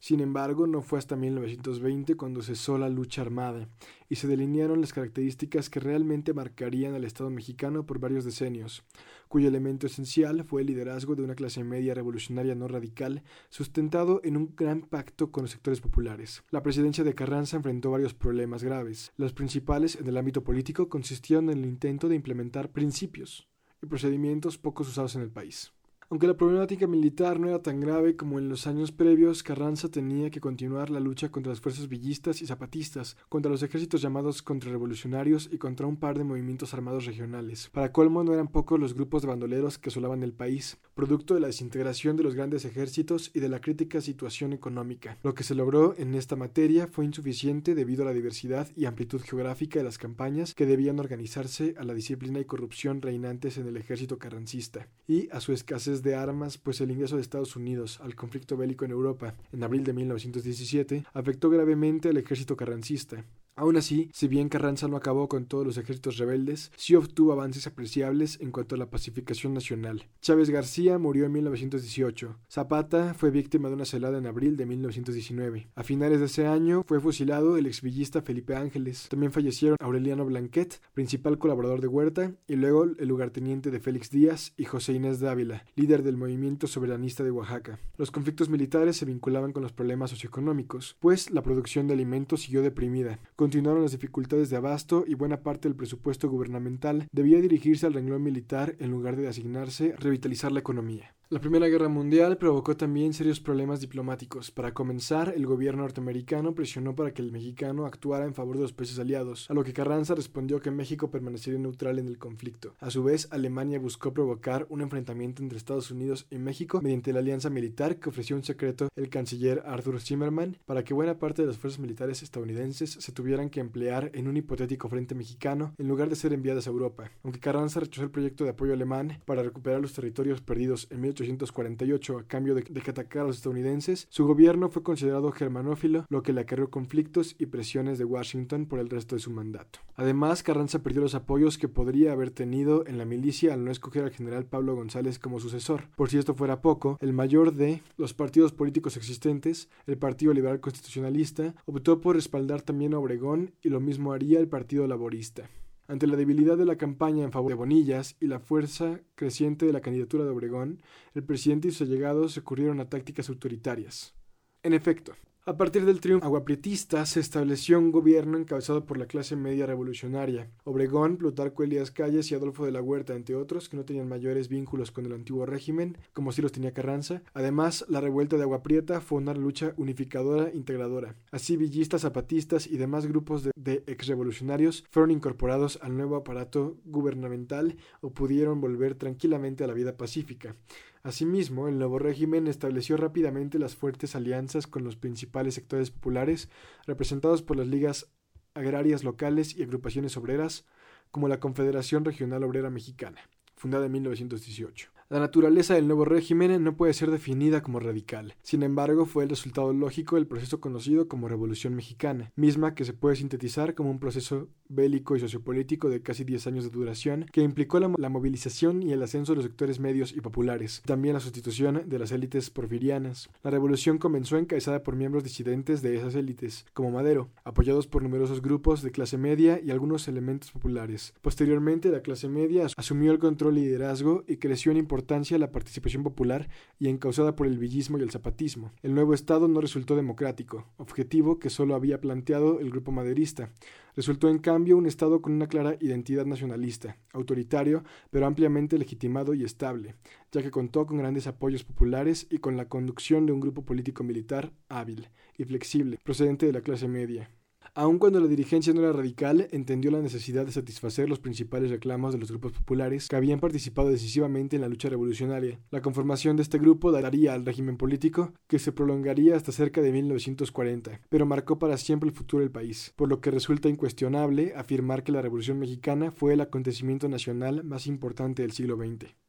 Sin 0.05 0.20
embargo, 0.20 0.66
no 0.66 0.82
fue 0.82 0.98
hasta 0.98 1.16
1920 1.16 2.14
cuando 2.16 2.42
cesó 2.42 2.76
la 2.76 2.90
lucha 2.90 3.22
armada 3.22 3.70
y 4.07 4.16
se 4.16 4.28
delinearon 4.28 4.82
las 4.82 4.92
características 4.92 5.70
que 5.70 5.80
realmente 5.80 6.34
marcarían 6.34 6.94
al 6.94 7.05
Estado 7.05 7.30
mexicano 7.30 7.86
por 7.86 8.00
varios 8.00 8.26
decenios, 8.26 8.84
cuyo 9.28 9.48
elemento 9.48 9.86
esencial 9.86 10.44
fue 10.44 10.61
el 10.61 10.66
liderazgo 10.66 11.14
de 11.14 11.22
una 11.22 11.34
clase 11.34 11.64
media 11.64 11.94
revolucionaria 11.94 12.55
no 12.55 12.68
radical, 12.68 13.22
sustentado 13.48 14.20
en 14.24 14.36
un 14.36 14.55
gran 14.55 14.82
pacto 14.82 15.32
con 15.32 15.44
los 15.44 15.52
sectores 15.52 15.80
populares. 15.80 16.44
La 16.50 16.62
presidencia 16.62 17.02
de 17.02 17.14
Carranza 17.14 17.57
enfrentó 17.57 17.90
varios 17.90 18.12
problemas 18.12 18.62
graves. 18.62 19.11
Los 19.16 19.32
principales 19.32 19.96
en 19.96 20.07
el 20.07 20.18
ámbito 20.18 20.44
político 20.44 20.90
consistieron 20.90 21.48
en 21.48 21.61
el 21.61 21.64
intento 21.64 22.11
de 22.11 22.16
implementar 22.16 22.72
principios 22.72 23.48
y 23.82 23.86
procedimientos 23.86 24.59
pocos 24.59 24.86
usados 24.86 25.16
en 25.16 25.22
el 25.22 25.30
país. 25.30 25.72
Aunque 26.11 26.26
la 26.26 26.36
problemática 26.36 26.86
militar 26.86 27.40
no 27.40 27.48
era 27.48 27.62
tan 27.62 27.80
grave 27.80 28.14
como 28.14 28.38
en 28.38 28.48
los 28.48 28.66
años 28.66 28.92
previos, 28.92 29.42
Carranza 29.42 29.88
tenía 29.88 30.30
que 30.30 30.40
continuar 30.40 30.90
la 30.90 31.00
lucha 31.00 31.30
contra 31.30 31.50
las 31.50 31.61
fuerzas 31.61 31.88
villistas 31.88 32.42
y 32.42 32.46
zapatistas, 32.46 33.16
contra 33.28 33.50
los 33.50 33.62
ejércitos 33.62 34.02
llamados 34.02 34.42
contrarrevolucionarios 34.42 35.48
y 35.50 35.59
contra 35.59 35.86
un 35.86 35.96
par 35.96 36.18
de 36.18 36.24
movimientos 36.24 36.74
armados 36.74 37.07
regionales. 37.07 37.70
Para 37.72 37.92
colmo, 37.92 38.22
no 38.22 38.34
eran 38.34 38.48
pocos 38.48 38.78
los 38.78 38.94
grupos 38.94 39.22
de 39.22 39.28
bandoleros 39.28 39.78
que 39.78 39.88
asolaban 39.88 40.22
el 40.22 40.34
país, 40.34 40.78
producto 40.94 41.34
de 41.34 41.40
la 41.40 41.46
desintegración 41.46 42.16
de 42.16 42.22
los 42.22 42.34
grandes 42.34 42.64
ejércitos 42.64 43.30
y 43.34 43.40
de 43.40 43.48
la 43.48 43.61
crítica 43.61 44.00
situación 44.00 44.52
económica. 44.52 45.18
Lo 45.22 45.34
que 45.34 45.44
se 45.44 45.55
logró 45.55 45.94
en 45.96 46.14
esta 46.14 46.36
materia 46.36 46.86
fue 46.86 47.07
insuficiente 47.07 47.74
debido 47.74 48.02
a 48.02 48.07
la 48.07 48.12
diversidad 48.12 48.68
y 48.76 48.84
amplitud 48.84 49.22
geográfica 49.22 49.78
de 49.78 49.84
las 49.84 49.98
campañas 49.98 50.55
que 50.55 50.66
debían 50.66 51.00
organizarse 51.00 51.74
a 51.78 51.84
la 51.84 51.94
disciplina 51.94 52.40
y 52.40 52.44
corrupción 52.44 53.00
reinantes 53.00 53.57
en 53.59 53.66
el 53.66 53.76
ejército 53.76 54.18
carrancista, 54.18 54.88
y 55.07 55.28
a 55.30 55.40
su 55.40 55.52
escasez 55.52 55.93
de 56.03 56.14
armas, 56.14 56.59
pues 56.59 56.80
el 56.80 56.90
ingreso 56.90 57.16
de 57.16 57.22
Estados 57.22 57.57
Unidos 57.57 58.01
al 58.03 58.14
conflicto 58.14 58.57
bélico 58.57 58.84
en 58.84 58.90
Europa 58.90 59.34
en 59.53 59.62
abril 59.62 59.84
de 59.84 59.92
1917 59.92 61.05
afectó 61.12 61.51
gravemente 61.51 62.09
al 62.09 62.16
ejército 62.16 62.57
carrancista, 62.57 63.24
Aún 63.57 63.76
así, 63.76 64.11
si 64.12 64.26
bien 64.26 64.48
Carranza 64.48 64.88
no 64.88 64.96
acabó 64.96 65.28
con 65.28 65.46
todos 65.46 65.64
los 65.64 65.78
ejércitos 65.78 66.18
rebeldes, 66.18 66.72
sí 66.76 66.96
obtuvo 66.96 67.32
avances 67.32 67.68
apreciables 67.68 68.40
en 68.40 68.50
cuanto 68.50 68.74
a 68.74 68.78
la 68.78 68.90
pacificación 68.90 69.55
nacional. 69.55 70.09
Chávez 70.20 70.50
García 70.50 70.98
murió 70.98 71.24
en 71.24 71.32
1918. 71.32 72.36
Zapata 72.50 73.14
fue 73.14 73.30
víctima 73.30 73.68
de 73.68 73.74
una 73.76 73.84
celada 73.84 74.18
en 74.18 74.26
abril 74.26 74.57
de 74.57 74.66
1919. 74.66 75.68
A 75.72 75.84
finales 75.84 76.18
de 76.18 76.26
ese 76.26 76.48
año 76.48 76.82
fue 76.84 76.98
fusilado 77.00 77.57
el 77.57 77.66
exvillista 77.66 78.22
Felipe 78.22 78.57
Ángeles. 78.57 79.07
También 79.09 79.30
fallecieron 79.30 79.76
Aureliano 79.80 80.24
Blanquet, 80.24 80.80
principal 80.92 81.38
colaborador 81.38 81.80
de 81.80 81.86
Huerta, 81.86 82.32
y 82.48 82.57
luego 82.57 82.82
el 82.82 83.07
lugarteniente 83.07 83.70
de 83.70 83.78
Félix 83.78 84.11
Díaz 84.11 84.52
y 84.57 84.64
José 84.64 84.94
Inés 84.94 85.20
Dávila, 85.20 85.64
líder 85.76 86.02
del 86.02 86.16
movimiento 86.16 86.66
soberanista 86.66 87.22
de 87.22 87.30
Oaxaca. 87.30 87.78
Los 87.98 88.11
conflictos 88.11 88.48
militares 88.48 88.96
se 88.96 89.05
vinculaban 89.05 89.52
con 89.52 89.62
los 89.62 89.72
problemas 89.72 90.11
socioeconómicos, 90.11 90.96
pues 90.98 91.30
la 91.30 91.42
producción 91.42 91.86
de 91.86 91.94
alimentos 91.94 92.42
siguió 92.42 92.61
deprimida 92.61 93.20
continuaron 93.45 93.82
las 93.82 93.92
dificultades 93.92 94.49
de 94.49 94.57
abasto 94.57 95.05
y 95.07 95.12
buena 95.12 95.42
parte 95.42 95.68
del 95.68 95.76
presupuesto 95.76 96.30
gubernamental 96.30 97.07
debía 97.12 97.42
dirigirse 97.42 97.84
al 97.84 97.92
renglón 97.92 98.22
militar 98.22 98.74
en 98.78 98.90
lugar 98.90 99.16
de 99.16 99.28
asignarse 99.28 99.92
a 99.92 99.97
revitalizar 100.01 100.51
la 100.51 100.61
economía. 100.61 101.14
La 101.31 101.41
Primera 101.41 101.68
Guerra 101.68 101.89
Mundial 101.89 102.37
provocó 102.37 102.77
también 102.77 103.14
serios 103.14 103.41
problemas 103.41 103.81
diplomáticos. 103.81 104.51
Para 104.51 104.75
comenzar, 104.75 105.33
el 105.35 105.47
gobierno 105.47 105.81
norteamericano 105.81 106.55
presionó 106.55 106.95
para 106.95 107.14
que 107.14 107.22
el 107.22 107.33
mexicano 107.33 107.87
actuara 107.87 108.27
en 108.27 108.35
favor 108.35 108.57
de 108.57 108.62
los 108.62 108.75
países 108.75 108.99
aliados, 108.99 109.51
a 109.51 109.55
lo 109.55 109.64
que 109.64 109.72
Carranza 109.72 110.14
respondió 110.14 110.61
que 110.61 110.70
México 110.70 111.11
permanecería 111.11 111.59
neutral 111.59 111.99
en 111.99 112.09
el 112.09 112.18
conflicto. 112.18 112.75
A 112.79 112.91
su 112.91 113.03
vez, 113.03 113.27
Alemania 113.31 113.79
buscó 113.79 114.12
provocar 114.12 114.66
un 114.68 114.83
enfrentamiento 114.83 115.43
entre 115.43 115.57
Estados 115.57 115.91
Unidos 115.91 116.27
y 116.31 116.37
México 116.37 116.83
mediante 116.83 117.14
la 117.14 117.20
alianza 117.20 117.49
militar 117.49 117.99
que 117.99 118.11
ofreció 118.11 118.37
un 118.37 118.45
secreto 118.45 118.89
el 118.95 119.09
canciller 119.09 119.62
Arthur 119.64 120.03
Zimmerman 120.03 120.59
para 120.66 120.85
que 120.85 120.93
buena 120.93 121.18
parte 121.18 121.41
de 121.41 121.49
las 121.49 121.57
fuerzas 121.57 121.81
militares 121.81 122.22
estadounidenses 122.22 122.91
se 122.91 123.12
tuvieran 123.12 123.49
que 123.49 123.61
emplear 123.61 124.11
en 124.12 124.29
un 124.29 124.37
hipotético 124.37 124.91
frente 124.91 125.14
mexicano 125.14 125.75
en 125.79 125.89
lugar 125.89 126.11
de 126.11 126.16
ser 126.16 126.35
enviadas 126.35 126.66
a 126.66 126.70
Europa. 126.70 127.11
Aunque 127.22 127.41
Carranza 127.41 127.81
rechazó 127.81 128.03
el 128.03 128.11
proyecto 128.11 128.45
de 128.45 128.51
apoyo 128.51 128.75
alemán 128.75 129.22
para 129.25 129.43
recuperar 129.43 129.81
los 129.81 129.95
territorios 129.95 130.43
perdidos 130.43 130.87
en 130.91 131.01
1800 131.01 131.13
1848 131.22 132.18
a 132.18 132.24
cambio 132.24 132.54
de, 132.54 132.62
que 132.62 132.90
atacara 132.90 133.24
a 133.24 133.26
los 133.28 133.36
estadounidenses, 133.36 134.06
su 134.10 134.26
gobierno 134.26 134.68
fue 134.68 134.82
considerado 134.82 135.32
germanófilo, 135.32 136.06
lo 136.08 136.22
que 136.22 136.32
le 136.32 136.42
acarreó 136.42 136.70
conflictos 136.70 137.36
y 137.38 137.46
presiones 137.46 137.98
de 137.98 138.04
Washington 138.04 138.66
por 138.66 138.78
el 138.78 138.90
resto 138.90 139.14
de 139.14 139.20
su 139.20 139.30
mandato. 139.30 139.80
Además, 139.96 140.42
Carranza 140.42 140.82
perdió 140.82 141.02
los 141.02 141.14
apoyos 141.14 141.58
que 141.58 141.68
podría 141.68 142.12
haber 142.12 142.30
tenido 142.30 142.86
en 142.86 142.98
la 142.98 143.04
milicia 143.04 143.54
al 143.54 143.64
no 143.64 143.70
escoger 143.70 144.04
al 144.04 144.10
general 144.10 144.46
Pablo 144.46 144.74
González 144.74 145.18
como 145.18 145.40
sucesor. 145.40 145.88
Por 145.96 146.10
si 146.10 146.18
esto 146.18 146.34
fuera 146.34 146.60
poco, 146.60 146.98
el 147.00 147.12
mayor 147.12 147.54
de 147.54 147.82
los 147.96 148.14
partidos 148.14 148.52
políticos 148.52 148.96
existentes, 148.96 149.68
el 149.86 149.98
Partido 149.98 150.32
Liberal 150.32 150.60
Constitucionalista, 150.60 151.54
optó 151.66 152.00
por 152.00 152.16
respaldar 152.16 152.62
también 152.62 152.94
a 152.94 152.98
Obregón 152.98 153.52
y 153.62 153.68
lo 153.68 153.80
mismo 153.80 154.12
haría 154.12 154.40
el 154.40 154.48
Partido 154.48 154.86
Laborista. 154.86 155.48
Ante 155.87 156.07
la 156.07 156.16
debilidad 156.16 156.57
de 156.57 156.64
la 156.64 156.76
campaña 156.76 157.24
en 157.24 157.32
favor 157.32 157.51
de 157.51 157.57
Bonillas 157.57 158.16
y 158.18 158.26
la 158.26 158.41
fuerza 158.41 159.01
creciente 159.14 159.66
de 159.66 159.72
la 159.72 159.82
candidatura 159.82 160.24
de 160.24 160.30
Obregón, 160.30 160.82
el 161.14 161.24
presidente 161.24 161.68
y 161.68 161.72
sus 161.72 161.87
allegados 161.87 162.35
recurrieron 162.37 162.80
a 162.80 162.89
tácticas 162.89 163.28
autoritarias. 163.28 164.14
En 164.62 164.72
efecto, 164.72 165.12
A 165.47 165.59
partir 165.59 165.84
del 165.84 166.01
triunfo 166.01 166.24
aguaprietista 166.24 167.05
se 167.05 167.20
estableció 167.20 167.78
un 167.78 167.92
gobierno 167.92 168.38
encabezado 168.38 168.86
por 168.86 168.97
la 168.97 169.05
clase 169.05 169.36
media 169.36 169.66
revolucionaria. 169.66 170.49
Obregón, 170.64 171.18
Plutarco 171.18 171.62
Elías 171.62 171.90
Calles 171.90 172.30
y 172.30 172.34
Adolfo 172.34 172.64
de 172.64 172.72
la 172.72 172.80
Huerta, 172.80 173.14
entre 173.14 173.34
otros, 173.34 173.68
que 173.68 173.76
no 173.76 173.84
tenían 173.84 174.09
mayores 174.09 174.49
vínculos 174.49 174.90
con 174.90 175.05
el 175.05 175.12
antiguo 175.12 175.45
régimen, 175.45 175.99
como 176.14 176.32
sí 176.32 176.40
los 176.40 176.53
tenía 176.53 176.72
Carranza. 176.72 177.20
Además, 177.34 177.84
la 177.90 178.01
revuelta 178.01 178.38
de 178.38 178.45
Aguaprieta 178.45 179.03
fue 179.03 179.18
una 179.18 179.34
lucha 179.34 179.74
unificadora 179.76 180.51
integradora. 180.55 181.14
Así, 181.30 181.59
villistas, 181.59 182.01
zapatistas 182.01 182.66
y 182.66 182.78
demás 182.78 183.05
grupos 183.05 183.42
de, 183.42 183.51
de 183.55 183.84
exrevolucionarios 183.86 184.86
fueron 184.90 185.11
incorporados 185.11 185.78
al 185.82 185.95
nuevo 185.95 186.16
aparato 186.16 186.78
gubernamental 186.86 187.76
o 188.01 188.14
pudieron 188.14 188.62
volver 188.62 188.95
tranquilamente 188.95 189.62
a 189.62 189.66
la 189.66 189.74
vida 189.74 189.99
pacífica. 189.99 190.57
Asimismo, 191.05 191.68
el 191.68 191.78
nuevo 191.78 191.98
régimen 191.98 192.46
estableció 192.46 192.96
rápidamente 192.96 193.59
las 193.59 193.76
fuertes 193.76 194.16
alianzas 194.16 194.66
con 194.66 194.84
los 194.84 194.96
principales 194.96 195.52
sectores 195.52 195.90
populares, 195.90 196.48
representados 196.86 197.42
por 197.42 197.59
las 197.59 197.66
ligas 197.66 198.11
agrarias 198.55 199.05
locales 199.05 199.55
y 199.55 199.62
agrupaciones 199.62 200.16
obreras, 200.16 200.64
como 201.11 201.28
la 201.28 201.40
Confederación 201.40 202.07
Regional 202.07 202.42
Obrera 202.42 202.70
Mexicana, 202.70 203.20
fundada 203.55 203.84
en 203.84 203.92
1918. 203.92 204.94
La 205.11 205.20
naturaleza 205.20 205.74
del 205.74 205.86
nuevo 205.86 206.07
régimen 206.07 206.64
no 206.64 206.78
puede 206.78 206.94
ser 206.94 207.11
definida 207.11 207.62
como 207.62 207.80
radical. 207.80 208.34
Sin 208.40 208.62
embargo, 208.62 209.05
fue 209.05 209.24
el 209.24 209.28
resultado 209.28 209.74
lógico 209.74 210.16
del 210.16 210.26
proceso 210.26 210.62
conocido 210.62 211.07
como 211.07 211.28
Revolución 211.28 211.74
Mexicana, 211.74 212.32
misma 212.34 212.74
que 212.74 212.86
se 212.86 212.94
puede 212.94 213.16
sintetizar 213.16 213.74
como 213.74 213.90
un 213.90 214.00
proceso 214.00 214.48
bélico 214.75 215.16
y 215.16 215.20
sociopolítico 215.20 215.89
de 215.89 216.03
casi 216.03 216.25
10 216.25 216.47
años 216.47 216.64
de 216.64 216.70
duración 216.70 217.27
que 217.33 217.43
implicó 217.43 217.81
la, 217.81 218.09
movilización 218.09 218.83
y 218.83 218.93
el 218.93 219.03
ascenso 219.03 219.33
de 219.33 219.37
los 219.37 219.45
sectores 219.45 219.81
medios 219.81 220.12
y 220.12 220.20
populares, 220.20 220.83
también 220.85 221.14
la 221.14 221.20
sustitución 221.20 221.83
de 221.87 221.99
las 221.99 222.12
élites 222.12 222.51
porfirianas. 222.51 223.29
La 223.43 223.51
revolución 223.51 223.99
comenzó 223.99 224.37
encabezada 224.37 224.83
por 224.83 224.97
miembros 224.97 225.25
disidentes 225.25 225.83
de 225.83 225.97
esas 225.97 226.14
élites, 226.14 226.66
como 226.75 226.91
Madero, 226.91 227.29
apoyados 227.45 227.87
por 227.87 228.03
numerosos 228.03 228.43
grupos 228.43 228.83
de 228.83 228.91
clase 228.91 229.18
media 229.18 229.61
y 229.62 229.70
algunos 229.70 230.09
elementos 230.09 230.51
populares. 230.51 231.14
Posteriormente, 231.22 231.91
la 231.91 232.01
clase 232.01 232.29
media 232.29 232.66
asumió 232.77 233.12
el 233.12 233.18
control 233.18 233.59
y 233.59 233.62
liderazgo 233.62 234.25
y 234.27 234.37
creció 234.37 234.72
en 234.72 234.79
importancia 234.79 235.39
la 235.39 235.51
participación 235.51 236.03
popular 236.03 236.49
y 236.79 236.89
encausada 236.89 237.37
por 237.37 237.47
el 237.47 237.59
villismo 237.59 237.99
y 237.99 238.03
el 238.03 238.11
zapatismo. 238.11 238.72
El 238.83 238.95
nuevo 238.95 239.14
Estado 239.14 239.49
no 239.49 239.61
resultó 239.61 239.97
democrático, 239.97 240.66
objetivo 240.77 241.39
que 241.39 241.51
solo 241.51 241.75
había 241.75 242.01
planteado 242.01 242.61
el 242.61 242.70
grupo 242.70 242.93
maderista. 242.93 243.51
Resultó 243.97 244.28
en 244.28 244.38
cambio 244.38 244.76
un 244.76 244.86
Estado 244.86 245.22
con 245.22 245.32
una 245.32 245.47
clara 245.47 245.76
identidad 245.80 246.26
nacionalista, 246.26 246.99
autoritario, 247.12 247.84
pero 248.11 248.26
ampliamente 248.26 248.76
legitimado 248.76 249.34
y 249.34 249.45
estable, 249.45 249.95
ya 250.32 250.42
que 250.42 250.51
contó 250.51 250.84
con 250.86 250.99
grandes 250.99 251.26
apoyos 251.26 251.62
populares 251.64 252.26
y 252.30 252.38
con 252.38 252.57
la 252.57 252.68
conducción 252.68 253.26
de 253.26 253.32
un 253.32 253.40
grupo 253.40 253.64
político 253.64 254.03
militar 254.03 254.53
hábil 254.68 255.09
y 255.38 255.45
flexible, 255.45 255.99
procedente 256.03 256.47
de 256.47 256.53
la 256.53 256.61
clase 256.61 256.88
media. 256.88 257.30
Aun 257.77 257.99
cuando 257.99 258.20
la 258.20 258.29
dirigencia 258.29 258.72
no 258.72 258.83
era 258.83 258.93
radical, 258.93 259.49
entendió 259.51 259.91
la 259.91 260.01
necesidad 260.01 260.47
de 260.47 260.53
satisfacer 260.53 261.09
los 261.09 261.18
principales 261.18 261.72
reclamos 261.72 262.12
de 262.12 262.20
los 262.20 262.31
grupos 262.31 262.53
populares 262.53 263.09
que 263.09 263.16
habían 263.16 263.41
participado 263.41 263.89
decisivamente 263.89 264.55
en 264.55 264.62
la 264.62 264.68
lucha 264.68 264.89
revolucionaria. 264.89 265.59
La 265.72 265.83
conformación 265.83 266.37
de 266.37 266.45
este 266.45 266.59
grupo 266.59 266.93
daría 266.93 267.35
al 267.35 267.45
régimen 267.45 267.77
político 267.77 268.33
que 268.47 268.61
se 268.61 268.70
prolongaría 268.70 269.35
hasta 269.35 269.51
cerca 269.51 269.81
de 269.81 269.91
1940, 269.91 271.01
pero 271.09 271.27
marcó 271.27 271.59
para 271.59 271.77
siempre 271.77 272.09
el 272.09 272.14
futuro 272.14 272.43
del 272.43 272.53
país, 272.53 272.93
por 272.95 273.09
lo 273.09 273.20
que 273.20 273.33
resulta 273.33 273.68
incuestionable 273.68 274.53
afirmar 274.55 275.03
que 275.03 275.11
la 275.11 275.22
Revolución 275.22 275.59
Mexicana 275.59 276.12
fue 276.12 276.35
el 276.35 276.43
acontecimiento 276.43 277.09
nacional 277.09 277.64
más 277.64 277.89
importante 277.89 278.43
del 278.43 278.53
siglo 278.53 278.77
XX. 278.77 279.24